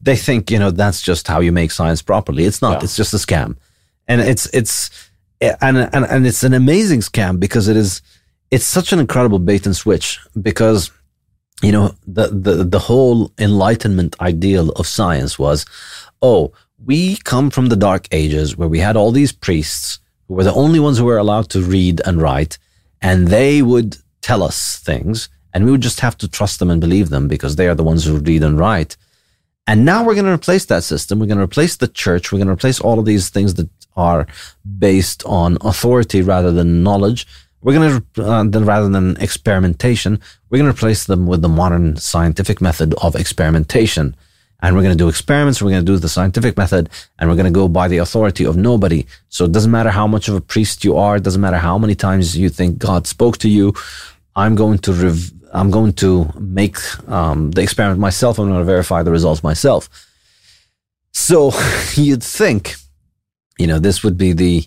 [0.00, 2.44] they think you know that's just how you make science properly.
[2.44, 2.72] It's not.
[2.72, 2.84] Yeah.
[2.84, 3.56] It's just a scam,
[4.08, 4.90] and it's it's
[5.40, 8.02] and and and it's an amazing scam because it is.
[8.50, 10.92] It's such an incredible bait and switch because
[11.62, 15.64] you know, the, the, the whole enlightenment ideal of science was,
[16.22, 16.52] oh,
[16.84, 20.52] we come from the dark ages where we had all these priests who were the
[20.52, 22.58] only ones who were allowed to read and write,
[23.00, 26.80] and they would tell us things, and we would just have to trust them and
[26.80, 28.96] believe them because they are the ones who read and write.
[29.66, 31.18] And now we're going to replace that system.
[31.18, 32.30] We're going to replace the church.
[32.30, 34.26] We're going to replace all of these things that are
[34.78, 37.26] based on authority rather than knowledge.
[37.62, 40.20] We're going to, uh, rather than experimentation,
[40.56, 44.16] we're going to replace them with the modern scientific method of experimentation.
[44.60, 45.60] And we're going to do experiments.
[45.60, 46.88] We're going to do the scientific method
[47.18, 49.04] and we're going to go by the authority of nobody.
[49.28, 51.16] So it doesn't matter how much of a priest you are.
[51.16, 53.74] It doesn't matter how many times you think God spoke to you.
[54.34, 58.38] I'm going to, rev- I'm going to make um, the experiment myself.
[58.38, 59.90] I'm going to verify the results myself.
[61.12, 61.52] So
[61.96, 62.76] you'd think,
[63.58, 64.66] you know, this would be the,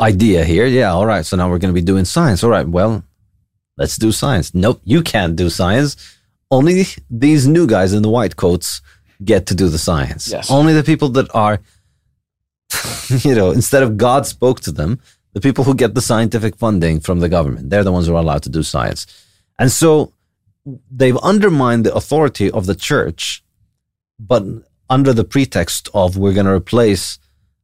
[0.00, 0.66] idea here.
[0.66, 1.24] Yeah, all right.
[1.24, 2.42] So now we're going to be doing science.
[2.42, 2.66] All right.
[2.66, 3.04] Well,
[3.82, 4.54] let's do science.
[4.54, 5.90] Nope, you can't do science.
[6.56, 6.76] Only
[7.10, 8.68] these new guys in the white coats
[9.30, 10.22] get to do the science.
[10.30, 10.50] Yes.
[10.58, 11.56] Only the people that are,
[13.26, 15.00] you know, instead of God spoke to them,
[15.32, 18.24] the people who get the scientific funding from the government, they're the ones who are
[18.26, 19.00] allowed to do science.
[19.58, 20.12] And so
[21.00, 23.42] they've undermined the authority of the church,
[24.32, 24.44] but
[24.88, 27.18] under the pretext of we're going to replace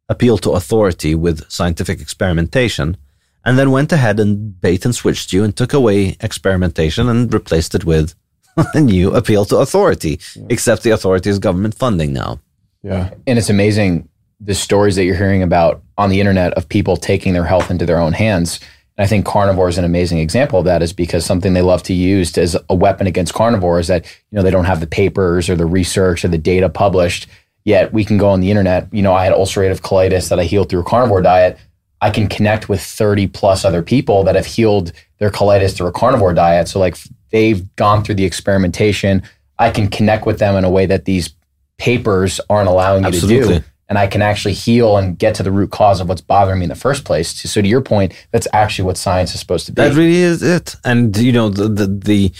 [0.08, 2.96] appeal to authority with scientific experimentation,
[3.44, 7.74] and then went ahead and bait and switched you and took away experimentation and replaced
[7.74, 8.15] it with
[8.74, 10.47] a new appeal to authority, yeah.
[10.51, 12.40] except the authority is government funding now.
[12.82, 13.10] Yeah.
[13.27, 14.09] And it's amazing
[14.40, 17.86] the stories that you're hearing about on the internet of people taking their health into
[17.86, 18.60] their own hands.
[18.97, 21.82] And I think carnivore is an amazing example of that is because something they love
[21.85, 24.86] to use as a weapon against carnivore is that, you know, they don't have the
[24.86, 27.27] papers or the research or the data published.
[27.65, 28.89] Yet we can go on the internet.
[28.93, 31.59] You know, I had ulcerative colitis that I healed through a carnivore diet.
[32.00, 35.92] I can connect with 30 plus other people that have healed their colitis through a
[35.92, 36.68] carnivore diet.
[36.68, 36.96] So like
[37.30, 39.22] they've gone through the experimentation.
[39.58, 41.30] I can connect with them in a way that these
[41.78, 43.54] papers aren't allowing me Absolutely.
[43.54, 43.66] to do.
[43.88, 46.64] And I can actually heal and get to the root cause of what's bothering me
[46.64, 47.28] in the first place.
[47.30, 49.82] So to your point, that's actually what science is supposed to be.
[49.82, 50.76] That really is it.
[50.84, 52.32] And you know, the the, the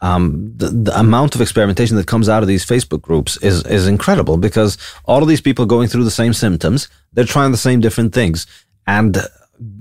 [0.00, 3.88] um, the, the, amount of experimentation that comes out of these Facebook groups is is
[3.88, 7.80] incredible because all of these people going through the same symptoms, they're trying the same
[7.80, 8.46] different things,
[8.86, 9.18] and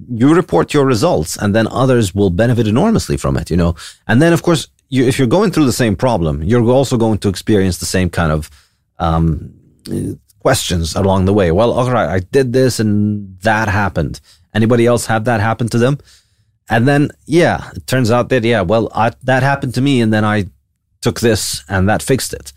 [0.10, 3.50] you report your results, and then others will benefit enormously from it.
[3.50, 3.76] You know,
[4.08, 7.18] and then of course, you, if you're going through the same problem, you're also going
[7.20, 8.50] to experience the same kind of
[9.00, 9.54] um,
[10.40, 11.52] questions along the way.
[11.52, 14.20] Well, all right, I did this and that happened.
[14.54, 15.98] Anybody else have that happen to them?
[16.70, 20.14] And then, yeah, it turns out that, yeah, well, I, that happened to me and
[20.14, 20.46] then I
[21.02, 22.54] took this and that fixed it.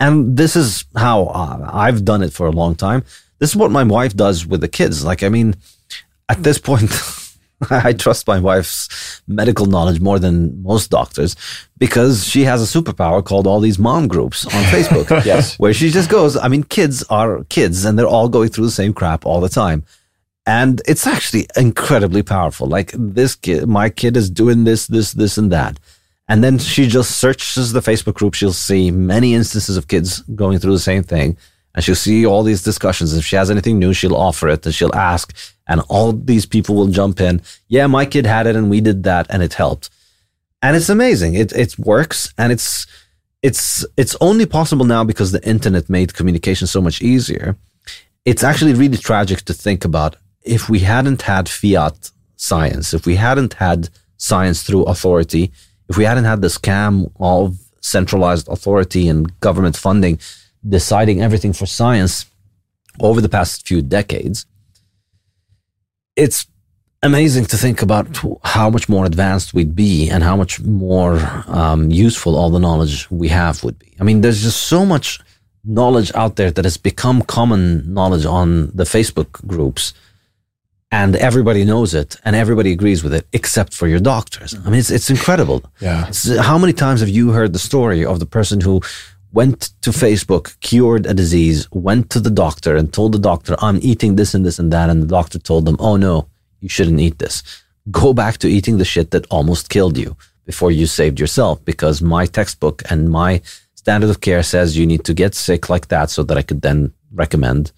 [0.00, 3.04] And this is how uh, I've done it for a long time.
[3.38, 5.04] This is what my wife does with the kids.
[5.04, 5.56] Like, I mean,
[6.28, 6.90] at this point,
[7.70, 11.36] I trust my wife's medical knowledge more than most doctors
[11.78, 15.24] because she has a superpower called all these mom groups on Facebook.
[15.24, 15.58] yes.
[15.58, 18.70] Where she just goes, I mean, kids are kids and they're all going through the
[18.70, 19.84] same crap all the time.
[20.46, 22.68] And it's actually incredibly powerful.
[22.68, 25.80] Like this kid, my kid is doing this, this, this, and that.
[26.28, 28.34] And then she just searches the Facebook group.
[28.34, 31.36] She'll see many instances of kids going through the same thing.
[31.76, 33.14] And she'll see all these discussions.
[33.14, 35.36] If she has anything new, she'll offer it and she'll ask
[35.68, 37.42] and all these people will jump in.
[37.68, 39.90] Yeah, my kid had it and we did that and it helped.
[40.62, 41.34] And it's amazing.
[41.34, 42.86] It it works and it's
[43.42, 47.56] it's it's only possible now because the internet made communication so much easier.
[48.24, 53.16] It's actually really tragic to think about if we hadn't had fiat science, if we
[53.16, 55.52] hadn't had science through authority,
[55.88, 60.18] if we hadn't had the scam of centralized authority and government funding
[60.68, 62.26] deciding everything for science
[63.00, 64.46] over the past few decades,
[66.16, 66.46] it's
[67.02, 68.06] amazing to think about
[68.42, 73.10] how much more advanced we'd be and how much more um, useful all the knowledge
[73.10, 73.94] we have would be.
[74.00, 75.20] I mean, there's just so much
[75.64, 79.92] knowledge out there that has become common knowledge on the Facebook groups
[80.92, 84.54] and everybody knows it and everybody agrees with it except for your doctors.
[84.54, 85.64] I mean, it's, it's incredible.
[85.80, 86.06] Yeah.
[86.08, 88.80] It's, how many times have you heard the story of the person who
[89.36, 93.78] went to Facebook, cured a disease, went to the doctor and told the doctor, I'm
[93.82, 94.88] eating this and this and that.
[94.88, 96.26] And the doctor told them, oh no,
[96.60, 97.42] you shouldn't eat this.
[97.90, 102.00] Go back to eating the shit that almost killed you before you saved yourself because
[102.00, 103.42] my textbook and my
[103.74, 106.62] standard of care says you need to get sick like that so that I could
[106.62, 107.72] then recommend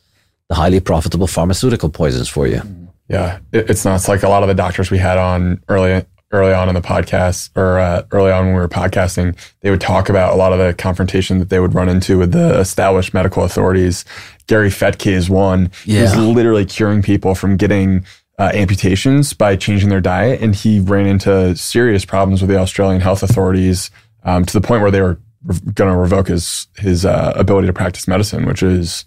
[0.49, 2.63] the highly profitable pharmaceutical poisons for you.
[3.09, 3.97] Yeah, it's not.
[3.97, 6.81] It's like a lot of the doctors we had on early early on in the
[6.81, 10.53] podcast or uh, early on when we were podcasting, they would talk about a lot
[10.53, 14.05] of the confrontation that they would run into with the established medical authorities.
[14.47, 15.71] Gary Fettke is one.
[15.85, 16.03] Yeah.
[16.03, 18.05] He's literally curing people from getting
[18.39, 20.41] uh, amputations by changing their diet.
[20.41, 23.91] And he ran into serious problems with the Australian health authorities
[24.23, 27.67] um, to the point where they were re- going to revoke his, his uh, ability
[27.67, 29.07] to practice medicine, which is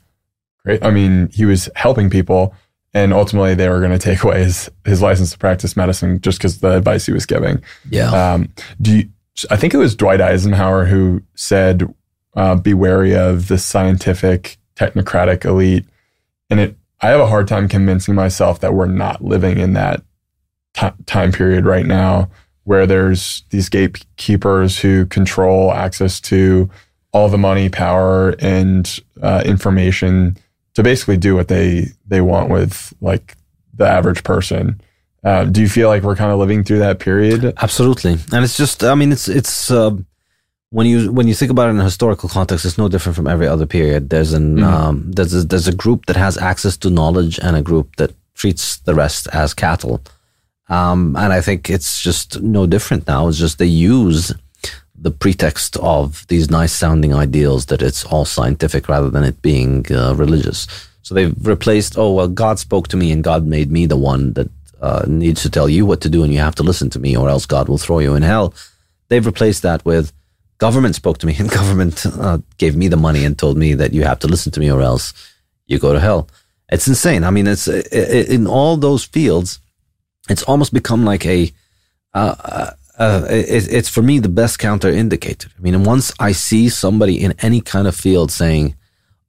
[0.66, 0.84] great.
[0.84, 2.56] I mean, he was helping people
[2.94, 6.38] and ultimately they were going to take away his his license to practice medicine just
[6.38, 7.62] because the advice he was giving.
[7.90, 8.12] Yeah.
[8.12, 8.50] Um,
[8.82, 9.10] do you,
[9.50, 11.94] I think it was Dwight Eisenhower who said,
[12.36, 15.86] uh, "Be wary of the scientific technocratic elite,"
[16.50, 16.78] and it.
[17.04, 20.04] I have a hard time convincing myself that we're not living in that
[20.76, 22.30] t- time period right now,
[22.66, 26.70] where there's these gatekeepers who control access to
[27.12, 30.38] all the money, power, and uh, information
[30.74, 33.36] to basically do what they they want with like
[33.74, 34.82] the average person.
[35.24, 37.54] Uh, do you feel like we're kind of living through that period?
[37.62, 39.92] Absolutely, and it's just I mean it's it's uh,
[40.72, 43.28] when you when you think about it in a historical context, it's no different from
[43.28, 44.10] every other period.
[44.10, 44.64] There's an mm-hmm.
[44.64, 48.12] um, there's a, there's a group that has access to knowledge and a group that
[48.34, 50.02] treats the rest as cattle.
[50.70, 53.28] Um, and I think it's just no different now.
[53.28, 54.34] It's just they use
[55.02, 59.86] the pretext of these nice sounding ideals that it's all scientific rather than it being
[59.92, 60.68] uh, religious.
[61.02, 64.34] So they've replaced, oh, well, God spoke to me and God made me the one
[64.34, 64.50] that
[64.80, 67.18] uh, needs to tell you what to do and you have to listen to me
[67.18, 68.54] or else God will throw you in hell.
[69.10, 70.14] They've replaced that with
[70.60, 73.94] government spoke to me and government uh, gave me the money and told me that
[73.94, 75.14] you have to listen to me or else
[75.66, 76.30] you go to hell.
[76.72, 77.24] It's insane.
[77.24, 79.60] I mean, it's in all those fields,
[80.30, 81.52] it's almost become like a,
[82.14, 82.72] uh,
[83.02, 85.50] uh, it, it's for me the best counter indicator.
[85.58, 88.76] I mean, once I see somebody in any kind of field saying,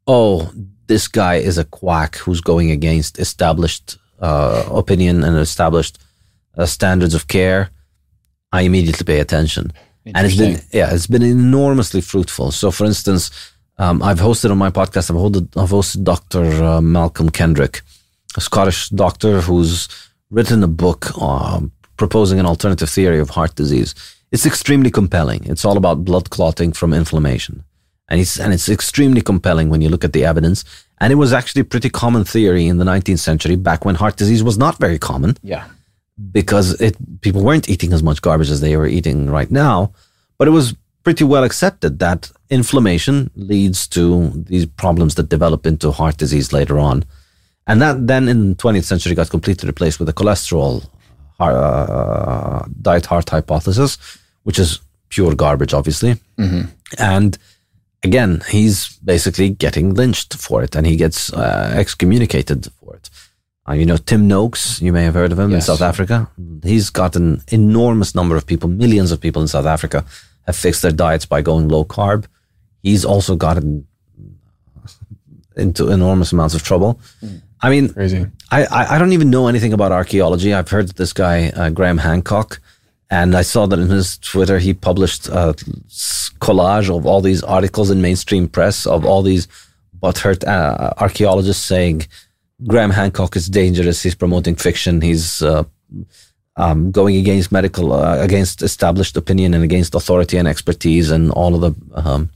[0.07, 0.53] "Oh,
[0.89, 5.99] this guy is a quack who's going against established uh, opinion and established
[6.59, 7.71] uh, standards of care,"
[8.53, 9.73] I immediately pay attention.
[10.05, 12.51] And it's been yeah, it's been enormously fruitful.
[12.51, 13.31] So, for instance,
[13.79, 15.11] um, I've hosted on my podcast.
[15.11, 16.45] I've hosted, I've hosted Dr.
[16.63, 17.81] Uh, Malcolm Kendrick,
[18.37, 19.89] a Scottish doctor who's
[20.31, 23.95] written a book um, proposing an alternative theory of heart disease.
[24.31, 25.45] It's extremely compelling.
[25.45, 27.65] It's all about blood clotting from inflammation.
[28.09, 30.65] And it's, and it's extremely compelling when you look at the evidence.
[30.99, 34.17] And it was actually a pretty common theory in the 19th century, back when heart
[34.17, 35.37] disease was not very common.
[35.43, 35.67] Yeah.
[36.31, 39.93] Because it, people weren't eating as much garbage as they are eating right now.
[40.39, 40.75] But it was
[41.05, 46.79] pretty well accepted that inflammation leads to these problems that develop into heart disease later
[46.79, 47.05] on.
[47.67, 50.85] And that then in the 20th century got completely replaced with the cholesterol
[51.51, 53.99] uh, diet heart hypothesis,
[54.45, 56.15] which is pure garbage, obviously.
[56.39, 56.63] Mm-hmm.
[56.99, 57.39] And
[58.03, 63.11] again, he's basically getting lynched for it and he gets uh, excommunicated for it.
[63.69, 65.69] Uh, you know, Tim Noakes, you may have heard of him yes.
[65.69, 66.29] in South Africa.
[66.65, 70.05] He's got an enormous number of people, millions of people in South Africa
[70.47, 72.27] have fixed their diets by going low carb.
[72.83, 73.87] He's also gotten
[75.57, 77.01] into enormous amounts of trouble.
[77.23, 77.43] Mm.
[77.63, 78.27] I mean, crazy.
[78.51, 80.53] I, I, I don't even know anything about archaeology.
[80.53, 82.61] I've heard this guy uh, Graham Hancock,
[83.09, 85.55] and I saw that in his Twitter he published a
[86.41, 89.47] collage of all these articles in mainstream press of all these
[90.03, 92.07] butthurt uh, archaeologists saying
[92.67, 94.03] Graham Hancock is dangerous.
[94.03, 95.01] He's promoting fiction.
[95.01, 95.65] He's uh,
[96.57, 101.55] um, going against medical, uh, against established opinion, and against authority and expertise, and all
[101.55, 102.31] of the um,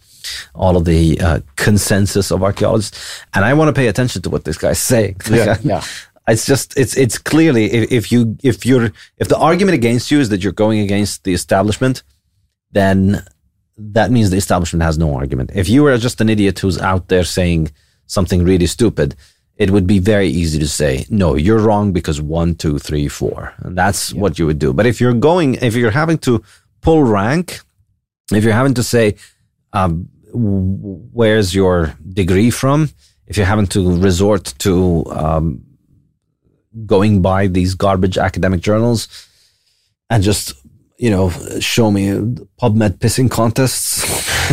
[0.54, 4.44] all of the uh, consensus of archaeologists, and I want to pay attention to what
[4.44, 5.16] this guy's saying.
[5.30, 5.84] Yeah, yeah.
[6.28, 10.18] It's just it's it's clearly if, if you if you're if the argument against you
[10.18, 12.02] is that you're going against the establishment,
[12.72, 13.24] then
[13.76, 15.50] that means the establishment has no argument.
[15.54, 17.70] If you were just an idiot who's out there saying
[18.06, 19.14] something really stupid,
[19.56, 23.54] it would be very easy to say, no, you're wrong because one, two, three, four.
[23.58, 24.20] And that's yeah.
[24.20, 24.72] what you would do.
[24.72, 26.42] But if you're going, if you're having to
[26.82, 27.60] pull rank,
[28.32, 29.16] if you're having to say,
[29.72, 32.90] um, where's your degree from?
[33.26, 35.64] If you're having to resort to um,
[36.84, 39.08] going by these garbage academic journals
[40.10, 40.54] and just
[40.98, 41.30] you know
[41.60, 42.08] show me
[42.60, 44.04] PubMed pissing contests,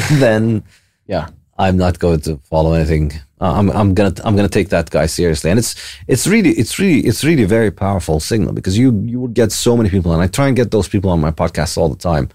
[0.20, 0.64] then
[1.06, 3.12] yeah, I'm not going to follow anything.
[3.40, 5.76] Uh, I'm I'm gonna I'm gonna take that guy seriously, and it's
[6.08, 9.78] it's really it's really it's really very powerful signal because you you would get so
[9.78, 12.30] many people, and I try and get those people on my podcast all the time.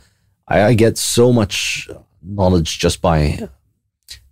[0.47, 1.89] I, I get so much
[2.29, 3.49] knowledge just by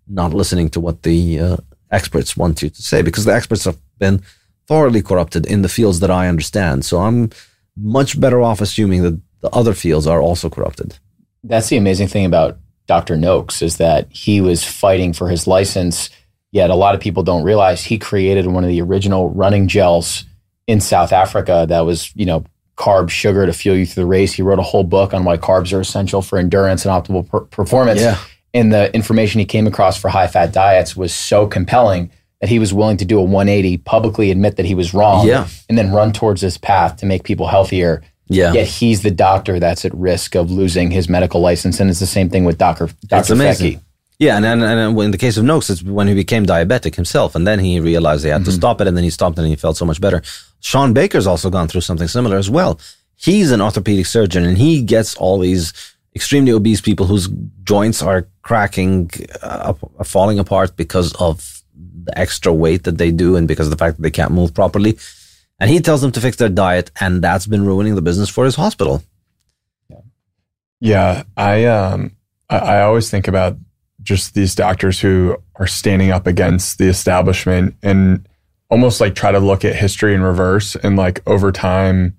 [0.06, 1.56] not listening to what the uh,
[1.90, 4.23] experts want you to say because the experts have been
[4.66, 6.85] thoroughly corrupted in the fields that I understand.
[6.85, 7.31] So I'm
[7.77, 10.98] much better off assuming that the other fields are also corrupted.
[11.44, 13.16] That's the amazing thing about Dr.
[13.16, 16.10] Noakes is that he was fighting for his license,
[16.52, 20.24] yet a lot of people don't realize he created one of the original running gels
[20.66, 22.44] in South Africa that was, you know,
[22.77, 24.35] carb sugar to fuel you through the race.
[24.35, 27.40] He wrote a whole book on why carbs are essential for endurance and optimal per-
[27.40, 28.01] performance.
[28.01, 28.19] Yeah
[28.57, 32.59] and the information he came across for high fat diets was so compelling that he
[32.59, 35.47] was willing to do a 180, publicly admit that he was wrong, yeah.
[35.69, 38.03] and then run towards this path to make people healthier.
[38.28, 38.53] Yeah.
[38.53, 42.07] Yet he's the doctor that's at risk of losing his medical license, and it's the
[42.07, 42.89] same thing with Dr.
[43.07, 43.35] Dr.
[43.35, 43.81] Fettke.
[44.18, 47.34] Yeah, and, and, and in the case of Noakes, it's when he became diabetic himself,
[47.34, 48.51] and then he realized he had mm-hmm.
[48.51, 50.22] to stop it, and then he stopped it, and he felt so much better.
[50.60, 52.80] Shawn Baker's also gone through something similar as well.
[53.16, 55.72] He's an orthopedic surgeon, and he gets all these
[56.14, 57.28] extremely obese people whose
[57.62, 59.10] joints are cracking,
[59.43, 61.62] uh, falling apart because of
[62.05, 64.55] the extra weight that they do and because of the fact that they can't move
[64.55, 64.97] properly.
[65.60, 68.47] And he tells them to fix their diet, and that's been ruining the business for
[68.47, 69.02] his hospital.
[69.90, 70.01] Yeah,
[70.80, 72.16] yeah I um,
[72.48, 73.59] I, I always think about
[74.07, 78.27] just these doctors who are standing up against the establishment and
[78.70, 82.16] almost like try to look at history in reverse and like over time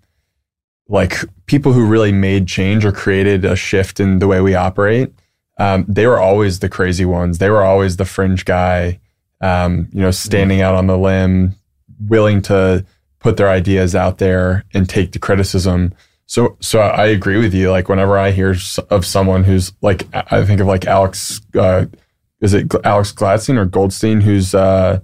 [0.89, 5.11] like people who really made change or created a shift in the way we operate,
[5.59, 7.39] um, they were always the crazy ones.
[7.39, 8.99] They were always the fringe guy,
[9.41, 11.55] um, you know, standing out on the limb,
[11.99, 12.85] willing to
[13.19, 15.93] put their ideas out there and take the criticism.
[16.27, 17.71] So, so I agree with you.
[17.71, 18.53] Like whenever I hear
[18.89, 21.85] of someone who's like, I think of like Alex, uh,
[22.41, 24.99] is it Alex Gladstein or Goldstein, who's uh,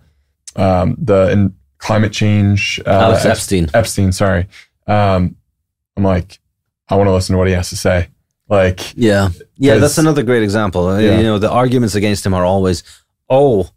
[0.57, 2.79] um, the in climate change?
[2.85, 3.69] Uh, Alex Epstein.
[3.73, 4.47] Epstein, sorry.
[4.85, 5.37] Um,
[5.95, 6.39] I'm like,
[6.89, 8.09] I want to listen to what he has to say.
[8.49, 10.87] Like, yeah, yeah, that's another great example.
[10.87, 11.17] Uh, yeah.
[11.17, 12.83] You know, the arguments against him are always,
[13.29, 13.69] oh,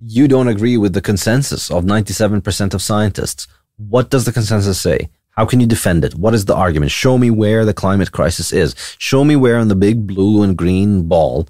[0.00, 3.46] you don't agree with the consensus of 97% of scientists.
[3.76, 5.10] What does the consensus say?
[5.36, 6.14] How can you defend it?
[6.14, 6.92] What is the argument?
[6.92, 8.74] Show me where the climate crisis is.
[8.98, 11.48] Show me where on the big blue and green ball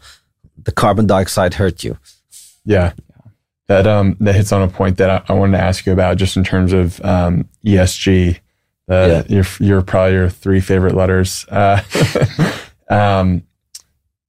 [0.65, 1.99] the carbon dioxide hurt you.
[2.65, 2.93] Yeah.
[3.67, 6.17] That um that hits on a point that I, I wanted to ask you about
[6.19, 8.39] just in terms of um, ESG.
[8.91, 9.23] Uh, yeah.
[9.29, 11.47] Your your probably your three favorite letters.
[11.49, 11.83] Uh,
[12.91, 13.43] um,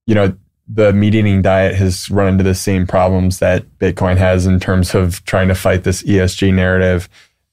[0.06, 0.34] you know,
[0.68, 4.94] the meat eating diet has run into the same problems that Bitcoin has in terms
[4.94, 7.08] of trying to fight this ESG narrative.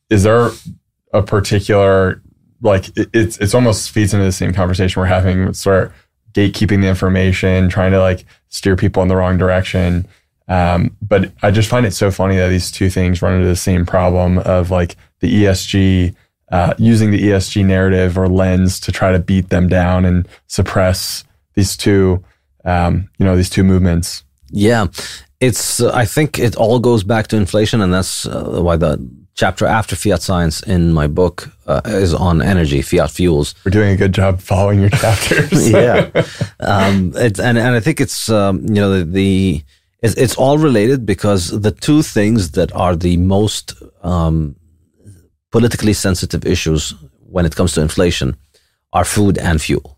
[0.09, 0.51] Is there
[1.13, 2.21] a particular
[2.61, 5.93] like it, it's it's almost feeds into the same conversation we're having sort of
[6.33, 10.07] gatekeeping the information, trying to like steer people in the wrong direction.
[10.47, 13.55] Um, but I just find it so funny that these two things run into the
[13.55, 16.15] same problem of like the ESG,
[16.51, 21.23] uh, using the ESG narrative or lens to try to beat them down and suppress
[21.53, 22.23] these two,
[22.65, 24.23] um, you know, these two movements.
[24.49, 24.87] Yeah,
[25.39, 25.81] it's.
[25.81, 28.97] Uh, I think it all goes back to inflation, and that's uh, why the
[29.35, 33.55] chapter after fiat science in my book uh, is on energy, fiat fuels.
[33.65, 35.71] We're doing a good job following your chapters.
[35.71, 36.09] yeah,
[36.59, 39.63] um, and and I think it's um, you know the, the
[40.01, 44.55] it's, it's, all related because the two things that are the most um,
[45.51, 48.35] politically sensitive issues when it comes to inflation
[48.91, 49.97] are food and fuel.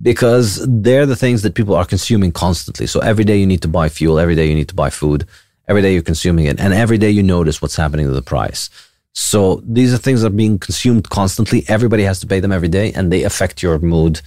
[0.00, 2.86] Because they're the things that people are consuming constantly.
[2.86, 5.26] So every day you need to buy fuel, every day you need to buy food
[5.68, 8.68] Every day you're consuming it, and every day you notice what's happening to the price.
[9.14, 11.64] So these are things that are being consumed constantly.
[11.68, 14.20] Everybody has to pay them every day, and they affect your mood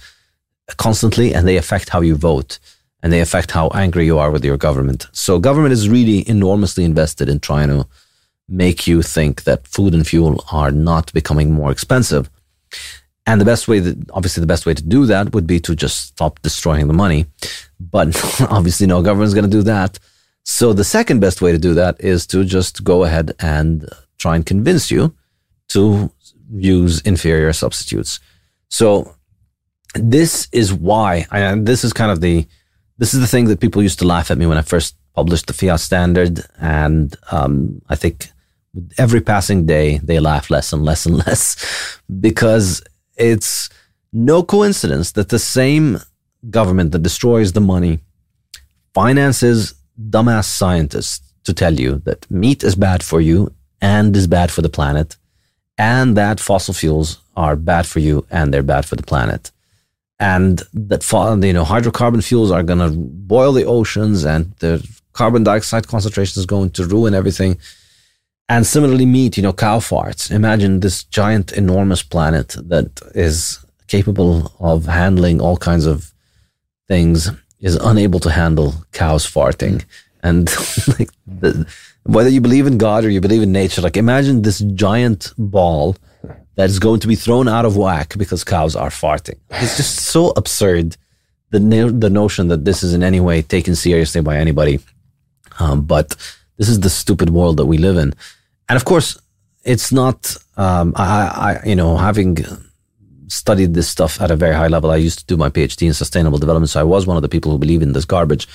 [0.76, 2.58] constantly, and they affect how you vote,
[3.02, 5.06] and they affect how angry you are with your government.
[5.12, 7.86] So government is really enormously invested in trying to
[8.48, 12.30] make you think that food and fuel are not becoming more expensive.
[13.26, 15.74] And the best way that, obviously, the best way to do that would be to
[15.74, 17.26] just stop destroying the money.
[17.80, 18.08] But
[18.50, 19.98] obviously, no government's going to do that.
[20.48, 23.84] So the second best way to do that is to just go ahead and
[24.16, 25.12] try and convince you
[25.70, 26.10] to
[26.54, 28.20] use inferior substitutes.
[28.68, 29.16] So
[29.94, 32.46] this is why, and this is kind of the,
[32.96, 35.48] this is the thing that people used to laugh at me when I first published
[35.48, 36.42] the fiat standard.
[36.60, 38.30] And um, I think
[38.98, 42.84] every passing day, they laugh less and less and less because
[43.16, 43.68] it's
[44.12, 45.98] no coincidence that the same
[46.50, 47.98] government that destroys the money
[48.94, 54.50] finances dumbass scientists to tell you that meat is bad for you and is bad
[54.50, 55.16] for the planet,
[55.78, 59.50] and that fossil fuels are bad for you and they're bad for the planet.
[60.18, 61.02] And that
[61.44, 66.40] you know hydrocarbon fuels are going to boil the oceans, and the carbon dioxide concentration
[66.40, 67.58] is going to ruin everything.
[68.48, 70.30] And similarly, meat, you know, cow farts.
[70.30, 73.58] Imagine this giant, enormous planet that is
[73.88, 76.12] capable of handling all kinds of
[76.88, 77.30] things
[77.66, 79.84] is unable to handle cows farting.
[80.22, 80.46] And
[80.98, 81.66] like the,
[82.04, 85.96] whether you believe in God or you believe in nature, like imagine this giant ball
[86.54, 89.38] that is going to be thrown out of whack because cows are farting.
[89.50, 90.96] It's just so absurd.
[91.50, 91.60] The
[92.04, 94.80] the notion that this is in any way taken seriously by anybody,
[95.60, 96.08] um, but
[96.58, 98.14] this is the stupid world that we live in,
[98.68, 99.16] and of course,
[99.64, 100.36] it's not.
[100.56, 102.36] Um, I, I, you know, having
[103.28, 104.90] studied this stuff at a very high level.
[104.90, 107.28] I used to do my PhD in sustainable development, so I was one of the
[107.28, 108.48] people who believe in this garbage.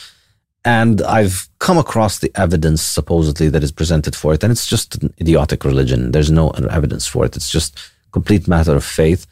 [0.64, 5.02] And I've come across the evidence supposedly that is presented for it, and it's just
[5.04, 6.12] an idiotic religion.
[6.12, 7.36] There's no evidence for it.
[7.36, 7.80] It's just
[8.12, 9.26] complete matter of faith.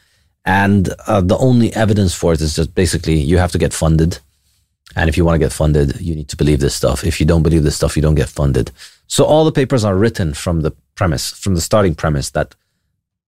[0.45, 4.19] And uh, the only evidence for it is just basically you have to get funded.
[4.95, 7.03] And if you want to get funded, you need to believe this stuff.
[7.03, 8.71] If you don't believe this stuff, you don't get funded.
[9.05, 12.55] So all the papers are written from the premise, from the starting premise that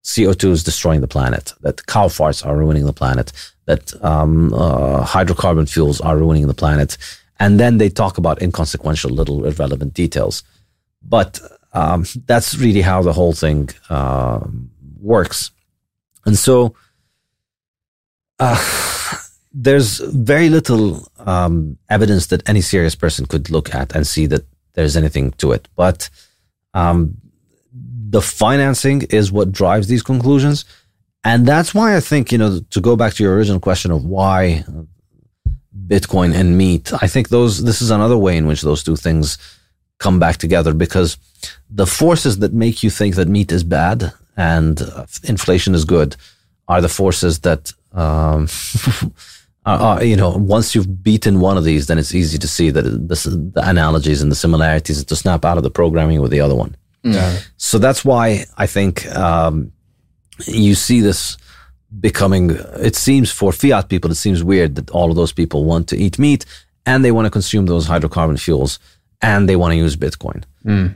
[0.04, 3.32] CO2 is destroying the planet, that cow farts are ruining the planet,
[3.66, 6.98] that um, uh, hydrocarbon fuels are ruining the planet.
[7.40, 10.44] And then they talk about inconsequential, little irrelevant details.
[11.04, 11.40] But
[11.74, 14.42] um, that's really how the whole thing uh,
[15.00, 15.52] works.
[16.26, 16.76] And so
[18.40, 18.58] uh,
[19.54, 24.46] there's very little um, evidence that any serious person could look at and see that
[24.74, 25.68] there's anything to it.
[25.76, 26.10] But
[26.74, 27.18] um,
[28.12, 30.66] the financing is what drives these conclusions.
[31.24, 34.04] And that's why I think, you know, to go back to your original question of
[34.04, 34.66] why
[35.88, 39.38] Bitcoin and meat, I think those, this is another way in which those two things
[39.98, 41.18] come back together because
[41.70, 44.82] the forces that make you think that meat is bad and
[45.24, 46.16] inflation is good
[46.68, 48.50] are the forces that, um,
[49.66, 52.72] are, are, you know, once you've beaten one of these, then it's easy to see
[52.72, 56.42] that this, the analogies and the similarities to snap out of the programming with the
[56.42, 56.76] other one.
[57.04, 57.40] Yeah.
[57.58, 59.72] So that's why I think um,
[60.46, 61.38] you see this
[62.00, 62.52] becoming.
[62.78, 65.98] It seems for fiat people, it seems weird that all of those people want to
[65.98, 66.46] eat meat
[66.86, 68.80] and they want to consume those hydrocarbon fuels
[69.22, 70.44] and they want to use Bitcoin.
[70.66, 70.96] Mm.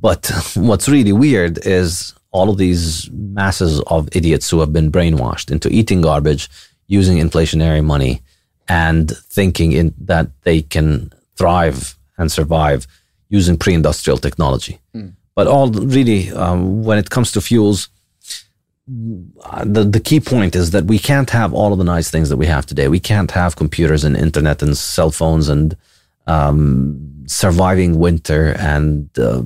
[0.00, 5.50] But what's really weird is all of these masses of idiots who have been brainwashed
[5.50, 6.48] into eating garbage,
[6.86, 8.22] using inflationary money,
[8.68, 12.86] and thinking in, that they can thrive and survive
[13.28, 14.78] using pre-industrial technology.
[14.94, 15.14] Mm.
[15.34, 17.88] But all really, um, when it comes to fuels,
[18.86, 22.36] the the key point is that we can't have all of the nice things that
[22.36, 22.88] we have today.
[22.88, 25.76] We can't have computers and internet and cell phones and
[26.26, 29.42] um, surviving winter and uh,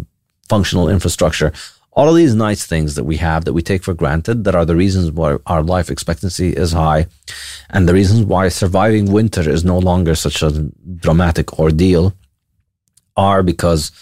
[0.48, 1.52] functional infrastructure.
[1.92, 4.66] All of these nice things that we have that we take for granted that are
[4.66, 7.06] the reasons why our life expectancy is high
[7.70, 10.50] and the reasons why surviving winter is no longer such a
[10.96, 12.12] dramatic ordeal
[13.16, 13.92] are because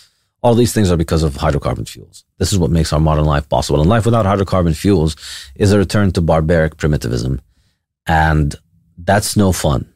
[0.44, 2.22] all these things are because of hydrocarbon fuels.
[2.38, 3.80] This is what makes our modern life possible.
[3.80, 5.16] And life without hydrocarbon fuels
[5.54, 7.40] is a return to barbaric primitivism.
[8.06, 8.54] And
[8.98, 9.90] that's no fun.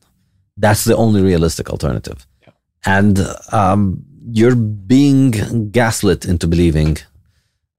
[0.56, 2.26] That's the only realistic alternative.
[2.40, 2.52] Yeah.
[2.86, 3.18] And
[3.52, 4.02] um,
[4.32, 6.96] you're being gaslit into believing,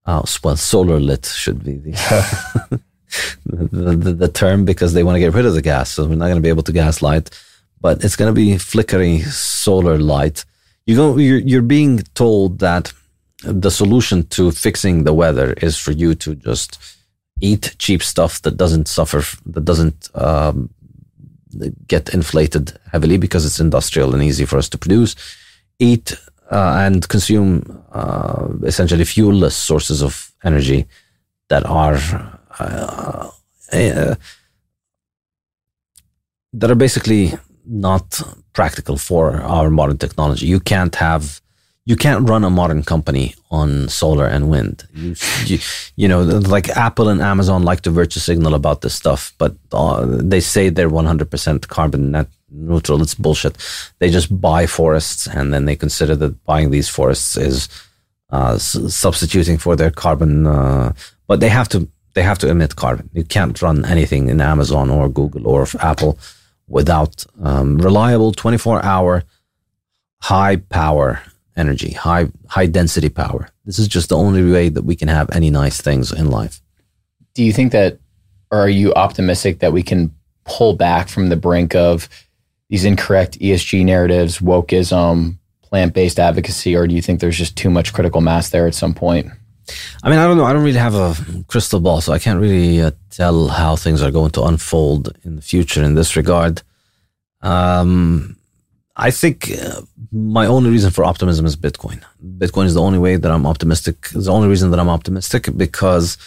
[0.06, 1.92] oh, well, solar lit should be the,
[3.48, 5.90] the, the, the, term because they want to get rid of the gas.
[5.90, 7.32] So we're not going to be able to gaslight,
[7.82, 10.46] but it's going to be flickering solar light
[10.90, 12.92] you go, you're, you're being told that
[13.44, 16.80] the solution to fixing the weather is for you to just
[17.42, 20.72] eat cheap stuff that doesn't suffer, that doesn't um,
[21.88, 25.16] get inflated heavily because it's industrial and easy for us to produce.
[25.78, 26.18] Eat
[26.52, 30.88] uh, and consume uh, essentially fuelless sources of energy
[31.50, 32.00] that are
[32.60, 33.30] uh,
[33.72, 34.16] uh
[36.52, 37.32] that are basically
[37.64, 38.24] not
[38.60, 39.24] practical for
[39.56, 40.46] our modern technology.
[40.46, 41.24] You can't have
[41.86, 44.76] you can't run a modern company on solar and wind.
[44.94, 45.16] You,
[45.46, 45.58] you,
[45.96, 46.22] you, know,
[46.56, 50.70] like Apple and Amazon like to virtue signal about this stuff, but uh, they say
[50.70, 53.02] they're 100% carbon net neutral.
[53.02, 53.56] It's bullshit.
[54.00, 57.70] They just buy forests and then they consider that buying these forests is
[58.30, 60.46] uh, s- substituting for their carbon.
[60.46, 60.92] Uh,
[61.28, 63.10] but they have to they have to emit carbon.
[63.14, 66.20] You can't run anything in Amazon or Google or Apple
[66.70, 69.24] without um, reliable 24 hour
[70.22, 71.22] high power
[71.56, 73.50] energy, high high density power.
[73.66, 76.62] This is just the only way that we can have any nice things in life.
[77.34, 78.00] Do you think that,
[78.52, 80.14] or are you optimistic that we can
[80.46, 82.10] pull back from the brink of
[82.70, 87.70] these incorrect ESG narratives, wokeism, plant based advocacy, or do you think there's just too
[87.70, 89.32] much critical mass there at some point?
[90.04, 90.46] I mean, I don't know.
[90.46, 91.16] I don't really have a
[91.48, 95.36] crystal ball, so I can't really uh, tell how things are going to unfold in
[95.36, 96.62] the future in this regard.
[97.42, 98.38] Um,
[98.96, 99.82] I think uh,
[100.12, 102.04] my only reason for optimism is Bitcoin.
[102.38, 103.96] Bitcoin is the only way that I'm optimistic.
[104.14, 106.18] It's the only reason that I'm optimistic because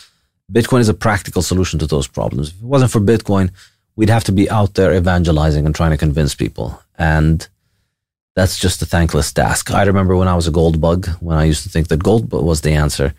[0.51, 2.48] Bitcoin is a practical solution to those problems.
[2.48, 3.51] If it wasn't for Bitcoin,
[3.97, 6.82] we'd have to be out there evangelizing and trying to convince people.
[6.98, 7.47] And
[8.35, 9.70] that's just a thankless task.
[9.70, 12.32] I remember when I was a gold bug, when I used to think that gold
[12.32, 13.14] was the answer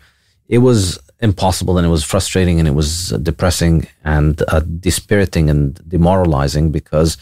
[0.48, 5.80] it was impossible and it was frustrating and it was depressing and uh, dispiriting and
[5.88, 7.16] demoralizing because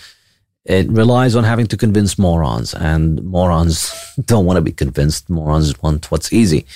[0.65, 3.93] it relies on having to convince morons and morons
[4.25, 5.29] don't want to be convinced.
[5.29, 6.67] Morons want what's easy.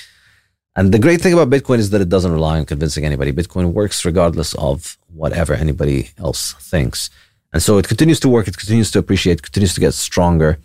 [0.75, 3.31] And the great thing about bitcoin is that it doesn't rely on convincing anybody.
[3.31, 7.09] Bitcoin works regardless of whatever anybody else thinks.
[7.51, 10.59] And so it continues to work it continues to appreciate continues to get stronger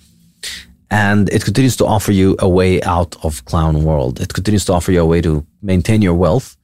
[0.93, 4.21] and it continues to offer you a way out of clown world.
[4.21, 6.55] It continues to offer you a way to maintain your wealth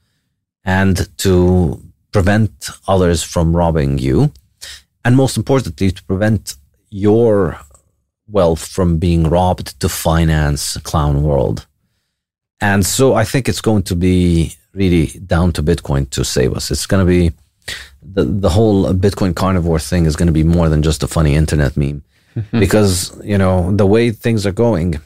[0.64, 1.82] and to
[2.12, 4.30] prevent others from robbing you.
[5.02, 6.56] And most importantly, to prevent
[6.90, 7.58] your
[8.28, 11.66] wealth from being robbed to finance clown world.
[12.60, 16.70] And so I think it's going to be really down to Bitcoin to save us.
[16.70, 17.32] It's going to be
[18.02, 21.34] the, the whole Bitcoin carnivore thing is going to be more than just a funny
[21.34, 22.02] internet meme.
[22.52, 25.00] because you know the way things are going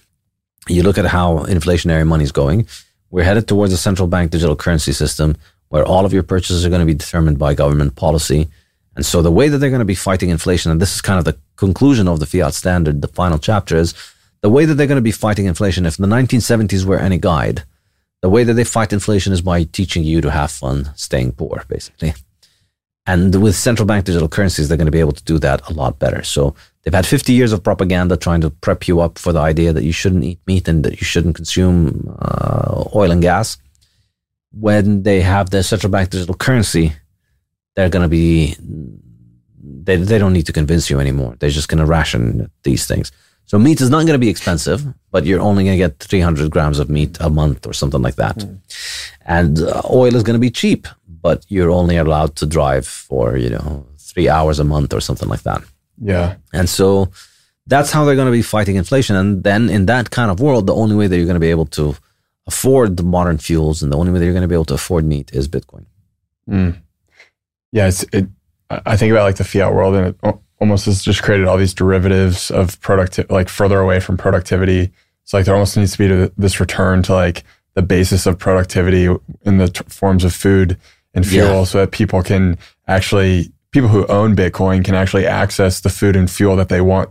[0.68, 2.66] you look at how inflationary money is going.
[3.10, 5.36] We're headed towards a central bank digital currency system
[5.68, 8.48] where all of your purchases are going to be determined by government policy.
[8.94, 11.18] And so the way that they're going to be fighting inflation and this is kind
[11.18, 13.94] of the conclusion of the fiat standard the final chapter is
[14.42, 17.64] the way that they're going to be fighting inflation if the 1970s were any guide
[18.20, 21.64] the way that they fight inflation is by teaching you to have fun staying poor
[21.68, 22.14] basically.
[23.06, 25.72] And with central bank digital currencies, they're going to be able to do that a
[25.72, 26.22] lot better.
[26.22, 29.72] So they've had 50 years of propaganda trying to prep you up for the idea
[29.72, 33.58] that you shouldn't eat meat and that you shouldn't consume uh, oil and gas.
[34.52, 36.92] When they have their central bank digital currency,
[37.74, 38.54] they're going to be,
[39.58, 41.36] they, they don't need to convince you anymore.
[41.38, 43.12] They're just going to ration these things.
[43.46, 46.50] So meat is not going to be expensive, but you're only going to get 300
[46.50, 48.36] grams of meat a month or something like that.
[48.36, 48.58] Mm.
[49.24, 50.86] And uh, oil is going to be cheap
[51.22, 55.28] but you're only allowed to drive for, you know, three hours a month or something
[55.28, 55.62] like that.
[56.02, 56.36] Yeah.
[56.52, 57.10] And so
[57.66, 59.14] that's how they're going to be fighting inflation.
[59.14, 61.50] And then in that kind of world, the only way that you're going to be
[61.50, 61.94] able to
[62.46, 64.74] afford the modern fuels, and the only way that you're going to be able to
[64.74, 65.86] afford meat is Bitcoin.
[66.50, 66.82] Mm.
[67.70, 68.26] Yeah, it's it.
[68.68, 71.74] I think about like the fiat world, and it almost has just created all these
[71.74, 74.90] derivatives of productive, like further away from productivity.
[75.24, 79.04] So like there almost needs to be this return to like the basis of productivity
[79.42, 80.78] in the t- forms of food
[81.14, 81.64] and fuel, yeah.
[81.64, 82.58] so that people can
[82.88, 87.10] actually people who own Bitcoin can actually access the food and fuel that they want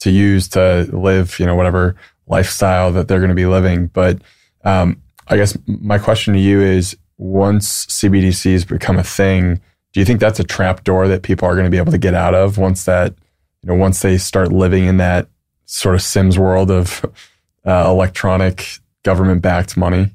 [0.00, 3.86] to use to live, you know, whatever lifestyle that they're going to be living.
[3.88, 4.20] But
[4.64, 9.60] um, I guess my question to you is once CBDCs become a thing,
[9.92, 11.98] do you think that's a trap door that people are going to be able to
[11.98, 13.14] get out of once that,
[13.62, 15.28] you know, once they start living in that
[15.66, 17.04] sort of Sims world of
[17.66, 20.10] uh, electronic government backed money?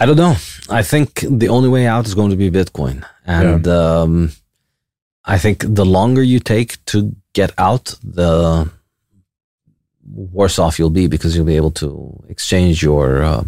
[0.00, 0.34] I don't know.
[0.68, 3.06] I think the only way out is going to be Bitcoin.
[3.24, 4.00] And yeah.
[4.00, 4.32] um,
[5.24, 8.70] I think the longer you take to get out, the
[10.04, 13.44] worse off you'll be because you'll be able to exchange your uh,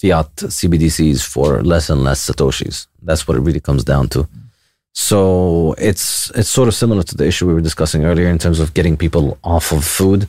[0.00, 2.86] fiat CBDCs for less and less satoshis.
[3.02, 4.28] That's what it really comes down to.
[4.92, 8.60] So it's it's sort of similar to the issue we were discussing earlier in terms
[8.60, 10.28] of getting people off of food,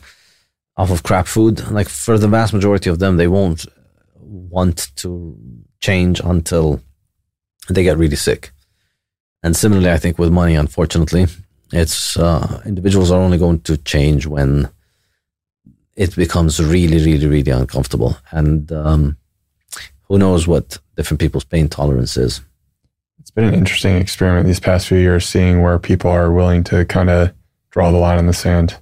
[0.77, 1.69] off of crap food.
[1.71, 3.65] Like for the vast majority of them, they won't
[4.19, 5.37] want to
[5.79, 6.81] change until
[7.69, 8.51] they get really sick.
[9.43, 11.27] And similarly, I think with money, unfortunately,
[11.71, 14.69] it's uh, individuals are only going to change when
[15.95, 18.17] it becomes really, really, really uncomfortable.
[18.31, 19.17] And um,
[20.03, 22.41] who knows what different people's pain tolerance is.
[23.19, 26.85] It's been an interesting experiment these past few years, seeing where people are willing to
[26.85, 27.31] kind of
[27.69, 28.77] draw the line in the sand.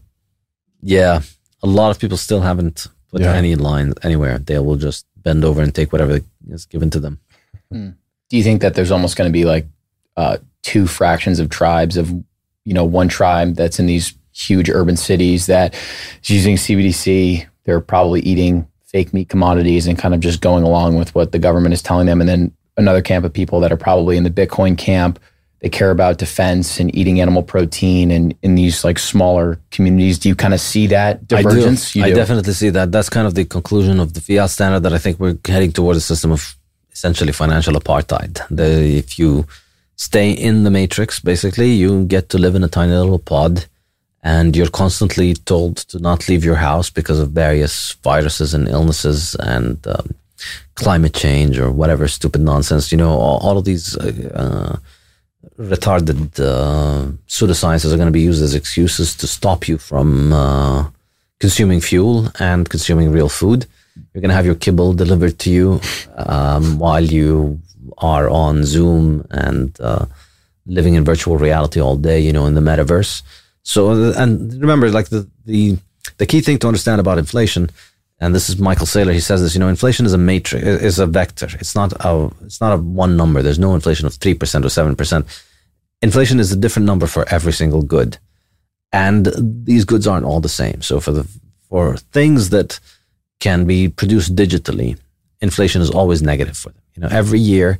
[0.81, 1.21] Yeah,
[1.61, 3.34] a lot of people still haven't put yeah.
[3.34, 4.38] any line anywhere.
[4.38, 7.19] They will just bend over and take whatever is given to them.
[7.71, 7.89] Hmm.
[8.29, 9.67] Do you think that there's almost going to be like
[10.18, 12.10] uh, two fractions of tribes of
[12.65, 15.73] you know one tribe that's in these huge urban cities that
[16.22, 17.48] is using CBDC?
[17.64, 21.39] They're probably eating fake meat commodities and kind of just going along with what the
[21.39, 22.22] government is telling them.
[22.22, 25.19] And then another camp of people that are probably in the Bitcoin camp.
[25.60, 30.19] They care about defense and eating animal protein and in these like smaller communities.
[30.19, 31.98] Do you kind of see that divergence?
[31.98, 32.06] I, do.
[32.06, 32.91] I definitely see that.
[32.91, 35.98] That's kind of the conclusion of the fiat standard that I think we're heading towards
[35.98, 36.56] a system of
[36.91, 38.39] essentially financial apartheid.
[38.52, 39.48] The, if you
[39.98, 43.65] stay in the matrix, basically, you get to live in a tiny little pod
[44.24, 49.36] and you're constantly told to not leave your house because of various viruses and illnesses
[49.36, 50.15] and um,
[50.76, 52.91] climate change or whatever stupid nonsense.
[52.91, 54.78] You know, all, all of these uh,
[55.57, 60.90] retarded uh, pseudosciences are going to be used as excuses to stop you from uh,
[61.40, 63.65] consuming fuel and consuming real food.
[64.14, 65.82] You're going to have your kibble delivered to you
[66.15, 67.60] um, while you
[67.97, 70.05] are on Zoom and uh,
[70.65, 73.22] living in virtual reality all day, you know, in the metaverse.
[73.64, 75.77] So, and remember, like the, the,
[76.18, 77.69] the key thing to understand about inflation,
[78.19, 80.99] and this is Michael Saylor, he says this, you know, inflation is a matrix, is
[80.99, 81.47] a vector.
[81.59, 83.41] It's not a, it's not a one number.
[83.41, 85.43] There's no inflation of 3% or 7%.
[86.01, 88.18] Inflation is a different number for every single good.
[88.91, 89.30] And
[89.65, 90.81] these goods aren't all the same.
[90.81, 91.27] So for the,
[91.69, 92.80] for things that
[93.39, 94.97] can be produced digitally,
[95.41, 96.81] inflation is always negative for them.
[96.98, 97.80] You know, every year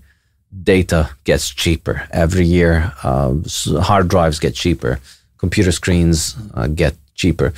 [0.64, 2.07] data gets cheaper.
[2.11, 3.34] Every year, uh,
[3.81, 5.02] hard drives get cheaper
[5.38, 7.53] computer screens uh, get cheaper.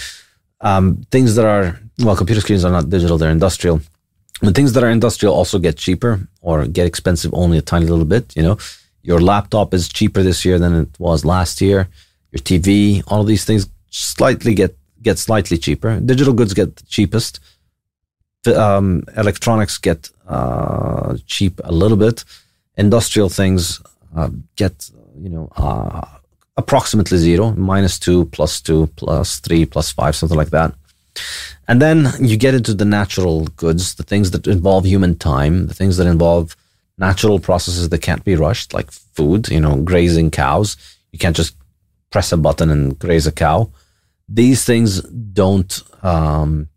[0.61, 3.81] Um, things that are, well, computer screens are not digital, they're industrial.
[4.41, 8.05] But things that are industrial also get cheaper or get expensive only a tiny little
[8.05, 8.35] bit.
[8.35, 8.57] You know,
[9.01, 11.89] your laptop is cheaper this year than it was last year.
[12.31, 15.99] Your TV, all of these things slightly get get slightly cheaper.
[15.99, 17.39] Digital goods get the cheapest.
[18.47, 22.23] Um, electronics get uh, cheap a little bit.
[22.77, 23.81] Industrial things
[24.15, 26.05] uh, get you know uh,
[26.57, 30.73] approximately zero, minus two, plus two, plus three, plus five, something like that.
[31.67, 35.73] And then you get into the natural goods, the things that involve human time, the
[35.73, 36.55] things that involve
[36.97, 40.77] natural processes that can't be rushed, like food, you know, grazing cows.
[41.11, 41.55] You can't just
[42.09, 43.69] press a button and graze a cow.
[44.27, 46.68] These things don't, um,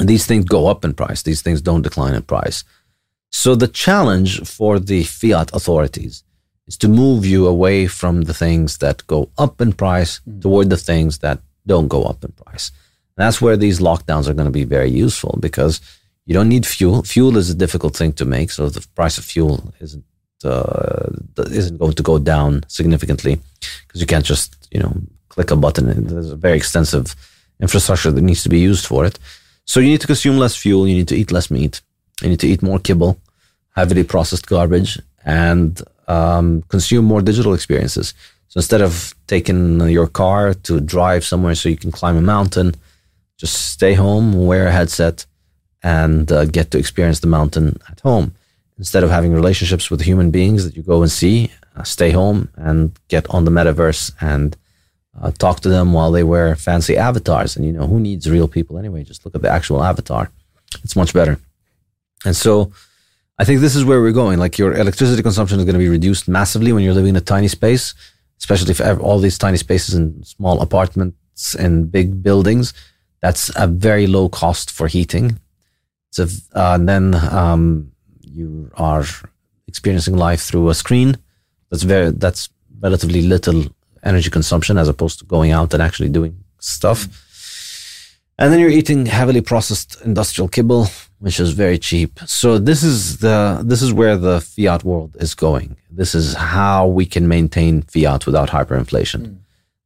[0.00, 1.22] these things go up in price.
[1.22, 2.64] These things don't decline in price.
[3.30, 6.24] So the challenge for the fiat authorities
[6.66, 10.40] is to move you away from the things that go up in price mm.
[10.40, 12.70] toward the things that don't go up in price.
[13.16, 15.80] And that's where these lockdowns are going to be very useful because
[16.24, 17.02] you don't need fuel.
[17.02, 20.04] Fuel is a difficult thing to make, so the price of fuel isn't
[20.44, 23.38] uh, isn't going to go down significantly
[23.86, 24.92] because you can't just you know
[25.28, 26.06] click a button.
[26.06, 27.14] There's a very extensive
[27.60, 29.18] infrastructure that needs to be used for it.
[29.64, 30.86] So you need to consume less fuel.
[30.88, 31.80] You need to eat less meat.
[32.22, 33.18] You need to eat more kibble,
[33.74, 38.14] heavily processed garbage, and um, consume more digital experiences.
[38.48, 42.74] So instead of taking your car to drive somewhere so you can climb a mountain,
[43.38, 45.26] just stay home, wear a headset,
[45.82, 48.34] and uh, get to experience the mountain at home.
[48.78, 52.48] Instead of having relationships with human beings that you go and see, uh, stay home
[52.56, 54.56] and get on the metaverse and
[55.20, 57.56] uh, talk to them while they wear fancy avatars.
[57.56, 59.04] And you know, who needs real people anyway?
[59.04, 60.30] Just look at the actual avatar.
[60.82, 61.38] It's much better.
[62.24, 62.72] And so
[63.38, 64.38] I think this is where we're going.
[64.38, 67.20] Like your electricity consumption is going to be reduced massively when you're living in a
[67.20, 67.94] tiny space,
[68.38, 72.72] especially for all these tiny spaces in small apartments and big buildings.
[73.20, 75.38] That's a very low cost for heating.
[76.10, 79.04] So uh, then um, you are
[79.66, 81.18] experiencing life through a screen.
[81.70, 83.64] That's very that's relatively little
[84.02, 87.08] energy consumption as opposed to going out and actually doing stuff.
[88.38, 90.88] And then you're eating heavily processed industrial kibble,
[91.18, 92.18] which is very cheap.
[92.26, 95.76] So this is the this is where the fiat world is going.
[95.90, 99.26] This is how we can maintain fiat without hyperinflation.
[99.26, 99.36] Mm.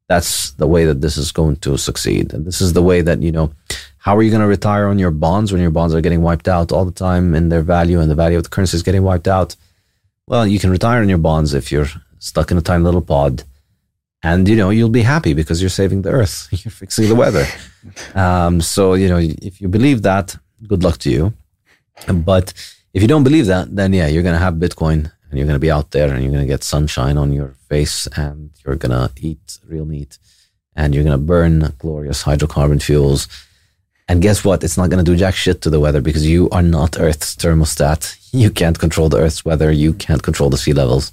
[0.09, 2.33] That's the way that this is going to succeed.
[2.33, 3.53] And this is the way that, you know,
[3.99, 6.47] how are you going to retire on your bonds when your bonds are getting wiped
[6.47, 9.03] out all the time in their value and the value of the currency is getting
[9.03, 9.57] wiped out?
[10.29, 11.89] Well, you can retire on your bonds if you're
[12.21, 13.43] stuck in a tiny little pod
[14.27, 17.47] and you know you'll be happy because you're saving the earth you're fixing the weather.
[18.17, 20.27] Um, so you know if you believe that
[20.71, 21.25] good luck to you.
[22.31, 22.47] But
[22.95, 25.61] if you don't believe that then yeah you're going to have bitcoin and you're going
[25.61, 28.81] to be out there and you're going to get sunshine on your face and you're
[28.85, 30.19] going to eat real meat
[30.75, 33.29] and you're going to burn glorious hydrocarbon fuels.
[34.09, 34.65] And guess what?
[34.65, 37.37] It's not going to do jack shit to the weather because you are not earth's
[37.37, 38.01] thermostat.
[38.33, 39.71] You can't control the earth's weather.
[39.71, 41.13] You can't control the sea levels.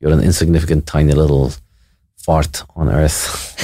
[0.00, 1.52] You're an insignificant tiny little
[2.28, 3.56] fart on Earth.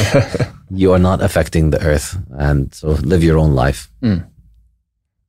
[0.71, 3.91] you are not affecting the Earth, and so live your own life.
[4.01, 4.27] Mm.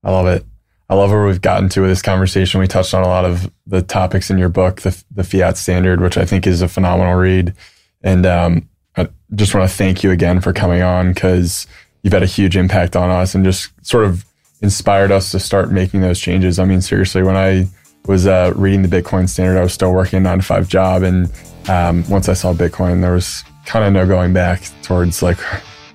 [0.06, 0.46] I love it.
[0.90, 2.62] I love where we've gotten to with this conversation.
[2.62, 6.00] We touched on a lot of the topics in your book, the, the Fiat Standard,
[6.00, 7.54] which I think is a phenomenal read.
[8.02, 11.68] And um, I just want to thank you again for coming on because
[12.04, 14.24] you've had a huge impact on us and just sort of
[14.62, 16.58] inspired us to start making those changes.
[16.58, 17.68] I mean, seriously, when I
[18.08, 21.04] was uh, reading the Bitcoin Standard, I was still working a nine to five job,
[21.04, 21.32] and
[21.68, 25.40] um, once I saw Bitcoin, there was kind of no going back towards like,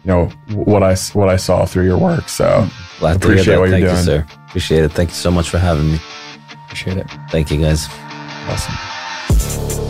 [0.05, 2.29] you know, what I what I saw through your work.
[2.29, 2.69] So
[2.99, 4.27] Glad appreciate what Thank you're doing, you, sir.
[4.49, 4.93] Appreciate it.
[4.93, 5.99] Thank you so much for having me.
[6.65, 7.07] Appreciate it.
[7.31, 7.87] Thank you, guys.
[8.49, 9.87] Awesome.